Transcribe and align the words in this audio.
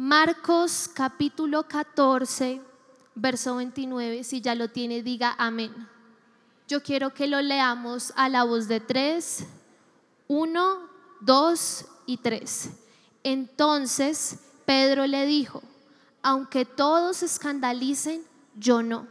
Marcos 0.00 0.88
capítulo 0.94 1.64
14, 1.66 2.62
verso 3.16 3.56
29. 3.56 4.22
Si 4.22 4.40
ya 4.40 4.54
lo 4.54 4.68
tiene, 4.68 5.02
diga 5.02 5.34
amén. 5.36 5.74
Yo 6.68 6.84
quiero 6.84 7.12
que 7.12 7.26
lo 7.26 7.42
leamos 7.42 8.12
a 8.14 8.28
la 8.28 8.44
voz 8.44 8.68
de 8.68 8.78
tres. 8.78 9.40
Uno, 10.28 10.88
dos 11.20 11.84
y 12.06 12.18
tres. 12.18 12.70
Entonces 13.24 14.38
Pedro 14.64 15.04
le 15.08 15.26
dijo, 15.26 15.64
aunque 16.22 16.64
todos 16.64 17.24
escandalicen, 17.24 18.22
yo 18.54 18.84
no. 18.84 19.08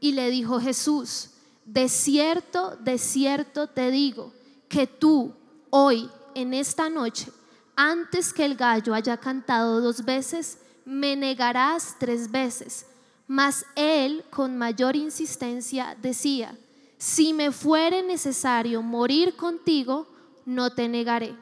Y 0.00 0.12
le 0.12 0.30
dijo 0.30 0.58
Jesús, 0.58 1.32
de 1.66 1.90
cierto, 1.90 2.78
de 2.80 2.96
cierto 2.96 3.66
te 3.66 3.90
digo, 3.90 4.32
que 4.70 4.86
tú 4.86 5.34
hoy, 5.68 6.08
en 6.34 6.54
esta 6.54 6.88
noche, 6.88 7.30
antes 7.76 8.32
que 8.32 8.44
el 8.44 8.56
gallo 8.56 8.94
haya 8.94 9.16
cantado 9.16 9.80
dos 9.80 10.04
veces, 10.04 10.58
me 10.84 11.16
negarás 11.16 11.96
tres 11.98 12.30
veces. 12.30 12.86
Mas 13.26 13.64
él 13.74 14.24
con 14.30 14.56
mayor 14.58 14.96
insistencia 14.96 15.96
decía, 16.00 16.56
si 16.98 17.32
me 17.32 17.52
fuere 17.52 18.02
necesario 18.02 18.82
morir 18.82 19.34
contigo, 19.36 20.06
no 20.44 20.70
te 20.70 20.88
negaré. 20.88 21.34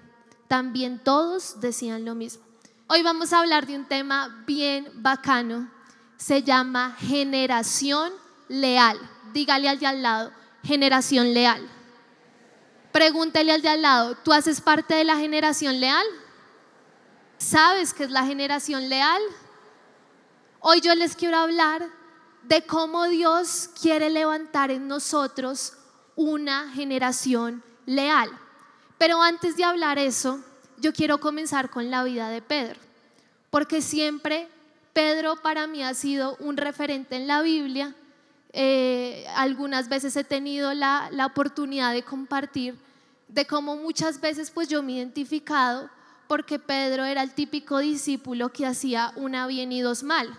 También 0.49 0.99
todos 1.03 1.61
decían 1.61 2.05
lo 2.05 2.15
mismo. 2.15 2.45
Hoy 2.89 3.03
vamos 3.03 3.33
a 3.33 3.41
hablar 3.41 3.67
de 3.67 3.77
un 3.77 3.87
tema 3.87 4.45
bien 4.47 4.89
bacano. 4.95 5.71
Se 6.17 6.43
llama 6.43 6.97
generación 6.99 8.13
leal. 8.49 8.99
Dígale 9.33 9.69
al 9.69 9.79
de 9.79 9.87
al 9.87 10.03
lado, 10.03 10.33
generación 10.63 11.33
leal. 11.33 11.67
Pregúntele 12.93 13.53
al 13.53 13.63
de 13.63 13.69
al 13.71 13.83
lado, 13.83 14.17
¿tú 14.23 14.33
haces 14.33 14.61
parte 14.61 14.95
de 14.95 15.05
la 15.05 15.17
generación 15.17 15.81
leal? 15.81 16.05
¿Sabes 17.43 17.93
qué 17.93 18.05
es 18.05 18.11
la 18.13 18.25
generación 18.25 18.89
leal? 18.89 19.21
Hoy 20.61 20.81
yo 20.81 20.95
les 20.95 21.17
quiero 21.17 21.39
hablar 21.39 21.85
de 22.45 22.63
cómo 22.63 23.09
Dios 23.09 23.69
quiere 23.81 24.11
levantar 24.11 24.71
en 24.71 24.87
nosotros 24.87 25.73
una 26.15 26.71
generación 26.71 27.65
leal. 27.85 28.31
Pero 28.97 29.21
antes 29.21 29.57
de 29.57 29.65
hablar 29.65 29.99
eso, 29.99 30.41
yo 30.79 30.93
quiero 30.93 31.19
comenzar 31.19 31.69
con 31.69 31.91
la 31.91 32.05
vida 32.05 32.31
de 32.31 32.43
Pedro, 32.43 32.79
porque 33.51 33.83
siempre 33.83 34.49
Pedro 34.93 35.35
para 35.43 35.67
mí 35.67 35.83
ha 35.83 35.95
sido 35.95 36.37
un 36.39 36.57
referente 36.57 37.17
en 37.17 37.27
la 37.27 37.43
Biblia. 37.43 37.97
Eh, 38.53 39.27
algunas 39.35 39.89
veces 39.89 40.15
he 40.15 40.23
tenido 40.23 40.75
la, 40.75 41.09
la 41.11 41.27
oportunidad 41.27 41.93
de 41.93 42.05
compartir 42.05 42.79
de 43.27 43.47
cómo 43.49 43.75
muchas 43.75 44.21
veces 44.21 44.53
pues 44.53 44.69
yo 44.69 44.81
me 44.81 44.93
he 44.93 44.97
identificado 44.99 45.91
porque 46.33 46.59
Pedro 46.59 47.05
era 47.05 47.23
el 47.23 47.35
típico 47.35 47.77
discípulo 47.77 48.55
que 48.55 48.65
hacía 48.65 49.13
una 49.17 49.47
bien 49.47 49.71
y 49.71 49.83
dos 49.83 50.03
mal, 50.03 50.35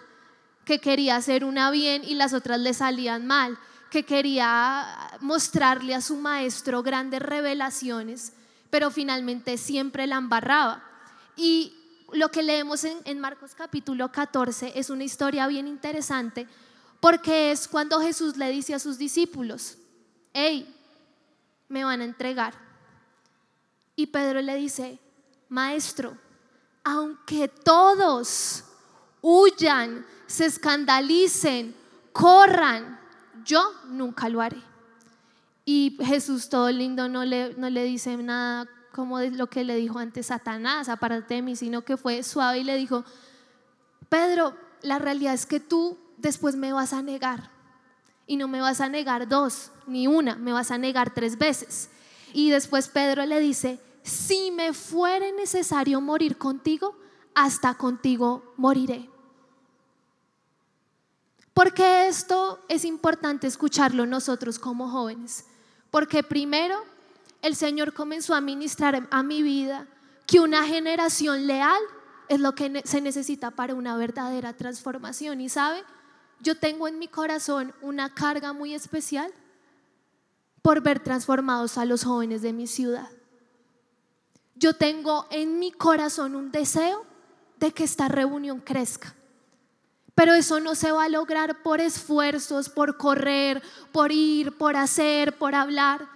que 0.66 0.80
quería 0.80 1.18
hacer 1.18 1.46
una 1.46 1.70
bien 1.70 2.04
y 2.04 2.16
las 2.16 2.34
otras 2.34 2.60
le 2.60 2.74
salían 2.74 3.28
mal, 3.28 3.60
que 3.92 4.02
quería 4.04 4.88
mostrarle 5.22 5.94
a 5.94 6.02
su 6.02 6.16
maestro 6.16 6.82
grandes 6.82 7.22
revelaciones 7.22 8.34
pero 8.72 8.90
finalmente 8.90 9.56
siempre 9.60 10.08
la 10.08 10.16
embarraba. 10.16 10.84
Y 11.38 11.76
lo 12.12 12.30
que 12.30 12.42
leemos 12.42 12.84
en, 12.86 13.20
Marcos 13.20 13.54
capítulo 13.54 14.12
14 14.12 14.74
es 14.74 14.90
una 14.90 15.04
historia 15.04 15.46
bien 15.46 15.68
interesante 15.68 16.48
porque 17.00 17.52
es 17.52 17.68
cuando 17.68 18.00
Jesús 18.00 18.36
le 18.36 18.50
dice 18.50 18.74
a 18.74 18.80
sus 18.80 18.98
discípulos, 18.98 19.78
hey, 20.34 20.76
me 21.70 21.84
van 21.84 22.02
a 22.02 22.06
entregar. 22.06 22.56
Y 23.96 24.08
Pedro 24.08 24.42
le 24.42 24.56
dice, 24.56 25.00
maestro, 25.50 26.18
aunque 26.84 27.48
todos 27.48 28.64
huyan, 29.22 30.06
se 30.28 30.46
escandalicen, 30.46 31.76
corran, 32.12 33.00
yo 33.46 33.62
nunca 33.88 34.30
lo 34.30 34.42
haré. 34.42 34.62
Y 35.66 35.98
Jesús 36.04 36.50
todo 36.50 36.70
lindo 36.72 37.08
no 37.08 37.24
le, 37.24 37.54
no 37.56 37.70
le 37.70 37.84
dice 37.84 38.18
nada 38.18 38.68
como 38.94 39.20
lo 39.20 39.48
que 39.48 39.64
le 39.64 39.76
dijo 39.76 39.98
antes 39.98 40.28
Satanás, 40.28 40.88
aparte 40.88 41.34
de 41.34 41.42
mí, 41.42 41.56
sino 41.56 41.84
que 41.84 41.98
fue 41.98 42.22
suave 42.22 42.60
y 42.60 42.64
le 42.64 42.78
dijo, 42.78 43.04
Pedro, 44.10 44.56
la 44.82 45.00
realidad 45.00 45.34
es 45.34 45.46
que 45.46 45.60
tú 45.60 45.98
después 46.18 46.56
me 46.56 46.74
vas 46.74 46.94
a 46.94 47.02
negar. 47.02 47.50
Y 48.28 48.38
no 48.38 48.48
me 48.48 48.62
vas 48.62 48.82
a 48.82 48.90
negar 48.90 49.28
dos, 49.28 49.72
ni 49.88 50.08
una, 50.08 50.36
me 50.36 50.54
vas 50.54 50.70
a 50.72 50.78
negar 50.78 51.14
tres 51.14 51.38
veces. 51.38 51.90
Y 52.34 52.52
después 52.52 52.88
Pedro 52.88 53.26
le 53.26 53.40
dice, 53.40 53.80
si 54.04 54.52
me 54.52 54.74
fuere 54.74 55.32
necesario 55.32 56.02
morir 56.02 56.38
contigo, 56.38 56.96
hasta 57.34 57.76
contigo 57.76 58.54
moriré. 58.58 59.10
Porque 61.54 62.08
esto 62.08 62.60
es 62.68 62.84
importante 62.84 63.48
escucharlo 63.48 64.06
nosotros 64.06 64.60
como 64.60 64.90
jóvenes. 64.90 65.46
Porque 65.92 66.24
primero 66.24 66.84
el 67.42 67.56
Señor 67.56 67.94
comenzó 67.94 68.34
a 68.34 68.42
ministrar 68.42 69.08
a 69.10 69.24
mi 69.24 69.44
vida 69.44 69.88
que 70.26 70.40
una 70.40 70.66
generación 70.66 71.46
leal 71.46 71.82
es 72.28 72.40
lo 72.40 72.56
que 72.56 72.82
se 72.86 73.02
necesita 73.02 73.52
para 73.52 73.76
una 73.76 73.96
verdadera 73.96 74.54
transformación. 74.54 75.42
Y 75.42 75.50
sabe, 75.50 75.84
yo 76.40 76.58
tengo 76.58 76.88
en 76.88 76.98
mi 76.98 77.08
corazón 77.08 77.74
una 77.82 78.14
carga 78.14 78.54
muy 78.54 78.74
especial 78.74 79.32
por 80.62 80.82
ver 80.82 81.00
transformados 81.00 81.78
a 81.78 81.86
los 81.86 82.04
jóvenes 82.04 82.42
de 82.42 82.54
mi 82.54 82.68
ciudad. 82.68 83.10
Yo 84.64 84.74
tengo 84.74 85.28
en 85.30 85.60
mi 85.60 85.74
corazón 85.74 86.38
un 86.38 86.50
deseo 86.50 87.06
de 87.58 87.74
que 87.74 87.84
esta 87.84 88.08
reunión 88.08 88.62
crezca. 88.62 89.14
Pero 90.16 90.34
eso 90.34 90.62
no 90.62 90.74
se 90.74 90.94
va 90.94 91.04
a 91.04 91.10
lograr 91.10 91.64
por 91.64 91.82
esfuerzos, 91.82 92.70
por 92.70 92.96
correr, 92.96 93.62
por 93.92 94.14
ir, 94.14 94.58
por 94.58 94.78
hacer, 94.78 95.38
por 95.38 95.54
hablar, 95.54 96.08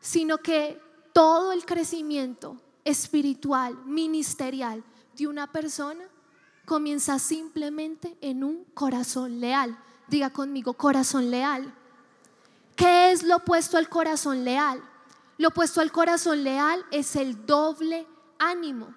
sino 0.00 0.38
que 0.38 0.82
todo 1.12 1.52
el 1.52 1.64
crecimiento 1.64 2.60
espiritual, 2.84 3.76
ministerial 3.84 4.82
de 5.16 5.28
una 5.28 5.52
persona 5.52 6.08
comienza 6.64 7.20
simplemente 7.20 8.18
en 8.20 8.42
un 8.42 8.64
corazón 8.74 9.38
leal. 9.38 9.78
Diga 10.08 10.30
conmigo, 10.30 10.72
corazón 10.72 11.30
leal. 11.30 11.72
¿Qué 12.74 13.12
es 13.12 13.22
lo 13.22 13.36
opuesto 13.36 13.76
al 13.76 13.88
corazón 13.88 14.44
leal? 14.44 14.82
Lo 15.38 15.48
opuesto 15.48 15.80
al 15.80 15.92
corazón 15.92 16.44
leal 16.44 16.84
es 16.90 17.16
el 17.16 17.46
doble 17.46 18.06
ánimo. 18.38 18.94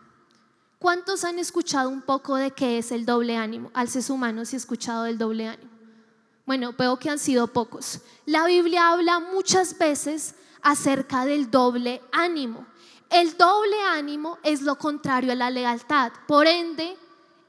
¿Cuántos 0.79 1.25
han 1.25 1.39
escuchado 1.39 1.89
un 1.89 2.01
poco 2.01 2.37
de 2.37 2.51
qué 2.51 2.77
es 2.77 2.91
el 2.91 3.05
doble 3.05 3.35
ánimo? 3.35 3.69
Alces 3.73 4.09
humanos 4.09 4.53
y 4.53 4.55
escuchado 4.55 5.03
del 5.03 5.17
doble 5.17 5.47
ánimo. 5.47 5.69
Bueno, 6.45 6.73
veo 6.73 6.97
que 6.97 7.09
han 7.09 7.19
sido 7.19 7.47
pocos. 7.47 7.99
La 8.25 8.45
Biblia 8.47 8.89
habla 8.89 9.19
muchas 9.19 9.77
veces 9.77 10.35
acerca 10.61 11.25
del 11.25 11.51
doble 11.51 12.01
ánimo. 12.11 12.65
El 13.09 13.35
doble 13.37 13.75
ánimo 13.81 14.37
es 14.41 14.61
lo 14.61 14.77
contrario 14.77 15.33
a 15.33 15.35
la 15.35 15.49
lealtad. 15.49 16.13
Por 16.27 16.47
ende, 16.47 16.97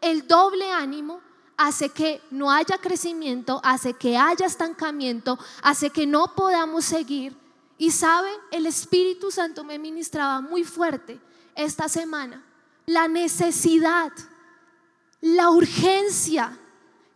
el 0.00 0.26
doble 0.26 0.70
ánimo 0.72 1.20
hace 1.56 1.90
que 1.90 2.20
no 2.30 2.50
haya 2.50 2.78
crecimiento, 2.78 3.60
hace 3.62 3.94
que 3.94 4.16
haya 4.16 4.46
estancamiento, 4.46 5.38
hace 5.62 5.90
que 5.90 6.06
no 6.06 6.34
podamos 6.34 6.84
seguir. 6.84 7.36
Y 7.80 7.92
sabe, 7.92 8.28
el 8.50 8.66
Espíritu 8.66 9.30
Santo 9.30 9.64
me 9.64 9.78
ministraba 9.78 10.42
muy 10.42 10.64
fuerte 10.64 11.18
esta 11.54 11.88
semana 11.88 12.44
la 12.84 13.08
necesidad, 13.08 14.12
la 15.22 15.48
urgencia 15.48 16.58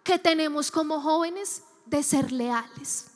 que 0.02 0.18
tenemos 0.18 0.70
como 0.70 1.02
jóvenes 1.02 1.64
de 1.84 2.02
ser 2.02 2.32
leales. 2.32 3.08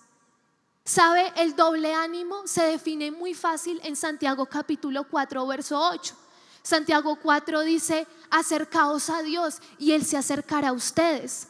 ¿Sabe? 0.84 1.32
El 1.36 1.56
doble 1.56 1.94
ánimo 1.94 2.46
se 2.46 2.64
define 2.64 3.10
muy 3.10 3.32
fácil 3.32 3.80
en 3.82 3.96
Santiago 3.96 4.44
capítulo 4.44 5.04
4, 5.08 5.46
verso 5.46 5.80
8. 5.80 6.14
Santiago 6.60 7.16
4 7.16 7.62
dice, 7.62 8.06
acercaos 8.28 9.08
a 9.08 9.22
Dios 9.22 9.62
y 9.78 9.92
Él 9.92 10.04
se 10.04 10.18
acercará 10.18 10.68
a 10.68 10.72
ustedes. 10.74 11.48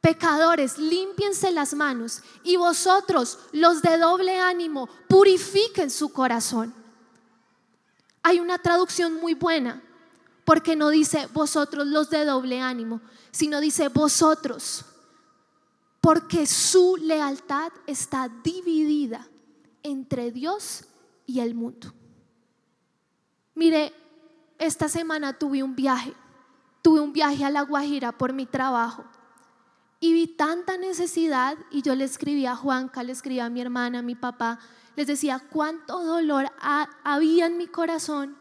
Pecadores, 0.00 0.78
límpiense 0.78 1.52
las 1.52 1.74
manos 1.74 2.22
y 2.42 2.56
vosotros, 2.56 3.38
los 3.52 3.82
de 3.82 3.98
doble 3.98 4.38
ánimo, 4.38 4.88
purifiquen 5.08 5.90
su 5.90 6.10
corazón. 6.10 6.74
Hay 8.22 8.40
una 8.40 8.58
traducción 8.58 9.14
muy 9.20 9.34
buena 9.34 9.82
porque 10.44 10.74
no 10.74 10.88
dice 10.88 11.28
vosotros 11.34 11.86
los 11.86 12.08
de 12.08 12.24
doble 12.24 12.62
ánimo, 12.62 13.02
sino 13.30 13.60
dice 13.60 13.88
vosotros, 13.88 14.86
porque 16.00 16.46
su 16.46 16.96
lealtad 16.96 17.70
está 17.86 18.30
dividida 18.42 19.28
entre 19.82 20.32
Dios 20.32 20.84
y 21.26 21.40
el 21.40 21.54
mundo. 21.54 21.92
Mire, 23.54 23.92
esta 24.58 24.88
semana 24.88 25.38
tuve 25.38 25.62
un 25.62 25.76
viaje, 25.76 26.14
tuve 26.80 27.00
un 27.00 27.12
viaje 27.12 27.44
a 27.44 27.50
La 27.50 27.62
Guajira 27.62 28.12
por 28.12 28.32
mi 28.32 28.46
trabajo 28.46 29.04
y 30.00 30.14
vi 30.14 30.26
tanta 30.26 30.78
necesidad 30.78 31.58
y 31.70 31.82
yo 31.82 31.94
le 31.94 32.04
escribí 32.04 32.46
a 32.46 32.56
Juanca, 32.56 33.02
le 33.02 33.12
escribí 33.12 33.38
a 33.38 33.50
mi 33.50 33.60
hermana, 33.60 33.98
a 33.98 34.02
mi 34.02 34.14
papá, 34.14 34.58
les 34.96 35.06
decía 35.06 35.42
cuánto 35.50 36.02
dolor 36.02 36.50
había 37.04 37.46
en 37.46 37.58
mi 37.58 37.66
corazón 37.66 38.36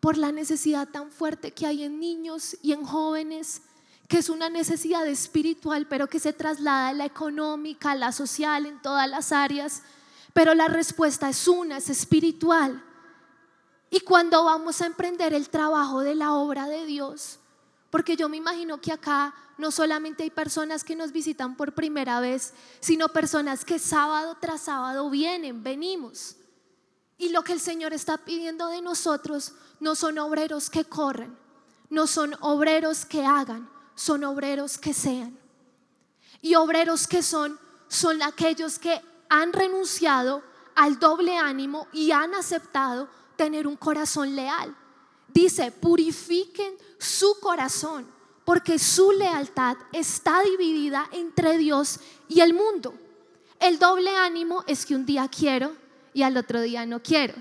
por 0.00 0.16
la 0.16 0.30
necesidad 0.30 0.88
tan 0.88 1.10
fuerte 1.10 1.52
que 1.52 1.66
hay 1.66 1.82
en 1.82 1.98
niños 1.98 2.56
y 2.62 2.72
en 2.72 2.84
jóvenes, 2.84 3.62
que 4.06 4.18
es 4.18 4.30
una 4.30 4.48
necesidad 4.48 5.06
espiritual, 5.06 5.86
pero 5.88 6.06
que 6.06 6.20
se 6.20 6.32
traslada 6.32 6.88
a 6.88 6.94
la 6.94 7.04
económica, 7.04 7.90
a 7.90 7.96
la 7.96 8.12
social, 8.12 8.64
en 8.64 8.80
todas 8.80 9.10
las 9.10 9.32
áreas. 9.32 9.82
Pero 10.32 10.54
la 10.54 10.68
respuesta 10.68 11.28
es 11.28 11.46
una, 11.48 11.78
es 11.78 11.90
espiritual. 11.90 12.82
Y 13.90 14.00
cuando 14.00 14.44
vamos 14.44 14.80
a 14.80 14.86
emprender 14.86 15.34
el 15.34 15.48
trabajo 15.48 16.00
de 16.00 16.14
la 16.14 16.32
obra 16.32 16.68
de 16.68 16.86
Dios, 16.86 17.40
porque 17.90 18.16
yo 18.16 18.28
me 18.28 18.36
imagino 18.36 18.80
que 18.80 18.92
acá 18.92 19.34
no 19.56 19.70
solamente 19.70 20.22
hay 20.22 20.30
personas 20.30 20.84
que 20.84 20.94
nos 20.94 21.12
visitan 21.12 21.56
por 21.56 21.72
primera 21.74 22.20
vez, 22.20 22.54
sino 22.80 23.08
personas 23.08 23.64
que 23.64 23.78
sábado 23.78 24.36
tras 24.40 24.62
sábado 24.62 25.08
vienen, 25.10 25.62
venimos. 25.62 26.36
Y 27.16 27.30
lo 27.30 27.42
que 27.42 27.52
el 27.52 27.60
Señor 27.60 27.92
está 27.92 28.18
pidiendo 28.18 28.68
de 28.68 28.80
nosotros 28.82 29.52
no 29.80 29.94
son 29.94 30.18
obreros 30.18 30.70
que 30.70 30.84
corren, 30.84 31.36
no 31.90 32.06
son 32.06 32.34
obreros 32.40 33.04
que 33.04 33.24
hagan, 33.24 33.68
son 33.94 34.22
obreros 34.22 34.78
que 34.78 34.94
sean. 34.94 35.36
Y 36.40 36.54
obreros 36.54 37.08
que 37.08 37.22
son, 37.22 37.58
son 37.88 38.22
aquellos 38.22 38.78
que 38.78 39.00
han 39.28 39.52
renunciado 39.52 40.42
al 40.76 41.00
doble 41.00 41.36
ánimo 41.36 41.88
y 41.92 42.12
han 42.12 42.34
aceptado 42.34 43.08
tener 43.36 43.66
un 43.66 43.76
corazón 43.76 44.36
leal. 44.36 44.76
Dice, 45.28 45.70
purifiquen 45.70 46.74
su 46.98 47.38
corazón, 47.40 48.06
porque 48.44 48.78
su 48.78 49.12
lealtad 49.12 49.76
está 49.92 50.42
dividida 50.42 51.08
entre 51.12 51.58
Dios 51.58 52.00
y 52.28 52.40
el 52.40 52.54
mundo. 52.54 52.94
El 53.60 53.78
doble 53.78 54.14
ánimo 54.16 54.64
es 54.66 54.86
que 54.86 54.94
un 54.94 55.04
día 55.04 55.28
quiero 55.28 55.76
y 56.14 56.22
al 56.22 56.36
otro 56.36 56.60
día 56.60 56.86
no 56.86 57.02
quiero. 57.02 57.34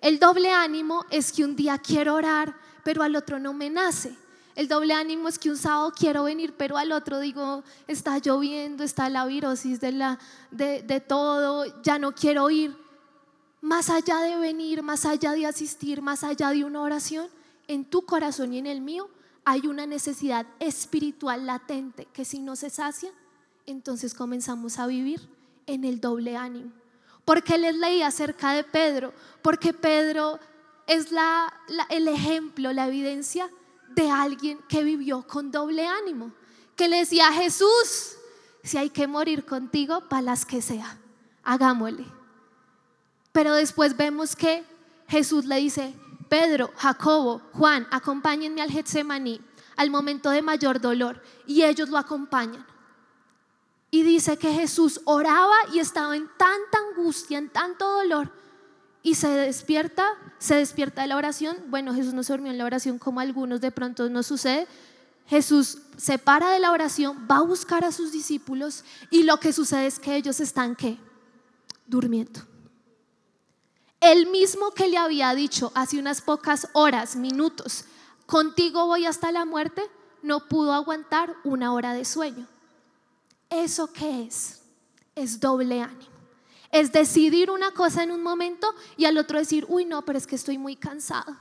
El 0.00 0.18
doble 0.18 0.50
ánimo 0.50 1.04
es 1.10 1.32
que 1.32 1.44
un 1.44 1.56
día 1.56 1.78
quiero 1.78 2.14
orar, 2.14 2.54
pero 2.82 3.02
al 3.02 3.16
otro 3.16 3.38
no 3.38 3.52
me 3.52 3.70
nace. 3.70 4.14
El 4.54 4.68
doble 4.68 4.94
ánimo 4.94 5.28
es 5.28 5.38
que 5.38 5.50
un 5.50 5.56
sábado 5.56 5.92
quiero 5.96 6.24
venir, 6.24 6.54
pero 6.56 6.76
al 6.76 6.92
otro 6.92 7.18
digo, 7.20 7.64
está 7.88 8.18
lloviendo, 8.18 8.84
está 8.84 9.08
la 9.08 9.26
virosis 9.26 9.80
de, 9.80 9.92
la, 9.92 10.18
de, 10.50 10.82
de 10.82 11.00
todo, 11.00 11.82
ya 11.82 11.98
no 11.98 12.14
quiero 12.14 12.50
ir 12.50 12.83
más 13.64 13.88
allá 13.88 14.20
de 14.20 14.36
venir, 14.36 14.82
más 14.82 15.06
allá 15.06 15.32
de 15.32 15.46
asistir, 15.46 16.02
más 16.02 16.22
allá 16.22 16.50
de 16.50 16.66
una 16.66 16.82
oración, 16.82 17.28
en 17.66 17.86
tu 17.86 18.02
corazón 18.02 18.52
y 18.52 18.58
en 18.58 18.66
el 18.66 18.82
mío 18.82 19.08
hay 19.42 19.66
una 19.66 19.86
necesidad 19.86 20.46
espiritual 20.60 21.46
latente 21.46 22.06
que 22.12 22.26
si 22.26 22.40
no 22.40 22.56
se 22.56 22.68
sacia, 22.68 23.10
entonces 23.64 24.12
comenzamos 24.12 24.78
a 24.78 24.86
vivir 24.86 25.26
en 25.66 25.84
el 25.84 25.98
doble 25.98 26.36
ánimo. 26.36 26.72
Porque 27.24 27.56
les 27.56 27.74
leí 27.74 28.02
acerca 28.02 28.52
de 28.52 28.64
Pedro, 28.64 29.14
porque 29.40 29.72
Pedro 29.72 30.38
es 30.86 31.06
el 31.88 32.08
ejemplo, 32.08 32.70
la 32.74 32.86
evidencia 32.86 33.48
de 33.94 34.10
alguien 34.10 34.58
que 34.68 34.84
vivió 34.84 35.26
con 35.26 35.50
doble 35.50 35.86
ánimo, 35.86 36.32
que 36.76 36.86
le 36.86 36.98
decía 36.98 37.28
a 37.28 37.32
Jesús, 37.32 38.16
si 38.62 38.76
hay 38.76 38.90
que 38.90 39.06
morir 39.06 39.46
contigo, 39.46 40.02
para 40.06 40.20
las 40.20 40.44
que 40.44 40.60
sea, 40.60 40.98
hagámosle. 41.42 42.04
Pero 43.34 43.52
después 43.54 43.96
vemos 43.96 44.36
que 44.36 44.64
Jesús 45.08 45.44
le 45.44 45.56
dice, 45.56 45.92
Pedro, 46.28 46.70
Jacobo, 46.76 47.42
Juan, 47.52 47.84
acompáñenme 47.90 48.62
al 48.62 48.70
Getsemaní, 48.70 49.40
al 49.74 49.90
momento 49.90 50.30
de 50.30 50.40
mayor 50.40 50.80
dolor, 50.80 51.20
y 51.44 51.64
ellos 51.64 51.88
lo 51.88 51.98
acompañan. 51.98 52.64
Y 53.90 54.04
dice 54.04 54.36
que 54.36 54.52
Jesús 54.52 55.00
oraba 55.04 55.56
y 55.72 55.80
estaba 55.80 56.14
en 56.16 56.28
tanta 56.38 56.78
angustia, 56.90 57.38
en 57.38 57.48
tanto 57.48 57.90
dolor, 57.90 58.30
y 59.02 59.16
se 59.16 59.26
despierta, 59.26 60.06
se 60.38 60.54
despierta 60.54 61.02
de 61.02 61.08
la 61.08 61.16
oración. 61.16 61.56
Bueno, 61.70 61.92
Jesús 61.92 62.14
no 62.14 62.22
se 62.22 62.34
durmió 62.34 62.52
en 62.52 62.58
la 62.58 62.66
oración 62.66 63.00
como 63.00 63.18
algunos 63.18 63.60
de 63.60 63.72
pronto 63.72 64.08
no 64.08 64.22
sucede. 64.22 64.68
Jesús 65.26 65.78
se 65.96 66.18
para 66.18 66.50
de 66.50 66.60
la 66.60 66.70
oración, 66.70 67.26
va 67.28 67.38
a 67.38 67.42
buscar 67.42 67.84
a 67.84 67.90
sus 67.90 68.12
discípulos 68.12 68.84
y 69.10 69.24
lo 69.24 69.40
que 69.40 69.52
sucede 69.52 69.86
es 69.86 69.98
que 69.98 70.14
ellos 70.14 70.38
están 70.38 70.76
¿qué? 70.76 70.98
Durmiendo. 71.88 72.53
El 74.04 74.26
mismo 74.26 74.72
que 74.72 74.86
le 74.86 74.98
había 74.98 75.34
dicho 75.34 75.72
hace 75.74 75.98
unas 75.98 76.20
pocas 76.20 76.68
horas, 76.74 77.16
minutos, 77.16 77.86
contigo 78.26 78.84
voy 78.84 79.06
hasta 79.06 79.32
la 79.32 79.46
muerte, 79.46 79.82
no 80.20 80.46
pudo 80.46 80.74
aguantar 80.74 81.34
una 81.42 81.72
hora 81.72 81.94
de 81.94 82.04
sueño. 82.04 82.46
¿Eso 83.48 83.90
qué 83.90 84.24
es? 84.24 84.60
Es 85.14 85.40
doble 85.40 85.80
ánimo. 85.80 86.10
Es 86.70 86.92
decidir 86.92 87.50
una 87.50 87.70
cosa 87.70 88.02
en 88.02 88.10
un 88.10 88.22
momento 88.22 88.74
y 88.98 89.06
al 89.06 89.16
otro 89.16 89.38
decir, 89.38 89.64
uy, 89.70 89.86
no, 89.86 90.04
pero 90.04 90.18
es 90.18 90.26
que 90.26 90.36
estoy 90.36 90.58
muy 90.58 90.76
cansado. 90.76 91.34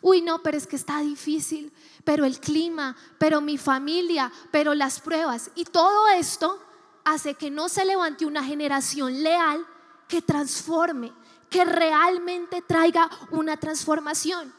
Uy, 0.00 0.22
no, 0.22 0.42
pero 0.42 0.56
es 0.56 0.66
que 0.66 0.74
está 0.74 0.98
difícil. 1.02 1.72
Pero 2.02 2.24
el 2.24 2.40
clima, 2.40 2.96
pero 3.18 3.40
mi 3.40 3.58
familia, 3.58 4.32
pero 4.50 4.74
las 4.74 4.98
pruebas. 4.98 5.52
Y 5.54 5.66
todo 5.66 6.08
esto 6.08 6.60
hace 7.04 7.34
que 7.34 7.48
no 7.48 7.68
se 7.68 7.84
levante 7.84 8.26
una 8.26 8.42
generación 8.42 9.22
leal 9.22 9.64
que 10.08 10.20
transforme, 10.20 11.12
que 11.52 11.64
realmente 11.64 12.62
traiga 12.62 13.08
una 13.30 13.56
transformación. 13.56 14.52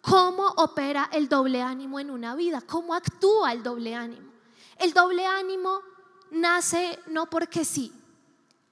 ¿Cómo 0.00 0.46
opera 0.56 1.10
el 1.12 1.28
doble 1.28 1.60
ánimo 1.60 2.00
en 2.00 2.10
una 2.10 2.34
vida? 2.34 2.62
¿Cómo 2.62 2.94
actúa 2.94 3.52
el 3.52 3.62
doble 3.62 3.94
ánimo? 3.94 4.30
El 4.78 4.94
doble 4.94 5.26
ánimo 5.26 5.82
nace 6.30 6.98
no 7.08 7.28
porque 7.28 7.66
sí, 7.66 7.92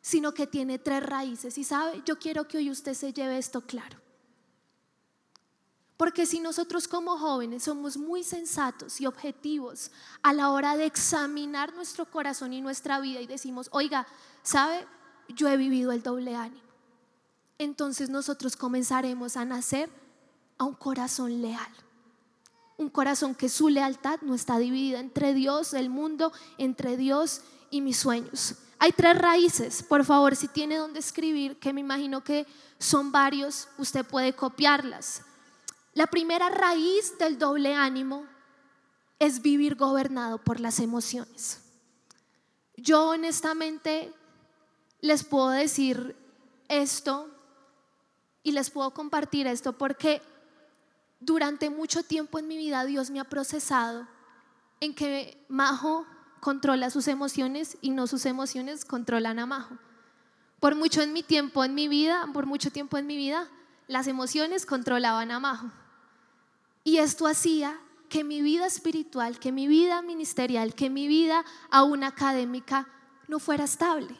sino 0.01 0.33
que 0.33 0.47
tiene 0.47 0.79
tres 0.79 1.03
raíces. 1.03 1.59
Y 1.59 1.65
sabe, 1.65 2.01
yo 2.07 2.19
quiero 2.19 2.49
que 2.49 2.57
hoy 2.59 2.71
usted 2.71 2.95
se 2.95 3.13
lleve 3.13 3.37
esto 3.37 3.61
claro. 3.61 3.99
Porque 5.99 6.27
si 6.27 6.39
nosotros 6.39 6.87
como 6.87 7.19
jóvenes 7.19 7.65
somos 7.65 7.97
muy 7.97 8.23
sensatos 8.23 9.01
y 9.01 9.07
objetivos 9.07 9.91
a 10.23 10.33
la 10.33 10.53
hora 10.53 10.77
de 10.77 10.87
examinar 10.87 11.75
nuestro 11.75 12.07
corazón 12.07 12.53
y 12.53 12.61
nuestra 12.61 13.01
vida 13.01 13.21
y 13.21 13.27
decimos, 13.27 13.69
oiga, 13.73 14.07
¿sabe? 14.45 14.87
Yo 15.29 15.49
he 15.49 15.57
vivido 15.57 15.91
el 15.91 16.05
doble 16.05 16.37
ánimo 16.37 16.68
entonces 17.59 18.09
nosotros 18.09 18.57
comenzaremos 18.57 19.37
a 19.37 19.45
nacer 19.45 19.91
a 20.57 20.65
un 20.65 20.75
corazón 20.75 21.43
leal. 21.43 21.73
Un 22.77 22.89
corazón 22.89 23.35
que 23.35 23.49
su 23.49 23.69
lealtad 23.69 24.21
no 24.23 24.35
está 24.35 24.59
dividida 24.59 25.01
entre 25.01 25.35
Dios, 25.35 25.75
el 25.75 25.91
mundo, 25.91 26.33
entre 26.59 26.97
Dios 26.97 27.43
y 27.71 27.81
mis 27.81 27.97
sueños. 27.97 28.55
Hay 28.79 28.93
tres 28.93 29.19
raíces, 29.19 29.83
por 29.83 30.05
favor, 30.05 30.37
si 30.37 30.47
tiene 30.47 30.77
donde 30.77 31.01
escribir, 31.01 31.59
que 31.59 31.73
me 31.73 31.81
imagino 31.81 32.23
que 32.23 32.47
son 32.79 33.11
varios, 33.11 33.69
usted 33.77 34.07
puede 34.07 34.33
copiarlas. 34.33 35.23
La 35.95 36.07
primera 36.07 36.49
raíz 36.49 37.19
del 37.19 37.39
doble 37.39 37.75
ánimo 37.75 38.25
es 39.19 39.43
vivir 39.43 39.75
gobernado 39.75 40.39
por 40.39 40.61
las 40.61 40.79
emociones. 40.79 41.61
Yo 42.77 43.09
honestamente 43.09 44.13
les 45.01 45.25
puedo 45.25 45.49
decir 45.49 46.15
esto 46.69 47.29
y 48.49 48.53
les 48.53 48.71
puedo 48.71 48.93
compartir 48.93 49.47
esto 49.47 49.75
porque 49.75 50.23
durante 51.21 51.69
mucho 51.69 52.03
tiempo 52.03 52.39
en 52.39 52.49
mi 52.49 52.57
vida 52.57 52.87
Dios 52.87 53.11
me 53.11 53.21
ha 53.21 53.25
procesado 53.25 54.09
en 54.81 54.95
que 54.95 55.45
Majo 55.49 56.07
controla 56.41 56.89
sus 56.89 57.09
emociones 57.09 57.77
y 57.83 57.91
no 57.91 58.07
sus 58.07 58.25
emociones 58.25 58.87
controlan 58.87 59.39
a 59.39 59.45
Majo. 59.45 59.77
Por 60.61 60.77
mucho 60.77 61.03
en 61.03 61.13
mi 61.13 61.23
tiempo 61.23 61.63
en 61.63 61.75
mi 61.75 61.89
vida, 61.89 62.27
por 62.33 62.47
mucho 62.47 62.71
tiempo 62.71 62.97
en 62.97 63.07
mi 63.07 63.19
vida, 63.19 63.47
las 63.87 64.07
emociones 64.07 64.65
controlaban 64.65 65.31
a 65.31 65.41
Majo. 65.41 65.71
Y 66.85 66.97
esto 66.97 67.27
hacía 67.27 67.79
que 68.09 68.25
mi 68.25 68.41
vida 68.41 68.67
espiritual, 68.67 69.39
que 69.39 69.53
mi 69.53 69.69
vida 69.69 70.01
ministerial, 70.01 70.75
que 70.75 70.89
mi 70.89 71.07
vida 71.07 71.45
aún 71.71 72.03
académica 72.03 72.89
no 73.27 73.41
fuera 73.41 73.65
estable, 73.65 74.17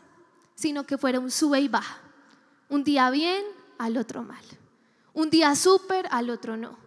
sino 0.55 0.85
que 0.85 0.99
fuera 0.99 1.19
un 1.19 1.31
sube 1.31 1.61
y 1.63 1.69
baja. 1.69 1.99
Un 2.69 2.85
día 2.85 3.09
bien, 3.09 3.43
al 3.79 3.97
otro 3.97 4.23
mal. 4.23 4.45
Un 5.13 5.31
día 5.31 5.55
súper, 5.55 6.07
al 6.11 6.31
otro 6.31 6.57
no. 6.57 6.79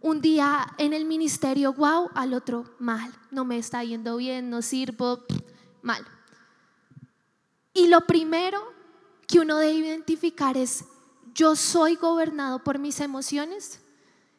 Un 0.00 0.20
día 0.20 0.66
en 0.78 0.92
el 0.92 1.04
ministerio, 1.04 1.72
wow, 1.72 2.10
al 2.14 2.34
otro 2.34 2.74
mal. 2.78 3.12
No 3.30 3.44
me 3.44 3.58
está 3.58 3.84
yendo 3.84 4.16
bien, 4.16 4.50
no 4.50 4.62
sirvo, 4.62 5.24
mal. 5.80 6.04
Y 7.72 7.88
lo 7.88 8.02
primero 8.02 8.60
que 9.26 9.40
uno 9.40 9.58
debe 9.58 9.74
identificar 9.74 10.56
es, 10.56 10.84
yo 11.34 11.56
soy 11.56 11.96
gobernado 11.96 12.62
por 12.62 12.78
mis 12.78 13.00
emociones. 13.00 13.80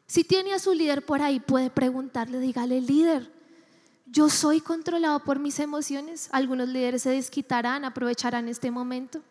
Si 0.05 0.24
tiene 0.24 0.53
a 0.53 0.60
su 0.60 0.74
líder 0.74 1.05
por 1.05 1.22
ahí, 1.22 1.39
puede 1.39 1.69
preguntarle, 1.69 2.39
dígale, 2.39 2.81
líder, 2.81 3.31
yo 4.05 4.29
soy 4.29 4.62
controlado 4.62 5.19
por 5.24 5.39
mis 5.39 5.60
emociones. 5.60 6.29
Algunos 6.31 6.69
líderes 6.69 7.01
se 7.01 7.10
desquitarán, 7.10 7.83
aprovecharán 7.83 8.48
este 8.48 8.69
momento. 8.69 9.22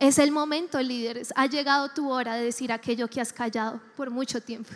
Es 0.00 0.18
el 0.18 0.32
momento, 0.32 0.80
líderes. 0.80 1.30
Ha 1.36 1.44
llegado 1.44 1.90
tu 1.90 2.10
hora 2.10 2.34
de 2.34 2.44
decir 2.44 2.72
aquello 2.72 3.06
que 3.06 3.20
has 3.20 3.34
callado 3.34 3.80
por 3.98 4.10
mucho 4.10 4.40
tiempo. 4.40 4.70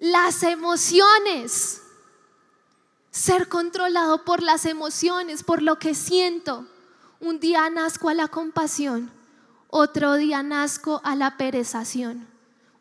Las 0.00 0.42
emociones. 0.42 1.82
Ser 3.12 3.48
controlado 3.48 4.24
por 4.24 4.42
las 4.42 4.66
emociones, 4.66 5.44
por 5.44 5.62
lo 5.62 5.78
que 5.78 5.94
siento. 5.94 6.66
Un 7.20 7.38
día 7.38 7.70
nazco 7.70 8.08
a 8.08 8.14
la 8.14 8.26
compasión, 8.26 9.10
otro 9.68 10.14
día 10.14 10.42
nazco 10.42 11.00
a 11.04 11.14
la 11.14 11.36
perezación. 11.36 12.28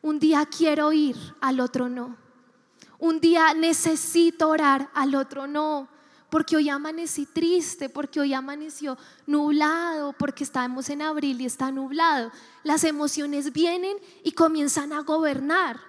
Un 0.01 0.19
día 0.19 0.45
quiero 0.45 0.91
ir, 0.91 1.17
al 1.39 1.59
otro 1.59 1.87
no. 1.87 2.17
Un 2.97 3.19
día 3.19 3.53
necesito 3.53 4.49
orar, 4.49 4.89
al 4.95 5.13
otro 5.13 5.45
no. 5.45 5.87
Porque 6.37 6.55
hoy 6.55 6.69
amanecí 6.69 7.25
triste, 7.25 7.89
porque 7.89 8.19
hoy 8.19 8.31
amaneció 8.31 8.95
nublado, 9.25 10.13
porque 10.13 10.43
estamos 10.43 10.87
en 10.91 11.01
abril 11.01 11.41
y 11.41 11.47
está 11.47 11.71
nublado. 11.71 12.31
Las 12.63 12.83
emociones 12.83 13.51
vienen 13.53 13.97
y 14.23 14.33
comienzan 14.33 14.93
a 14.93 15.01
gobernar. 15.01 15.79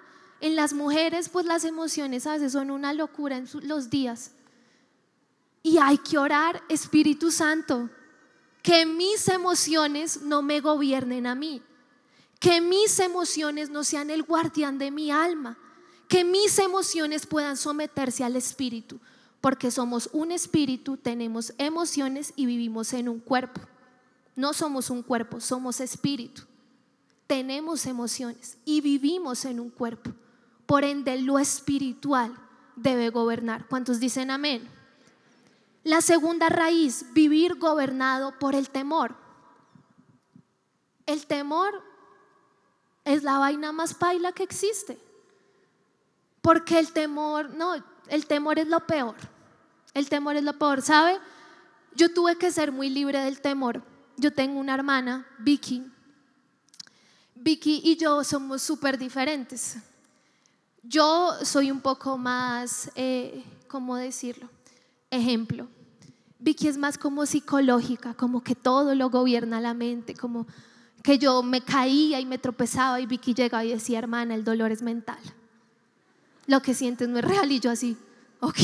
En 0.40 0.56
las 0.56 0.72
mujeres, 0.72 1.28
pues 1.28 1.44
las 1.44 1.64
emociones 1.64 2.26
a 2.26 2.32
veces 2.32 2.52
son 2.52 2.70
una 2.70 2.94
locura 2.94 3.36
en 3.36 3.46
los 3.64 3.90
días. 3.90 4.30
Y 5.62 5.76
hay 5.76 5.98
que 5.98 6.16
orar, 6.16 6.62
Espíritu 6.70 7.30
Santo, 7.30 7.90
que 8.62 8.86
mis 8.86 9.28
emociones 9.28 10.22
no 10.22 10.40
me 10.40 10.60
gobiernen 10.60 11.26
a 11.26 11.34
mí, 11.34 11.60
que 12.40 12.62
mis 12.62 12.98
emociones 13.00 13.68
no 13.68 13.84
sean 13.84 14.08
el 14.08 14.22
guardián 14.22 14.78
de 14.78 14.90
mi 14.90 15.10
alma, 15.10 15.58
que 16.08 16.24
mis 16.24 16.58
emociones 16.58 17.26
puedan 17.26 17.58
someterse 17.58 18.24
al 18.24 18.34
Espíritu, 18.34 18.98
porque 19.40 19.70
somos 19.70 20.10
un 20.12 20.32
espíritu, 20.32 20.96
tenemos 20.96 21.52
emociones 21.58 22.32
y 22.36 22.46
vivimos 22.46 22.92
en 22.92 23.08
un 23.08 23.20
cuerpo. 23.20 23.60
No 24.34 24.52
somos 24.52 24.90
un 24.90 25.02
cuerpo, 25.02 25.40
somos 25.40 25.80
espíritu. 25.80 26.42
Tenemos 27.26 27.86
emociones 27.86 28.56
y 28.64 28.80
vivimos 28.80 29.44
en 29.44 29.60
un 29.60 29.70
cuerpo. 29.70 30.12
Por 30.66 30.84
ende, 30.84 31.20
lo 31.20 31.38
espiritual 31.38 32.34
debe 32.76 33.10
gobernar. 33.10 33.66
¿Cuántos 33.68 34.00
dicen 34.00 34.30
amén? 34.30 34.68
La 35.84 36.00
segunda 36.00 36.48
raíz, 36.48 37.06
vivir 37.12 37.54
gobernado 37.54 38.38
por 38.38 38.54
el 38.54 38.70
temor. 38.70 39.14
El 41.06 41.26
temor 41.26 41.82
es 43.04 43.22
la 43.22 43.38
vaina 43.38 43.72
más 43.72 43.94
paila 43.94 44.32
que 44.32 44.42
existe. 44.42 44.98
Porque 46.42 46.78
el 46.78 46.92
temor, 46.92 47.50
no, 47.50 47.74
el 48.08 48.26
temor 48.26 48.58
es 48.58 48.68
lo 48.68 48.86
peor. 48.86 49.16
El 49.94 50.08
temor 50.08 50.36
es 50.36 50.44
lo 50.44 50.58
peor, 50.58 50.82
¿sabe? 50.82 51.18
Yo 51.94 52.12
tuve 52.12 52.36
que 52.36 52.50
ser 52.52 52.72
muy 52.72 52.90
libre 52.90 53.20
del 53.20 53.40
temor. 53.40 53.82
Yo 54.16 54.32
tengo 54.32 54.58
una 54.58 54.74
hermana, 54.74 55.26
Vicky. 55.38 55.84
Vicky 57.34 57.80
y 57.84 57.96
yo 57.96 58.22
somos 58.24 58.62
súper 58.62 58.98
diferentes. 58.98 59.76
Yo 60.82 61.32
soy 61.42 61.70
un 61.70 61.80
poco 61.80 62.16
más, 62.18 62.90
eh, 62.94 63.44
¿cómo 63.68 63.96
decirlo? 63.96 64.48
Ejemplo. 65.10 65.68
Vicky 66.38 66.68
es 66.68 66.78
más 66.78 66.98
como 66.98 67.26
psicológica, 67.26 68.14
como 68.14 68.42
que 68.42 68.54
todo 68.54 68.94
lo 68.94 69.10
gobierna 69.10 69.60
la 69.60 69.74
mente, 69.74 70.14
como 70.14 70.46
que 71.02 71.18
yo 71.18 71.42
me 71.42 71.60
caía 71.60 72.20
y 72.20 72.26
me 72.26 72.38
tropezaba 72.38 73.00
y 73.00 73.06
Vicky 73.06 73.34
llegaba 73.34 73.64
y 73.64 73.70
decía, 73.70 73.98
hermana, 73.98 74.34
el 74.34 74.44
dolor 74.44 74.70
es 74.70 74.82
mental. 74.82 75.18
Lo 76.48 76.62
que 76.62 76.74
sientes 76.74 77.06
no 77.08 77.18
es 77.18 77.24
real 77.26 77.52
y 77.52 77.60
yo 77.60 77.70
así, 77.70 77.94
ok. 78.40 78.56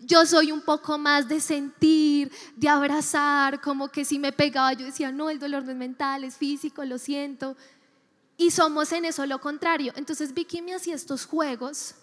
Yo 0.00 0.24
soy 0.24 0.52
un 0.52 0.60
poco 0.60 0.96
más 0.96 1.28
de 1.28 1.40
sentir, 1.40 2.30
de 2.54 2.68
abrazar, 2.68 3.60
como 3.60 3.88
que 3.88 4.04
si 4.04 4.20
me 4.20 4.32
pegaba 4.32 4.72
yo 4.74 4.86
decía, 4.86 5.10
no, 5.10 5.28
el 5.28 5.40
dolor 5.40 5.64
no 5.64 5.72
es 5.72 5.76
mental, 5.76 6.22
es 6.22 6.36
físico, 6.36 6.84
lo 6.84 6.96
siento. 6.96 7.56
Y 8.36 8.52
somos 8.52 8.92
en 8.92 9.06
eso 9.06 9.26
lo 9.26 9.40
contrario. 9.40 9.92
Entonces 9.96 10.32
Vicky 10.32 10.62
me 10.62 10.72
hacía 10.72 10.94
estos 10.94 11.26
juegos 11.26 11.96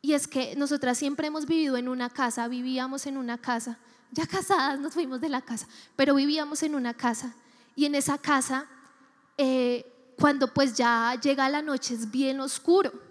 y 0.00 0.14
es 0.14 0.26
que 0.26 0.56
nosotras 0.56 0.96
siempre 0.96 1.26
hemos 1.26 1.44
vivido 1.44 1.76
en 1.76 1.88
una 1.88 2.08
casa, 2.08 2.48
vivíamos 2.48 3.06
en 3.06 3.18
una 3.18 3.36
casa, 3.36 3.78
ya 4.10 4.26
casadas 4.26 4.80
nos 4.80 4.94
fuimos 4.94 5.20
de 5.20 5.28
la 5.28 5.42
casa, 5.42 5.68
pero 5.96 6.14
vivíamos 6.14 6.62
en 6.62 6.74
una 6.74 6.94
casa 6.94 7.34
y 7.76 7.84
en 7.84 7.94
esa 7.94 8.16
casa, 8.16 8.66
eh, 9.36 9.84
cuando 10.18 10.52
pues 10.54 10.74
ya 10.74 11.14
llega 11.22 11.46
la 11.50 11.60
noche 11.60 11.92
es 11.92 12.10
bien 12.10 12.40
oscuro. 12.40 13.07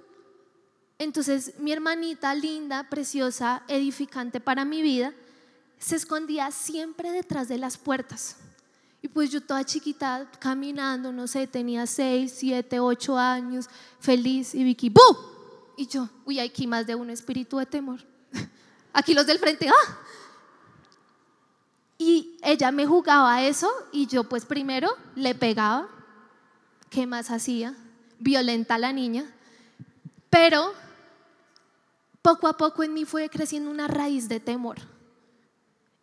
Entonces 1.00 1.54
mi 1.60 1.72
hermanita 1.72 2.34
linda, 2.34 2.90
preciosa, 2.90 3.64
edificante 3.68 4.40
para 4.40 4.66
mi 4.66 4.82
vida, 4.82 5.14
se 5.80 5.96
escondía 5.96 6.52
siempre 6.52 7.12
detrás 7.12 7.48
de 7.48 7.58
las 7.58 7.78
puertas. 7.78 8.38
Y 9.02 9.08
pues 9.08 9.30
yo 9.30 9.42
toda 9.42 9.64
chiquita, 9.64 10.30
caminando, 10.40 11.12
no 11.12 11.28
sé, 11.28 11.46
tenía 11.46 11.86
6, 11.86 12.34
7, 12.36 12.80
8 12.80 13.18
años, 13.18 13.70
feliz, 14.00 14.56
y 14.56 14.64
Vicky, 14.64 14.90
¡bu! 14.90 15.02
Y 15.78 15.86
yo, 15.86 16.10
uy, 16.26 16.40
aquí 16.40 16.66
más 16.66 16.88
de 16.88 16.96
un 16.96 17.10
espíritu 17.12 17.58
de 17.60 17.68
temor. 17.68 18.00
Aquí 18.94 19.14
los 19.14 19.28
del 19.28 19.38
frente, 19.38 19.70
¡ah! 19.70 19.98
Y 22.00 22.38
ella 22.42 22.72
me 22.72 22.86
jugaba 22.86 23.44
eso 23.44 23.70
y 23.92 24.08
yo 24.08 24.24
pues 24.24 24.46
primero 24.46 24.90
le 25.16 25.36
pegaba. 25.36 25.88
¿Qué 26.90 27.06
más 27.06 27.32
hacía? 27.32 27.76
Violenta 28.20 28.78
la 28.78 28.94
niña. 28.94 29.26
Pero 30.30 30.74
poco 32.22 32.48
a 32.48 32.58
poco 32.58 32.84
en 32.84 32.94
mí 32.94 33.06
fue 33.06 33.30
creciendo 33.30 33.70
una 33.70 33.88
raíz 33.88 34.28
de 34.30 34.40
temor. 34.40 34.78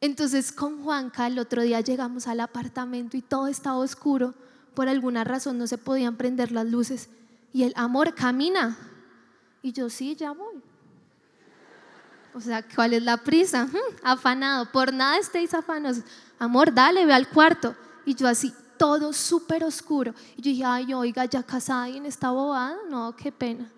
Entonces 0.00 0.52
con 0.52 0.82
Juanca 0.82 1.26
el 1.26 1.38
otro 1.38 1.62
día 1.62 1.80
llegamos 1.80 2.26
al 2.26 2.40
apartamento 2.40 3.16
y 3.16 3.22
todo 3.22 3.46
estaba 3.46 3.76
oscuro. 3.76 4.34
Por 4.74 4.88
alguna 4.88 5.24
razón 5.24 5.56
no 5.58 5.66
se 5.66 5.78
podían 5.78 6.16
prender 6.16 6.52
las 6.52 6.66
luces. 6.66 7.08
Y 7.52 7.62
el 7.62 7.72
amor 7.76 8.14
camina. 8.14 8.76
Y 9.62 9.72
yo 9.72 9.88
sí, 9.88 10.14
ya 10.16 10.32
voy. 10.32 10.62
O 12.34 12.40
sea, 12.40 12.64
¿cuál 12.74 12.92
es 12.92 13.02
la 13.02 13.16
prisa? 13.16 13.68
afanado, 14.02 14.70
por 14.72 14.92
nada 14.92 15.18
estéis 15.18 15.54
afanos. 15.54 16.00
Amor, 16.38 16.74
dale, 16.74 17.06
ve 17.06 17.14
al 17.14 17.28
cuarto. 17.28 17.76
Y 18.04 18.14
yo 18.14 18.26
así, 18.26 18.52
todo 18.76 19.12
súper 19.12 19.64
oscuro. 19.64 20.12
Y 20.36 20.42
yo 20.42 20.50
dije, 20.50 20.64
ay, 20.64 20.92
oiga, 20.92 21.24
ya 21.26 21.42
casada 21.42 21.88
y 21.88 21.96
en 21.96 22.06
esta 22.06 22.30
bobada, 22.30 22.76
no, 22.90 23.14
qué 23.16 23.30
pena. 23.30 23.70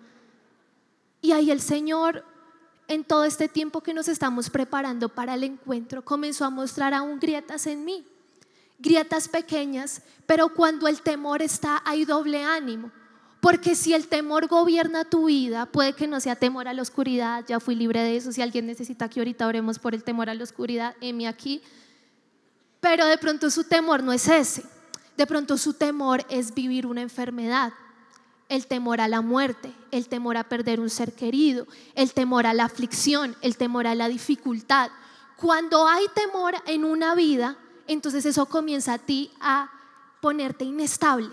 Y 1.21 1.31
ahí 1.31 1.51
el 1.51 1.61
Señor, 1.61 2.23
en 2.87 3.03
todo 3.03 3.23
este 3.23 3.47
tiempo 3.47 3.81
que 3.81 3.93
nos 3.93 4.07
estamos 4.07 4.49
preparando 4.49 5.09
para 5.09 5.33
el 5.33 5.43
encuentro, 5.43 6.03
comenzó 6.03 6.45
a 6.45 6.49
mostrar 6.49 6.93
aún 6.93 7.19
grietas 7.19 7.67
en 7.67 7.85
mí. 7.85 8.05
Grietas 8.79 9.27
pequeñas, 9.27 10.03
pero 10.25 10.53
cuando 10.53 10.87
el 10.87 11.01
temor 11.01 11.41
está, 11.41 11.81
hay 11.83 12.05
doble 12.05 12.43
ánimo. 12.43 12.91
Porque 13.39 13.75
si 13.75 13.93
el 13.93 14.07
temor 14.07 14.47
gobierna 14.47 15.05
tu 15.05 15.25
vida, 15.25 15.65
puede 15.67 15.93
que 15.93 16.07
no 16.07 16.19
sea 16.19 16.35
temor 16.35 16.67
a 16.67 16.73
la 16.73 16.81
oscuridad, 16.81 17.45
ya 17.47 17.59
fui 17.59 17.75
libre 17.75 18.01
de 18.01 18.17
eso, 18.17 18.31
si 18.31 18.41
alguien 18.41 18.65
necesita 18.65 19.09
que 19.09 19.19
ahorita 19.19 19.47
oremos 19.47 19.79
por 19.79 19.93
el 19.93 20.03
temor 20.03 20.29
a 20.29 20.33
la 20.33 20.43
oscuridad, 20.43 20.95
heme 21.01 21.27
aquí. 21.27 21.61
Pero 22.79 23.05
de 23.05 23.17
pronto 23.17 23.49
su 23.49 23.63
temor 23.63 24.03
no 24.03 24.11
es 24.11 24.27
ese, 24.27 24.63
de 25.15 25.25
pronto 25.25 25.57
su 25.57 25.73
temor 25.73 26.25
es 26.29 26.53
vivir 26.53 26.85
una 26.85 27.01
enfermedad, 27.01 27.73
el 28.49 28.67
temor 28.67 29.01
a 29.01 29.07
la 29.07 29.21
muerte, 29.21 29.73
el 29.91 30.07
temor 30.07 30.37
a 30.37 30.47
perder 30.47 30.79
un 30.79 30.89
ser 30.89 31.13
querido, 31.13 31.67
el 31.95 32.13
temor 32.13 32.47
a 32.47 32.53
la 32.53 32.65
aflicción, 32.65 33.35
el 33.41 33.57
temor 33.57 33.87
a 33.87 33.95
la 33.95 34.07
dificultad. 34.07 34.89
Cuando 35.35 35.87
hay 35.87 36.05
temor 36.15 36.55
en 36.65 36.85
una 36.85 37.15
vida, 37.15 37.57
entonces 37.87 38.25
eso 38.25 38.45
comienza 38.45 38.93
a 38.93 38.99
ti 38.99 39.31
a 39.39 39.71
ponerte 40.21 40.65
inestable 40.65 41.29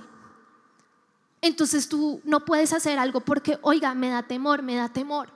entonces 1.44 1.90
tú 1.90 2.22
no 2.24 2.42
puedes 2.46 2.72
hacer 2.72 2.98
algo 2.98 3.20
porque, 3.20 3.58
oiga, 3.60 3.94
me 3.94 4.08
da 4.08 4.22
temor, 4.22 4.62
me 4.62 4.76
da 4.76 4.88
temor. 4.88 5.28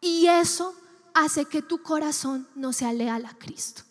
Y 0.00 0.28
eso 0.28 0.72
hace 1.12 1.44
que 1.44 1.60
tu 1.60 1.82
corazón 1.82 2.46
no 2.54 2.72
sea 2.72 2.92
leal 2.92 3.26
a 3.26 3.34
Cristo. 3.36 3.82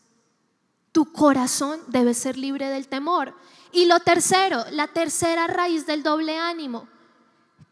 Tu 0.94 1.12
corazón 1.12 1.82
debe 1.88 2.14
ser 2.14 2.38
libre 2.38 2.70
del 2.70 2.88
temor. 2.88 3.34
Y 3.72 3.86
lo 3.86 4.00
tercero, 4.00 4.66
la 4.72 4.88
tercera 4.88 5.48
raíz 5.48 5.86
del 5.86 6.04
doble 6.04 6.38
ánimo, 6.38 6.88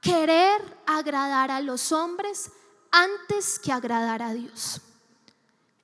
querer 0.02 0.62
agradar 0.86 1.52
a 1.52 1.62
los 1.62 1.92
hombres 1.92 2.52
antes 2.92 3.60
que 3.60 3.72
agradar 3.72 4.22
a 4.22 4.34
Dios. 4.34 4.82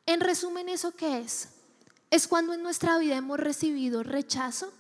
En 0.06 0.20
resumen, 0.20 0.70
¿eso 0.70 0.92
qué 0.92 1.20
es? 1.20 1.50
Es 2.10 2.28
cuando 2.28 2.54
en 2.54 2.64
nuestra 2.64 2.98
vida 2.98 3.16
hemos 3.16 3.40
recibido 3.40 4.04
rechazo, 4.04 4.72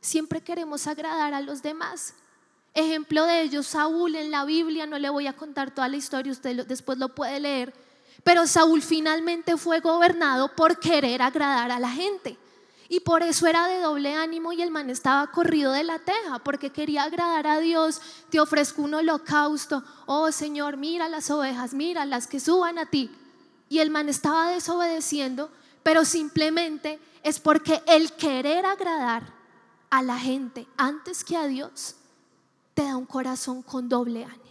siempre 0.00 0.40
queremos 0.40 0.86
agradar 0.86 1.34
a 1.34 1.40
los 1.40 1.62
demás 1.62 2.14
Ejemplo 2.78 3.26
de 3.26 3.42
ellos, 3.42 3.66
Saúl 3.66 4.14
en 4.14 4.30
la 4.30 4.44
Biblia, 4.44 4.86
no 4.86 5.00
le 5.00 5.08
voy 5.08 5.26
a 5.26 5.32
contar 5.32 5.74
toda 5.74 5.88
la 5.88 5.96
historia, 5.96 6.30
usted 6.30 6.64
después 6.64 6.96
lo 6.96 7.12
puede 7.12 7.40
leer, 7.40 7.74
pero 8.22 8.46
Saúl 8.46 8.82
finalmente 8.82 9.56
fue 9.56 9.80
gobernado 9.80 10.54
por 10.54 10.78
querer 10.78 11.20
agradar 11.22 11.72
a 11.72 11.80
la 11.80 11.90
gente. 11.90 12.38
Y 12.90 13.00
por 13.00 13.22
eso 13.22 13.46
era 13.46 13.68
de 13.68 13.80
doble 13.80 14.14
ánimo 14.14 14.52
y 14.52 14.62
el 14.62 14.70
man 14.70 14.88
estaba 14.88 15.30
corrido 15.30 15.72
de 15.72 15.84
la 15.84 15.98
teja, 15.98 16.38
porque 16.38 16.70
quería 16.70 17.02
agradar 17.02 17.46
a 17.46 17.60
Dios. 17.60 18.00
Te 18.30 18.40
ofrezco 18.40 18.82
un 18.82 18.94
holocausto. 18.94 19.84
Oh 20.06 20.32
Señor, 20.32 20.78
mira 20.78 21.08
las 21.08 21.30
ovejas, 21.30 21.74
mira 21.74 22.06
las 22.06 22.26
que 22.26 22.40
suban 22.40 22.78
a 22.78 22.86
ti. 22.86 23.10
Y 23.68 23.80
el 23.80 23.90
man 23.90 24.08
estaba 24.08 24.48
desobedeciendo, 24.48 25.50
pero 25.82 26.06
simplemente 26.06 26.98
es 27.22 27.38
porque 27.38 27.82
el 27.86 28.12
querer 28.12 28.64
agradar 28.64 29.34
a 29.90 30.02
la 30.02 30.18
gente 30.18 30.66
antes 30.78 31.24
que 31.24 31.36
a 31.36 31.46
Dios 31.46 31.94
te 32.72 32.84
da 32.84 32.96
un 32.96 33.06
corazón 33.06 33.60
con 33.60 33.90
doble 33.90 34.24
ánimo. 34.24 34.44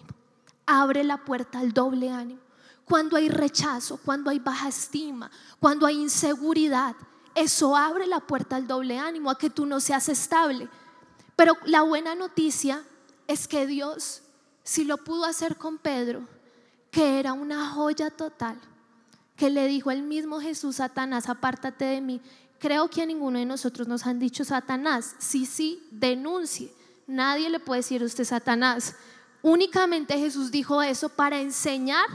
Abre 0.67 1.03
la 1.03 1.17
puerta 1.17 1.57
al 1.57 1.73
doble 1.73 2.11
ánimo. 2.11 2.41
Cuando 2.85 3.17
hay 3.17 3.29
rechazo, 3.29 3.97
cuando 3.97 4.29
hay 4.29 4.37
baja 4.37 4.69
estima, 4.69 5.31
cuando 5.59 5.87
hay 5.87 5.95
inseguridad, 5.95 6.95
eso 7.37 7.77
abre 7.77 8.07
la 8.07 8.19
puerta 8.19 8.55
al 8.55 8.67
doble 8.67 8.97
ánimo, 8.97 9.29
a 9.29 9.37
que 9.37 9.51
tú 9.51 9.67
no 9.67 9.79
seas 9.79 10.09
estable. 10.09 10.67
Pero 11.35 11.55
la 11.65 11.83
buena 11.83 12.15
noticia 12.15 12.83
es 13.27 13.47
que 13.47 13.67
Dios, 13.67 14.23
si 14.63 14.85
lo 14.85 14.97
pudo 14.97 15.25
hacer 15.25 15.55
con 15.55 15.77
Pedro, 15.77 16.27
que 16.89 17.19
era 17.19 17.33
una 17.33 17.69
joya 17.69 18.09
total, 18.09 18.59
que 19.35 19.51
le 19.51 19.67
dijo 19.67 19.91
el 19.91 20.01
mismo 20.01 20.41
Jesús, 20.41 20.77
Satanás, 20.77 21.29
apártate 21.29 21.85
de 21.85 22.01
mí. 22.01 22.21
Creo 22.57 22.89
que 22.89 23.03
a 23.03 23.05
ninguno 23.05 23.37
de 23.37 23.45
nosotros 23.45 23.87
nos 23.87 24.07
han 24.07 24.17
dicho 24.17 24.43
Satanás. 24.43 25.15
Sí, 25.19 25.45
sí, 25.45 25.87
denuncie. 25.91 26.73
Nadie 27.05 27.51
le 27.51 27.59
puede 27.59 27.81
decir 27.81 28.01
a 28.01 28.05
usted 28.05 28.23
Satanás. 28.23 28.95
Únicamente 29.43 30.17
Jesús 30.17 30.49
dijo 30.49 30.81
eso 30.81 31.07
para 31.09 31.39
enseñar 31.39 32.07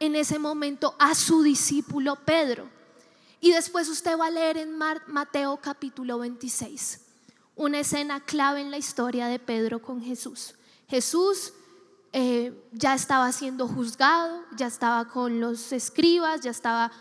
en 0.00 0.16
ese 0.16 0.40
momento 0.40 0.96
a 0.98 1.14
su 1.14 1.44
discípulo 1.44 2.16
Pedro. 2.16 2.77
Y 3.40 3.52
después 3.52 3.88
usted 3.88 4.18
va 4.18 4.26
a 4.26 4.30
leer 4.30 4.56
en 4.56 4.76
Mateo 4.76 5.58
capítulo 5.62 6.18
26 6.18 7.06
una 7.54 7.80
escena 7.80 8.20
clave 8.20 8.60
en 8.60 8.70
la 8.70 8.78
historia 8.78 9.26
de 9.26 9.38
Pedro 9.40 9.82
con 9.82 10.00
Jesús. 10.00 10.54
Jesús 10.86 11.52
eh, 12.12 12.52
ya 12.72 12.94
estaba 12.94 13.30
siendo 13.32 13.66
juzgado, 13.66 14.44
ya 14.56 14.68
estaba 14.68 15.08
con 15.08 15.40
los 15.40 15.72
escribas, 15.72 16.40
ya 16.40 16.52
estaba... 16.52 16.92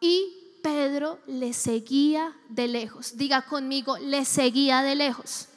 Y 0.00 0.58
Pedro 0.62 1.18
le 1.26 1.52
seguía 1.52 2.34
de 2.48 2.66
lejos. 2.66 3.16
Diga 3.18 3.42
conmigo, 3.42 3.98
le 3.98 4.24
seguía 4.24 4.82
de 4.82 4.94
lejos. 4.94 5.48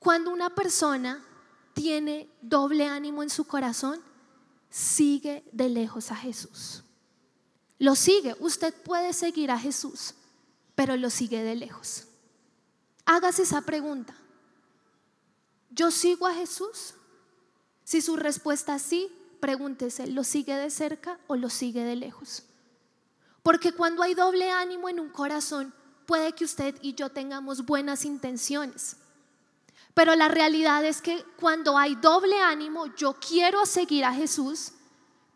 Cuando 0.00 0.32
una 0.32 0.50
persona 0.50 1.24
tiene 1.72 2.28
doble 2.40 2.86
ánimo 2.86 3.22
en 3.22 3.30
su 3.30 3.44
corazón, 3.44 4.00
sigue 4.68 5.44
de 5.52 5.68
lejos 5.68 6.10
a 6.10 6.16
Jesús. 6.16 6.82
Lo 7.82 7.96
sigue. 7.96 8.36
Usted 8.38 8.72
puede 8.72 9.12
seguir 9.12 9.50
a 9.50 9.58
Jesús, 9.58 10.14
pero 10.76 10.96
lo 10.96 11.10
sigue 11.10 11.42
de 11.42 11.56
lejos. 11.56 12.04
Hágase 13.04 13.42
esa 13.42 13.62
pregunta. 13.62 14.14
¿Yo 15.68 15.90
sigo 15.90 16.28
a 16.28 16.32
Jesús? 16.32 16.94
Si 17.82 18.00
su 18.00 18.14
respuesta 18.14 18.76
es 18.76 18.82
sí, 18.82 19.12
pregúntese, 19.40 20.06
¿lo 20.06 20.22
sigue 20.22 20.54
de 20.54 20.70
cerca 20.70 21.18
o 21.26 21.34
lo 21.34 21.50
sigue 21.50 21.82
de 21.82 21.96
lejos? 21.96 22.44
Porque 23.42 23.72
cuando 23.72 24.04
hay 24.04 24.14
doble 24.14 24.48
ánimo 24.52 24.88
en 24.88 25.00
un 25.00 25.08
corazón, 25.08 25.74
puede 26.06 26.36
que 26.36 26.44
usted 26.44 26.76
y 26.82 26.94
yo 26.94 27.08
tengamos 27.08 27.66
buenas 27.66 28.04
intenciones. 28.04 28.96
Pero 29.92 30.14
la 30.14 30.28
realidad 30.28 30.84
es 30.84 31.02
que 31.02 31.24
cuando 31.36 31.76
hay 31.76 31.96
doble 31.96 32.40
ánimo, 32.42 32.94
yo 32.94 33.14
quiero 33.14 33.66
seguir 33.66 34.04
a 34.04 34.14
Jesús, 34.14 34.70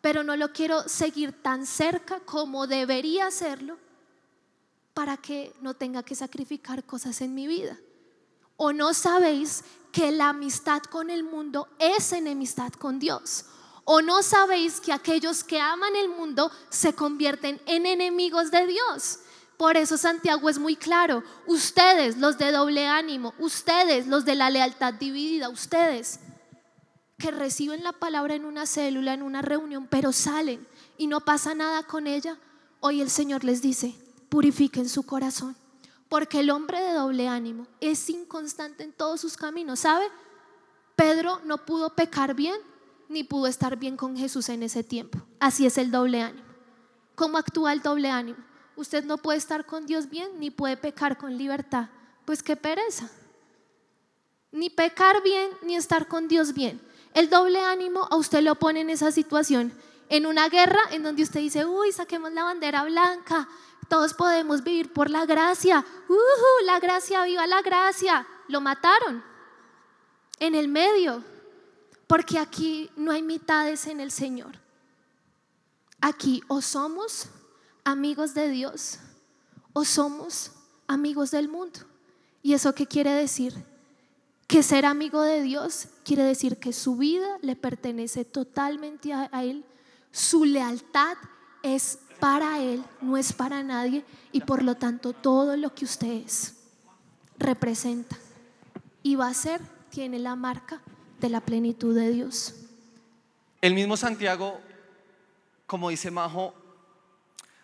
pero 0.06 0.22
no 0.22 0.36
lo 0.36 0.52
quiero 0.52 0.88
seguir 0.88 1.32
tan 1.42 1.66
cerca 1.66 2.20
como 2.20 2.68
debería 2.68 3.26
hacerlo 3.26 3.76
para 4.94 5.16
que 5.16 5.52
no 5.62 5.74
tenga 5.74 6.04
que 6.04 6.14
sacrificar 6.14 6.84
cosas 6.84 7.20
en 7.22 7.34
mi 7.34 7.48
vida. 7.48 7.76
¿O 8.56 8.72
no 8.72 8.94
sabéis 8.94 9.64
que 9.90 10.12
la 10.12 10.28
amistad 10.28 10.80
con 10.84 11.10
el 11.10 11.24
mundo 11.24 11.66
es 11.80 12.12
enemistad 12.12 12.72
con 12.74 13.00
Dios? 13.00 13.46
¿O 13.82 14.00
no 14.00 14.22
sabéis 14.22 14.80
que 14.80 14.92
aquellos 14.92 15.42
que 15.42 15.58
aman 15.58 15.96
el 15.96 16.08
mundo 16.08 16.52
se 16.70 16.92
convierten 16.92 17.60
en 17.66 17.84
enemigos 17.84 18.52
de 18.52 18.64
Dios? 18.68 19.18
Por 19.56 19.76
eso 19.76 19.98
Santiago 19.98 20.48
es 20.48 20.60
muy 20.60 20.76
claro. 20.76 21.24
Ustedes, 21.48 22.16
los 22.16 22.38
de 22.38 22.52
doble 22.52 22.86
ánimo, 22.86 23.34
ustedes, 23.40 24.06
los 24.06 24.24
de 24.24 24.36
la 24.36 24.50
lealtad 24.50 24.94
dividida, 24.94 25.48
ustedes 25.48 26.20
que 27.18 27.30
reciben 27.30 27.82
la 27.82 27.92
palabra 27.92 28.34
en 28.34 28.44
una 28.44 28.66
célula, 28.66 29.14
en 29.14 29.22
una 29.22 29.42
reunión, 29.42 29.86
pero 29.88 30.12
salen 30.12 30.66
y 30.98 31.06
no 31.06 31.20
pasa 31.20 31.54
nada 31.54 31.82
con 31.84 32.06
ella, 32.06 32.38
hoy 32.80 33.00
el 33.00 33.10
Señor 33.10 33.44
les 33.44 33.62
dice, 33.62 33.94
purifiquen 34.28 34.88
su 34.88 35.04
corazón. 35.04 35.56
Porque 36.08 36.40
el 36.40 36.50
hombre 36.50 36.80
de 36.80 36.92
doble 36.92 37.26
ánimo 37.28 37.66
es 37.80 38.08
inconstante 38.10 38.84
en 38.84 38.92
todos 38.92 39.20
sus 39.20 39.36
caminos. 39.36 39.80
¿Sabe? 39.80 40.06
Pedro 40.94 41.40
no 41.44 41.64
pudo 41.64 41.94
pecar 41.94 42.34
bien 42.34 42.56
ni 43.08 43.24
pudo 43.24 43.46
estar 43.46 43.76
bien 43.76 43.96
con 43.96 44.16
Jesús 44.16 44.48
en 44.48 44.62
ese 44.62 44.84
tiempo. 44.84 45.18
Así 45.40 45.66
es 45.66 45.78
el 45.78 45.90
doble 45.90 46.22
ánimo. 46.22 46.46
¿Cómo 47.14 47.38
actúa 47.38 47.72
el 47.72 47.82
doble 47.82 48.10
ánimo? 48.10 48.38
Usted 48.76 49.04
no 49.04 49.18
puede 49.18 49.38
estar 49.38 49.66
con 49.66 49.86
Dios 49.86 50.08
bien 50.08 50.38
ni 50.38 50.50
puede 50.50 50.76
pecar 50.76 51.18
con 51.18 51.36
libertad. 51.36 51.88
Pues 52.24 52.42
qué 52.42 52.56
pereza. 52.56 53.10
Ni 54.52 54.70
pecar 54.70 55.22
bien 55.22 55.50
ni 55.62 55.76
estar 55.76 56.08
con 56.08 56.28
Dios 56.28 56.52
bien. 56.52 56.80
El 57.16 57.30
doble 57.30 57.58
ánimo 57.64 58.06
a 58.10 58.16
usted 58.16 58.42
lo 58.42 58.56
pone 58.56 58.82
en 58.82 58.90
esa 58.90 59.10
situación, 59.10 59.72
en 60.10 60.26
una 60.26 60.50
guerra 60.50 60.80
en 60.90 61.02
donde 61.02 61.22
usted 61.22 61.40
dice, 61.40 61.64
uy, 61.64 61.90
saquemos 61.90 62.30
la 62.32 62.44
bandera 62.44 62.84
blanca, 62.84 63.48
todos 63.88 64.12
podemos 64.12 64.62
vivir 64.62 64.92
por 64.92 65.08
la 65.08 65.24
gracia, 65.24 65.82
uh, 66.10 66.64
la 66.66 66.78
gracia, 66.78 67.24
viva 67.24 67.46
la 67.46 67.62
gracia. 67.62 68.26
Lo 68.48 68.60
mataron 68.60 69.24
en 70.40 70.54
el 70.54 70.68
medio, 70.68 71.24
porque 72.06 72.38
aquí 72.38 72.90
no 72.96 73.12
hay 73.12 73.22
mitades 73.22 73.86
en 73.86 74.00
el 74.00 74.10
Señor. 74.10 74.58
Aquí 76.02 76.42
o 76.48 76.60
somos 76.60 77.28
amigos 77.82 78.34
de 78.34 78.50
Dios 78.50 78.98
o 79.72 79.86
somos 79.86 80.52
amigos 80.86 81.30
del 81.30 81.48
mundo. 81.48 81.80
¿Y 82.42 82.52
eso 82.52 82.74
qué 82.74 82.86
quiere 82.86 83.12
decir? 83.12 83.54
Que 84.46 84.62
ser 84.62 84.84
amigo 84.86 85.22
de 85.22 85.42
Dios 85.42 85.88
quiere 86.04 86.22
decir 86.22 86.58
que 86.58 86.72
su 86.72 86.96
vida 86.96 87.26
le 87.42 87.56
pertenece 87.56 88.24
totalmente 88.24 89.12
a, 89.12 89.28
Él, 89.42 89.64
su 90.12 90.44
lealtad 90.44 91.16
es 91.62 91.98
para 92.20 92.60
Él, 92.60 92.84
no 93.00 93.16
es 93.16 93.32
para 93.32 93.62
nadie 93.62 94.04
y 94.32 94.40
por 94.40 94.62
lo 94.62 94.76
tanto 94.76 95.12
todo 95.12 95.56
lo 95.56 95.74
que 95.74 95.84
usted 95.84 96.24
es 96.24 96.54
representa 97.38 98.16
y 99.02 99.14
va 99.14 99.28
a 99.28 99.34
ser, 99.34 99.60
tiene 99.90 100.18
la 100.18 100.36
marca 100.36 100.80
de 101.20 101.28
la 101.28 101.40
plenitud 101.40 101.94
de 101.94 102.10
Dios. 102.10 102.54
El 103.60 103.74
mismo 103.74 103.96
Santiago, 103.96 104.60
como 105.66 105.90
dice 105.90 106.10
Majo, 106.10 106.54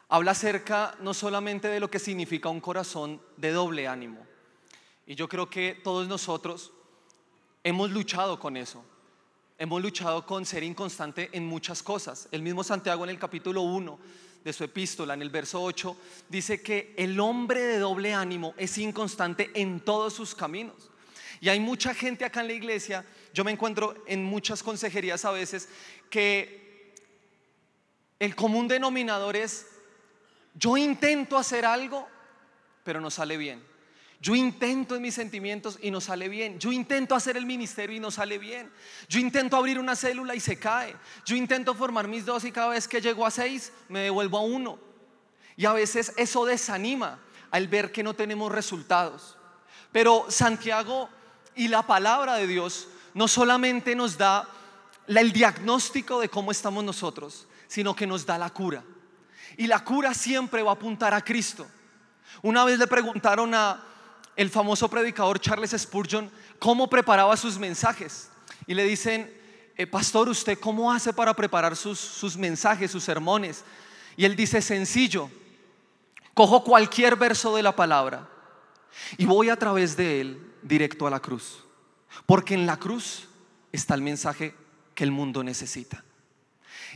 habla 0.09 0.33
acerca 0.33 0.95
no 1.01 1.15
solamente 1.15 1.69
de 1.69 1.81
lo 1.81 1.91
que 1.91 1.99
significa 1.99 2.49
un 2.49 2.61
corazón 2.61 3.21
de 3.37 3.51
doble 3.51 3.89
ánimo. 3.89 4.32
Y 5.07 5.15
yo 5.15 5.29
creo 5.29 5.51
que 5.51 5.81
todos 5.83 6.07
nosotros 6.07 6.73
hemos 7.65 7.91
luchado 7.91 8.39
con 8.39 8.57
eso. 8.57 8.85
Hemos 9.59 9.83
luchado 9.83 10.27
con 10.27 10.45
ser 10.45 10.63
inconstante 10.63 11.29
en 11.33 11.47
muchas 11.47 11.83
cosas. 11.83 12.29
El 12.33 12.43
mismo 12.43 12.65
Santiago 12.65 13.05
en 13.05 13.11
el 13.11 13.19
capítulo 13.19 13.63
1 13.63 13.99
de 14.43 14.53
su 14.53 14.65
epístola, 14.65 15.15
en 15.15 15.23
el 15.23 15.31
verso 15.31 15.63
8, 15.63 15.97
dice 16.29 16.63
que 16.63 16.95
el 16.97 17.19
hombre 17.21 17.61
de 17.61 17.79
doble 17.79 18.13
ánimo 18.13 18.55
es 18.57 18.77
inconstante 18.79 19.51
en 19.55 19.81
todos 19.81 20.15
sus 20.15 20.35
caminos. 20.35 20.91
Y 21.41 21.49
hay 21.49 21.61
mucha 21.61 21.95
gente 21.95 22.25
acá 22.25 22.41
en 22.41 22.49
la 22.49 22.53
iglesia, 22.53 23.05
yo 23.35 23.45
me 23.45 23.53
encuentro 23.53 23.95
en 24.07 24.25
muchas 24.25 24.63
consejerías 24.63 25.25
a 25.25 25.33
veces, 25.33 25.69
que 26.11 26.95
el 28.19 28.37
común 28.37 28.69
denominador 28.69 29.37
es 29.37 29.67
yo 30.55 30.77
intento 30.77 31.39
hacer 31.39 31.65
algo, 31.65 32.07
pero 32.85 33.01
no 33.01 33.11
sale 33.11 33.37
bien. 33.37 33.72
Yo 34.23 34.37
intento 34.37 34.95
en 34.95 35.03
mis 35.03 35.17
sentimientos 35.17 35.81
y 35.83 35.91
no 35.91 36.01
sale 36.01 36.29
bien. 36.29 36.57
Yo 36.61 36.71
intento 36.71 37.17
hacer 37.17 37.37
el 37.37 37.45
ministerio 37.45 37.97
y 37.97 38.01
no 38.01 38.13
sale 38.13 38.39
bien. 38.39 38.71
Yo 39.09 39.19
intento 39.19 39.57
abrir 39.57 39.81
una 39.81 39.97
célula 39.97 40.37
y 40.37 40.41
se 40.41 40.61
cae. 40.61 40.95
Yo 41.25 41.35
intento 41.35 41.75
formar 41.75 42.07
mis 42.07 42.25
dos 42.25 42.45
y 42.45 42.53
cada 42.53 42.69
vez 42.69 42.87
que 42.87 43.01
llego 43.01 43.27
a 43.27 43.33
seis 43.33 43.73
me 43.89 43.99
devuelvo 43.99 44.39
a 44.39 44.43
uno. 44.43 44.79
Y 45.57 45.67
a 45.67 45.73
veces 45.73 46.13
eso 46.17 46.45
desanima 46.45 47.19
al 47.51 47.67
ver 47.67 47.91
que 47.91 48.05
no 48.05 48.15
tenemos 48.15 48.53
resultados. 48.53 49.37
Pero 49.91 50.27
Santiago 50.29 51.09
y 51.57 51.67
la 51.67 51.83
palabra 51.83 52.37
de 52.37 52.47
Dios 52.47 52.87
no 53.15 53.27
solamente 53.27 53.97
nos 53.97 54.17
da 54.19 54.49
el 55.09 55.33
diagnóstico 55.33 56.21
de 56.21 56.29
cómo 56.29 56.53
estamos 56.53 56.85
nosotros, 56.85 57.49
sino 57.67 57.97
que 57.97 58.07
nos 58.07 58.25
da 58.25 58.39
la 58.39 58.51
cura. 58.51 58.85
Y 59.57 59.67
la 59.67 59.83
cura 59.83 60.15
siempre 60.15 60.63
va 60.63 60.71
a 60.71 60.75
apuntar 60.75 61.13
a 61.13 61.25
Cristo. 61.25 61.67
Una 62.41 62.65
vez 62.65 62.79
le 62.79 62.87
preguntaron 62.87 63.53
a 63.53 63.89
el 64.37 64.51
famoso 64.51 64.89
predicador 64.89 65.41
Charles 65.41 65.75
Spurgeon 65.77 66.31
cómo 66.59 66.89
preparaba 66.89 67.37
sus 67.37 67.59
mensajes. 67.59 68.31
Y 68.67 68.75
le 68.75 68.85
dicen, 68.85 69.33
eh, 69.77 69.87
pastor, 69.87 70.29
¿usted 70.29 70.59
cómo 70.59 70.93
hace 70.93 71.13
para 71.13 71.35
preparar 71.35 71.77
sus, 71.77 71.99
sus 71.99 72.37
mensajes, 72.37 72.91
sus 72.91 73.05
sermones? 73.05 73.65
Y 74.17 74.25
él 74.25 74.37
dice, 74.37 74.63
sencillo, 74.63 75.31
cojo 76.35 76.63
cualquier 76.63 77.17
verso 77.17 77.57
de 77.57 77.63
la 77.63 77.75
palabra 77.75 78.29
y 79.17 79.25
voy 79.25 79.49
a 79.49 79.57
través 79.57 79.97
de 79.97 80.21
él 80.21 80.53
directo 80.63 81.07
a 81.07 81.11
la 81.11 81.21
cruz. 81.21 81.65
Porque 82.27 82.55
en 82.55 82.67
la 82.67 82.79
cruz 82.79 83.29
está 83.73 83.95
el 83.95 84.03
mensaje 84.03 84.55
que 84.95 85.05
el 85.05 85.11
mundo 85.11 85.43
necesita. 85.43 86.05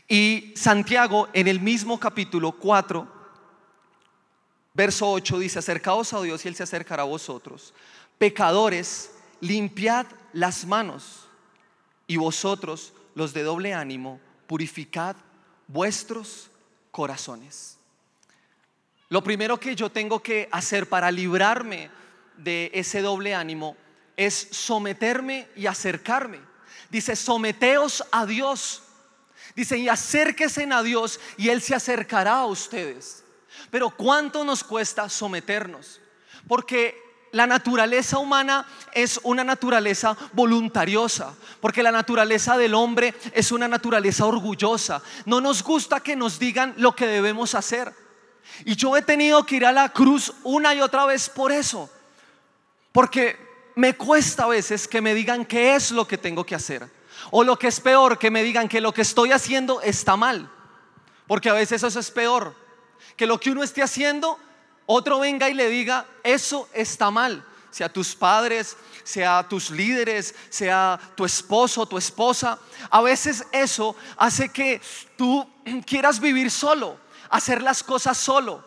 Y 0.08 0.52
Santiago 0.54 1.28
en 1.32 1.48
el 1.48 1.60
mismo 1.60 1.98
capítulo 1.98 2.52
4, 2.52 3.15
verso 4.76 5.10
8 5.10 5.38
dice, 5.38 5.58
acercaos 5.58 6.12
a 6.12 6.20
Dios 6.20 6.44
y 6.44 6.48
Él 6.48 6.54
se 6.54 6.62
acercará 6.62 7.02
a 7.02 7.06
vosotros. 7.06 7.72
Pecadores, 8.18 9.10
limpiad 9.40 10.06
las 10.34 10.66
manos 10.66 11.26
y 12.06 12.18
vosotros, 12.18 12.92
los 13.14 13.32
de 13.32 13.42
doble 13.42 13.72
ánimo, 13.72 14.20
purificad 14.46 15.16
vuestros 15.66 16.50
corazones. 16.90 17.78
Lo 19.08 19.24
primero 19.24 19.58
que 19.58 19.74
yo 19.74 19.90
tengo 19.90 20.22
que 20.22 20.48
hacer 20.52 20.88
para 20.88 21.10
librarme 21.10 21.90
de 22.36 22.70
ese 22.74 23.00
doble 23.00 23.34
ánimo 23.34 23.76
es 24.16 24.48
someterme 24.50 25.48
y 25.56 25.66
acercarme. 25.66 26.40
Dice, 26.90 27.16
someteos 27.16 28.04
a 28.12 28.26
Dios. 28.26 28.82
Dice, 29.54 29.78
y 29.78 29.88
acérquese 29.88 30.68
a 30.70 30.82
Dios 30.82 31.18
y 31.38 31.48
Él 31.48 31.62
se 31.62 31.74
acercará 31.74 32.38
a 32.40 32.46
ustedes. 32.46 33.24
Pero 33.70 33.90
¿cuánto 33.90 34.44
nos 34.44 34.64
cuesta 34.64 35.08
someternos? 35.08 36.00
Porque 36.48 37.06
la 37.32 37.46
naturaleza 37.46 38.18
humana 38.18 38.66
es 38.92 39.20
una 39.22 39.44
naturaleza 39.44 40.16
voluntariosa, 40.32 41.34
porque 41.60 41.82
la 41.82 41.92
naturaleza 41.92 42.56
del 42.56 42.74
hombre 42.74 43.14
es 43.32 43.52
una 43.52 43.68
naturaleza 43.68 44.24
orgullosa. 44.24 45.02
No 45.24 45.40
nos 45.40 45.62
gusta 45.62 46.00
que 46.00 46.16
nos 46.16 46.38
digan 46.38 46.74
lo 46.78 46.94
que 46.96 47.06
debemos 47.06 47.54
hacer. 47.54 47.92
Y 48.64 48.76
yo 48.76 48.96
he 48.96 49.02
tenido 49.02 49.44
que 49.44 49.56
ir 49.56 49.66
a 49.66 49.72
la 49.72 49.90
cruz 49.90 50.32
una 50.44 50.74
y 50.74 50.80
otra 50.80 51.04
vez 51.04 51.28
por 51.28 51.52
eso, 51.52 51.90
porque 52.92 53.36
me 53.74 53.94
cuesta 53.96 54.44
a 54.44 54.48
veces 54.48 54.88
que 54.88 55.02
me 55.02 55.14
digan 55.14 55.44
qué 55.44 55.74
es 55.74 55.90
lo 55.90 56.08
que 56.08 56.16
tengo 56.16 56.46
que 56.46 56.54
hacer. 56.54 56.88
O 57.30 57.44
lo 57.44 57.58
que 57.58 57.66
es 57.68 57.80
peor, 57.80 58.18
que 58.18 58.30
me 58.30 58.42
digan 58.42 58.68
que 58.68 58.80
lo 58.80 58.94
que 58.94 59.02
estoy 59.02 59.32
haciendo 59.32 59.80
está 59.82 60.16
mal. 60.16 60.50
Porque 61.26 61.50
a 61.50 61.54
veces 61.54 61.82
eso 61.82 61.98
es 61.98 62.10
peor. 62.10 62.54
Que 63.16 63.26
lo 63.26 63.38
que 63.38 63.50
uno 63.50 63.62
esté 63.62 63.82
haciendo, 63.82 64.38
otro 64.86 65.20
venga 65.20 65.48
y 65.50 65.54
le 65.54 65.68
diga, 65.68 66.06
eso 66.22 66.68
está 66.72 67.10
mal. 67.10 67.44
Sea 67.70 67.92
tus 67.92 68.14
padres, 68.14 68.76
sea 69.04 69.46
tus 69.48 69.70
líderes, 69.70 70.34
sea 70.48 70.98
tu 71.14 71.24
esposo, 71.24 71.86
tu 71.86 71.98
esposa. 71.98 72.58
A 72.90 73.02
veces 73.02 73.44
eso 73.52 73.94
hace 74.16 74.48
que 74.48 74.80
tú 75.16 75.46
quieras 75.86 76.18
vivir 76.18 76.50
solo, 76.50 76.98
hacer 77.30 77.62
las 77.62 77.82
cosas 77.82 78.16
solo. 78.16 78.64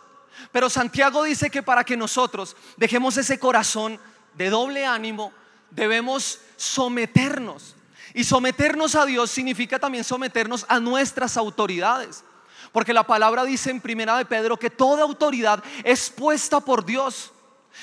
Pero 0.52 0.70
Santiago 0.70 1.24
dice 1.24 1.50
que 1.50 1.64
para 1.64 1.84
que 1.84 1.98
nosotros 1.98 2.56
dejemos 2.78 3.18
ese 3.18 3.40
corazón 3.40 4.00
de 4.36 4.50
doble 4.50 4.86
ánimo, 4.86 5.34
debemos 5.72 6.40
someternos. 6.56 7.76
Y 8.14 8.24
someternos 8.24 8.96
a 8.96 9.06
Dios 9.06 9.30
significa 9.30 9.80
también 9.80 10.04
someternos 10.04 10.66
a 10.68 10.80
nuestras 10.80 11.38
autoridades. 11.38 12.24
Porque 12.72 12.94
la 12.94 13.04
palabra 13.04 13.44
dice 13.44 13.72
en 13.72 13.82
primera 13.82 14.18
de 14.18 14.26
Pedro 14.26 14.58
que 14.58 14.70
toda 14.70 15.04
autoridad 15.04 15.64
es 15.84 16.10
puesta 16.10 16.60
por 16.60 16.86
Dios. 16.86 17.32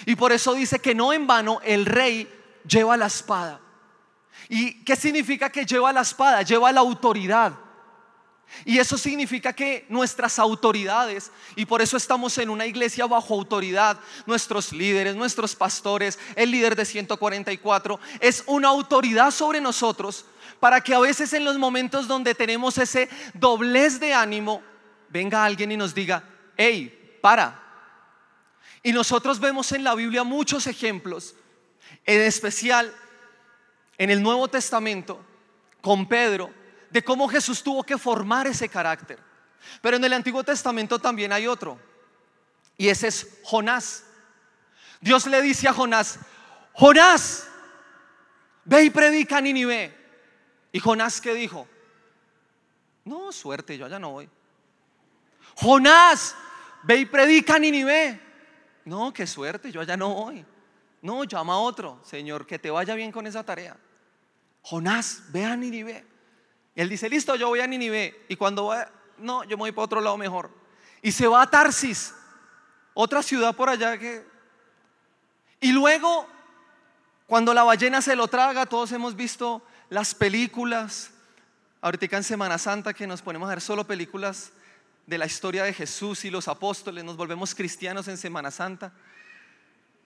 Y 0.05 0.17
por 0.17 0.33
eso 0.33 0.55
dice 0.55 0.79
que 0.79 0.95
no 0.95 1.13
en 1.13 1.27
vano 1.27 1.61
el 1.65 1.87
rey 1.87 2.29
lleva 2.67 2.97
la 2.97 3.07
espada. 3.07 3.61
¿Y 4.49 4.85
qué 4.85 4.95
significa 4.97 5.51
que 5.51 5.65
lleva 5.65 5.93
la 5.93 6.03
espada? 6.03 6.43
Lleva 6.43 6.71
la 6.73 6.81
autoridad. 6.81 7.53
Y 8.65 8.79
eso 8.79 8.97
significa 8.97 9.53
que 9.53 9.87
nuestras 9.89 10.39
autoridades, 10.39 11.33
y 11.57 11.67
por 11.67 11.83
eso 11.83 11.97
estamos 11.97 12.39
en 12.39 12.49
una 12.49 12.65
iglesia 12.65 13.07
bajo 13.07 13.35
autoridad, 13.35 13.99
nuestros 14.25 14.73
líderes, 14.73 15.17
nuestros 15.17 15.55
pastores, 15.57 16.19
el 16.37 16.53
líder 16.53 16.77
de 16.77 16.85
144, 16.85 17.99
es 18.21 18.45
una 18.47 18.69
autoridad 18.69 19.33
sobre 19.33 19.61
nosotros 19.61 20.25
para 20.61 20.81
que 20.81 20.95
a 20.95 21.01
veces 21.01 21.33
en 21.33 21.45
los 21.45 21.59
momentos 21.59 22.07
donde 22.07 22.35
tenemos 22.35 22.79
ese 22.79 23.09
doblez 23.35 24.01
de 24.01 24.15
ánimo, 24.15 24.63
venga 25.09 25.45
alguien 25.45 25.73
y 25.73 25.77
nos 25.77 25.95
diga, 25.95 26.23
hey, 26.57 27.19
para. 27.21 27.63
Y 28.83 28.93
nosotros 28.93 29.41
vemos 29.41 29.73
en 29.73 29.85
la 29.85 29.95
Biblia 29.95 30.25
muchos 30.25 30.67
ejemplos, 30.67 31.35
en 32.05 32.21
especial 32.21 32.95
en 33.99 34.11
el 34.11 34.23
Nuevo 34.23 34.49
Testamento, 34.49 35.25
con 35.81 36.07
Pedro, 36.07 36.51
de 36.91 37.03
cómo 37.03 37.29
Jesús 37.29 37.63
tuvo 37.63 37.83
que 37.83 37.99
formar 37.99 38.47
ese 38.47 38.69
carácter. 38.69 39.19
Pero 39.81 39.97
en 39.97 40.05
el 40.05 40.13
Antiguo 40.13 40.45
Testamento 40.45 40.99
también 40.99 41.33
hay 41.33 41.47
otro. 41.47 41.79
Y 42.77 42.89
ese 42.89 43.09
es 43.09 43.41
Jonás. 43.43 44.05
Dios 45.01 45.27
le 45.27 45.43
dice 45.43 45.69
a 45.69 45.73
Jonás, 45.73 46.19
Jonás, 46.73 47.49
ve 48.65 48.85
y 48.85 48.91
predica 48.91 49.39
a 49.39 49.41
Nínive. 49.41 49.97
¿Y 50.73 50.79
Jonás 50.79 51.21
qué 51.21 51.35
dijo? 51.35 51.67
No, 53.05 53.33
suerte, 53.33 53.79
yo 53.79 53.87
allá 53.87 53.99
no 53.99 54.11
voy. 54.11 54.29
Jonás, 55.57 56.37
ve 56.85 56.99
y 56.99 57.07
predica 57.07 57.57
a 57.57 57.59
Nínive. 57.59 58.21
No, 58.85 59.13
qué 59.13 59.27
suerte, 59.27 59.73
yo 59.73 59.81
allá 59.81 59.97
no 59.97 60.15
voy. 60.15 60.45
No, 61.03 61.25
llama 61.25 61.55
a 61.55 61.59
otro, 61.59 62.01
Señor, 62.05 62.47
que 62.47 62.59
te 62.59 62.71
vaya 62.71 62.95
bien 62.95 63.11
con 63.11 63.27
esa 63.27 63.45
tarea. 63.45 63.77
Jonás, 64.63 65.25
ve 65.33 65.45
a 65.45 65.57
Nínive 65.57 66.17
él 66.77 66.91
dice, 66.91 67.09
listo, 67.09 67.35
yo 67.37 67.49
voy 67.49 67.61
a 67.61 67.67
Ninive. 67.67 68.27
Y 68.29 68.37
cuando 68.37 68.67
va, 68.67 68.91
no, 69.17 69.43
yo 69.45 69.57
me 69.57 69.63
voy 69.63 69.73
para 69.73 69.87
otro 69.87 70.01
lado 70.03 70.19
mejor. 70.19 70.51
Y 71.01 71.11
se 71.11 71.27
va 71.27 71.43
a 71.43 71.51
Tarsis, 71.51 72.15
otra 72.93 73.23
ciudad 73.23 73.57
por 73.57 73.71
allá 73.71 73.99
que... 73.99 74.25
Y 75.59 75.73
luego, 75.73 76.29
cuando 77.27 77.55
la 77.55 77.65
ballena 77.65 78.03
se 78.03 78.15
lo 78.15 78.29
traga, 78.29 78.67
todos 78.67 78.93
hemos 78.93 79.17
visto 79.17 79.63
las 79.89 80.15
películas. 80.15 81.11
Ahorita 81.81 82.15
en 82.15 82.25
Semana 82.25 82.59
Santa 82.59 82.93
que 82.93 83.07
nos 83.07 83.23
ponemos 83.23 83.47
a 83.47 83.51
ver 83.51 83.63
solo 83.63 83.87
películas 83.87 84.53
de 85.07 85.19
la 85.19 85.27
historia 85.27 85.65
de 85.65 85.73
Jesús 85.73 86.25
y 86.25 86.31
los 86.31 86.49
apóstoles, 86.49 87.05
nos 87.05 87.17
volvemos 87.17 87.55
cristianos 87.55 88.09
en 88.09 88.19
Semana 88.19 88.51
Santa. 88.51 88.93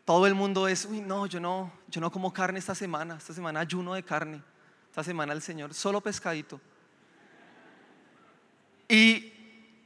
Todo 0.05 0.27
el 0.27 0.35
mundo 0.35 0.69
es, 0.69 0.85
uy, 0.85 1.01
no, 1.01 1.27
yo 1.27 1.41
no, 1.41 1.73
yo 1.89 2.01
no 2.01 2.11
como 2.11 2.33
carne 2.33 2.59
esta 2.59 2.75
semana, 2.75 3.17
esta 3.17 3.33
semana 3.33 3.61
ayuno 3.61 3.95
de 3.95 4.03
carne 4.03 4.43
esta 4.91 5.05
semana 5.05 5.33
el 5.33 5.41
Señor, 5.41 5.73
solo 5.73 6.01
pescadito. 6.01 6.61
Y 8.89 9.33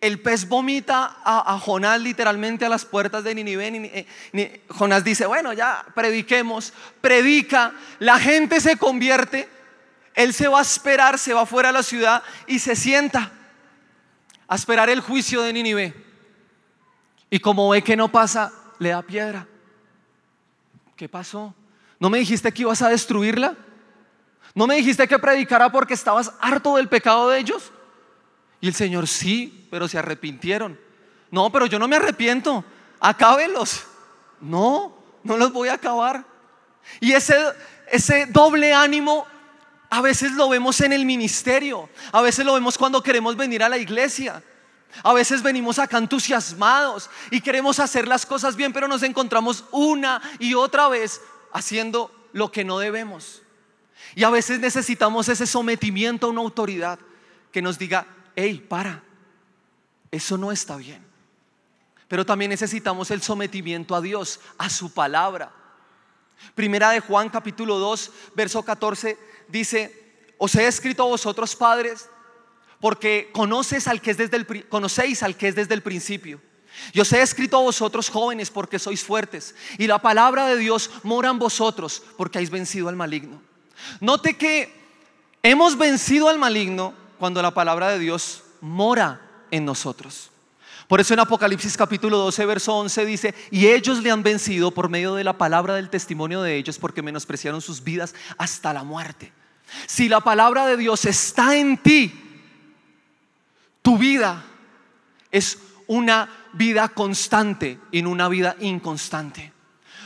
el 0.01 0.21
pez 0.21 0.49
vomita 0.49 1.19
a, 1.23 1.59
Jonás 1.59 2.01
literalmente 2.01 2.65
a 2.65 2.71
las 2.71 2.87
puertas 2.87 3.23
de 3.23 3.35
Ninive. 3.35 4.07
Eh, 4.33 4.65
Jonás 4.69 5.05
dice, 5.05 5.27
bueno, 5.27 5.53
ya 5.53 5.85
prediquemos, 5.95 6.73
predica, 7.03 7.75
la 7.99 8.19
gente 8.19 8.63
se 8.63 8.79
convierte, 8.79 9.47
él 10.15 10.33
se 10.33 10.49
va 10.49 10.61
a 10.61 10.63
esperar, 10.63 11.19
se 11.19 11.35
va 11.35 11.45
fuera 11.45 11.69
de 11.69 11.75
la 11.75 11.83
ciudad 11.83 12.23
y 12.47 12.59
se 12.59 12.75
sienta 12.75 13.31
a 14.49 14.55
esperar 14.55 14.91
el 14.91 15.01
juicio 15.01 15.43
de 15.43 15.53
Ninive. 15.53 15.95
Y 17.31 17.39
como 17.41 17.69
ve 17.71 17.83
que 17.83 17.97
no 17.97 18.11
pasa, 18.11 18.53
le 18.79 18.91
da 18.91 19.03
piedra. 19.03 19.47
¿Qué 20.97 21.09
pasó? 21.09 21.55
¿No 21.99 22.11
me 22.11 22.19
dijiste 22.19 22.53
que 22.53 22.63
ibas 22.63 22.83
a 22.83 22.89
destruirla? 22.89 23.57
¿No 24.55 24.67
me 24.67 24.77
dijiste 24.77 25.09
que 25.09 25.19
predicara 25.19 25.71
porque 25.73 25.95
estabas 25.95 26.33
harto 26.41 26.77
del 26.77 26.89
pecado 26.89 27.31
de 27.31 27.41
ellos? 27.41 27.73
Y 28.61 28.69
el 28.69 28.75
Señor, 28.75 29.09
sí, 29.09 29.67
pero 29.71 29.89
se 29.89 29.99
arrepintieron. 29.99 30.79
No, 31.31 31.51
pero 31.51 31.67
yo 31.67 31.79
no 31.79 31.89
me 31.89 31.97
arrepiento. 31.97 32.65
Acábelos. 33.01 33.85
No, 34.41 34.97
no 35.25 35.37
los 35.37 35.53
voy 35.53 35.69
a 35.69 35.75
acabar. 35.75 36.25
Y 37.01 37.13
ese, 37.13 37.37
ese 37.91 38.27
doble 38.27 38.73
ánimo 38.73 39.27
a 39.95 40.01
veces 40.01 40.33
lo 40.33 40.49
vemos 40.49 40.81
en 40.81 40.93
el 40.93 41.05
ministerio. 41.05 41.89
A 42.11 42.21
veces 42.21 42.45
lo 42.45 42.55
vemos 42.55 42.77
cuando 42.77 43.01
queremos 43.01 43.37
venir 43.37 43.63
a 43.63 43.69
la 43.69 43.79
iglesia. 43.79 44.43
A 45.05 45.13
veces 45.13 45.41
venimos 45.41 45.79
acá 45.79 45.99
entusiasmados 45.99 47.09
y 47.31 47.41
queremos 47.41 47.79
hacer 47.79 48.09
las 48.09 48.27
cosas 48.27 48.57
bien, 48.57 48.73
pero 48.73 48.89
nos 48.89 49.05
encontramos 49.05 49.65
una 49.71 50.21
y 50.41 50.55
otra 50.55 50.89
vez 50.89 51.21
haciendo 51.53 52.11
lo 52.33 52.51
que 52.51 52.65
no 52.65 52.81
debemos. 52.81 53.43
Y 54.17 54.25
a 54.25 54.31
veces 54.31 54.59
necesitamos 54.59 55.29
ese 55.29 55.47
sometimiento 55.47 56.27
a 56.27 56.31
una 56.31 56.41
autoridad 56.41 56.99
que 57.53 57.63
nos 57.63 57.79
diga, 57.79 58.05
hey, 58.35 58.67
para, 58.69 59.01
eso 60.11 60.37
no 60.37 60.51
está 60.51 60.75
bien. 60.75 61.07
Pero 62.09 62.27
también 62.27 62.49
necesitamos 62.49 63.13
el 63.13 63.23
sometimiento 63.23 63.95
a 63.95 64.01
Dios, 64.01 64.41
a 64.59 64.69
su 64.71 64.93
palabra. 64.93 65.53
Primera 66.57 66.91
de 66.91 66.99
Juan 66.99 67.31
capítulo 67.31 67.79
2, 67.79 68.11
verso 68.35 68.65
14 68.65 69.34
dice, 69.49 69.93
os 70.39 70.55
he 70.55 70.67
escrito 70.67 71.03
a 71.03 71.07
vosotros 71.07 71.57
padres, 71.57 72.09
porque 72.81 73.31
conoces 73.33 73.89
al 73.89 74.01
que 74.01 74.11
es 74.11 74.17
desde 74.17 74.37
el, 74.37 74.69
conocéis 74.69 75.23
al 75.23 75.37
que 75.37 75.49
es 75.49 75.55
desde 75.55 75.75
el 75.75 75.83
principio. 75.83 76.41
Yo 76.93 77.03
os 77.03 77.13
he 77.13 77.23
escrito 77.23 77.57
a 77.57 77.63
vosotros 77.63 78.11
jóvenes 78.11 78.51
porque 78.51 78.79
sois 78.79 79.03
fuertes 79.03 79.55
y 79.79 79.87
la 79.87 80.01
palabra 80.01 80.47
de 80.47 80.57
Dios 80.57 80.91
mora 81.03 81.31
en 81.31 81.39
vosotros 81.39 82.03
porque 82.17 82.39
habéis 82.39 82.51
vencido 82.51 82.89
al 82.89 82.97
maligno. 82.97 83.41
Note 84.01 84.37
que 84.37 84.73
hemos 85.43 85.79
vencido 85.79 86.29
al 86.29 86.39
maligno 86.39 86.95
cuando 87.19 87.41
la 87.43 87.55
palabra 87.55 87.91
de 87.91 87.99
Dios 87.99 88.43
mora 88.61 89.47
en 89.51 89.65
nosotros. 89.65 90.31
Por 90.89 91.01
eso 91.01 91.15
en 91.15 91.21
Apocalipsis 91.21 91.77
capítulo 91.77 92.19
12, 92.19 92.47
verso 92.47 92.77
11 92.77 93.07
dice, 93.07 93.35
y 93.51 93.69
ellos 93.69 94.03
le 94.03 94.11
han 94.11 94.23
vencido 94.23 94.71
por 94.71 94.91
medio 94.91 95.15
de 95.15 95.25
la 95.25 95.39
palabra 95.39 95.75
del 95.75 95.89
testimonio 95.89 96.43
de 96.43 96.57
ellos 96.57 96.79
porque 96.79 97.03
menospreciaron 97.03 97.63
sus 97.63 97.83
vidas 97.83 98.15
hasta 98.37 98.73
la 98.73 98.85
muerte. 98.85 99.33
Si 99.87 100.09
la 100.09 100.21
palabra 100.21 100.67
de 100.67 100.77
Dios 100.77 101.07
está 101.07 101.57
en 101.57 101.79
ti, 101.79 102.13
tu 103.81 103.97
vida 103.97 104.45
es 105.31 105.59
una 105.87 106.29
vida 106.53 106.89
constante 106.89 107.79
y 107.91 108.03
no 108.03 108.11
una 108.11 108.29
vida 108.29 108.57
inconstante. 108.61 109.53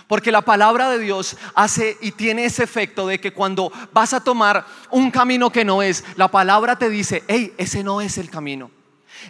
Porque 0.06 0.32
la 0.32 0.42
palabra 0.42 0.90
de 0.90 1.00
Dios 1.00 1.36
hace 1.54 1.98
y 2.00 2.12
tiene 2.12 2.44
ese 2.44 2.62
efecto 2.64 3.06
de 3.06 3.20
que 3.20 3.32
cuando 3.32 3.70
vas 3.92 4.14
a 4.14 4.24
tomar 4.24 4.64
un 4.90 5.10
camino 5.10 5.50
que 5.50 5.64
no 5.64 5.82
es, 5.82 6.02
la 6.16 6.28
palabra 6.28 6.78
te 6.78 6.88
dice, 6.88 7.24
hey, 7.28 7.52
ese 7.58 7.84
no 7.84 8.00
es 8.00 8.16
el 8.16 8.30
camino. 8.30 8.70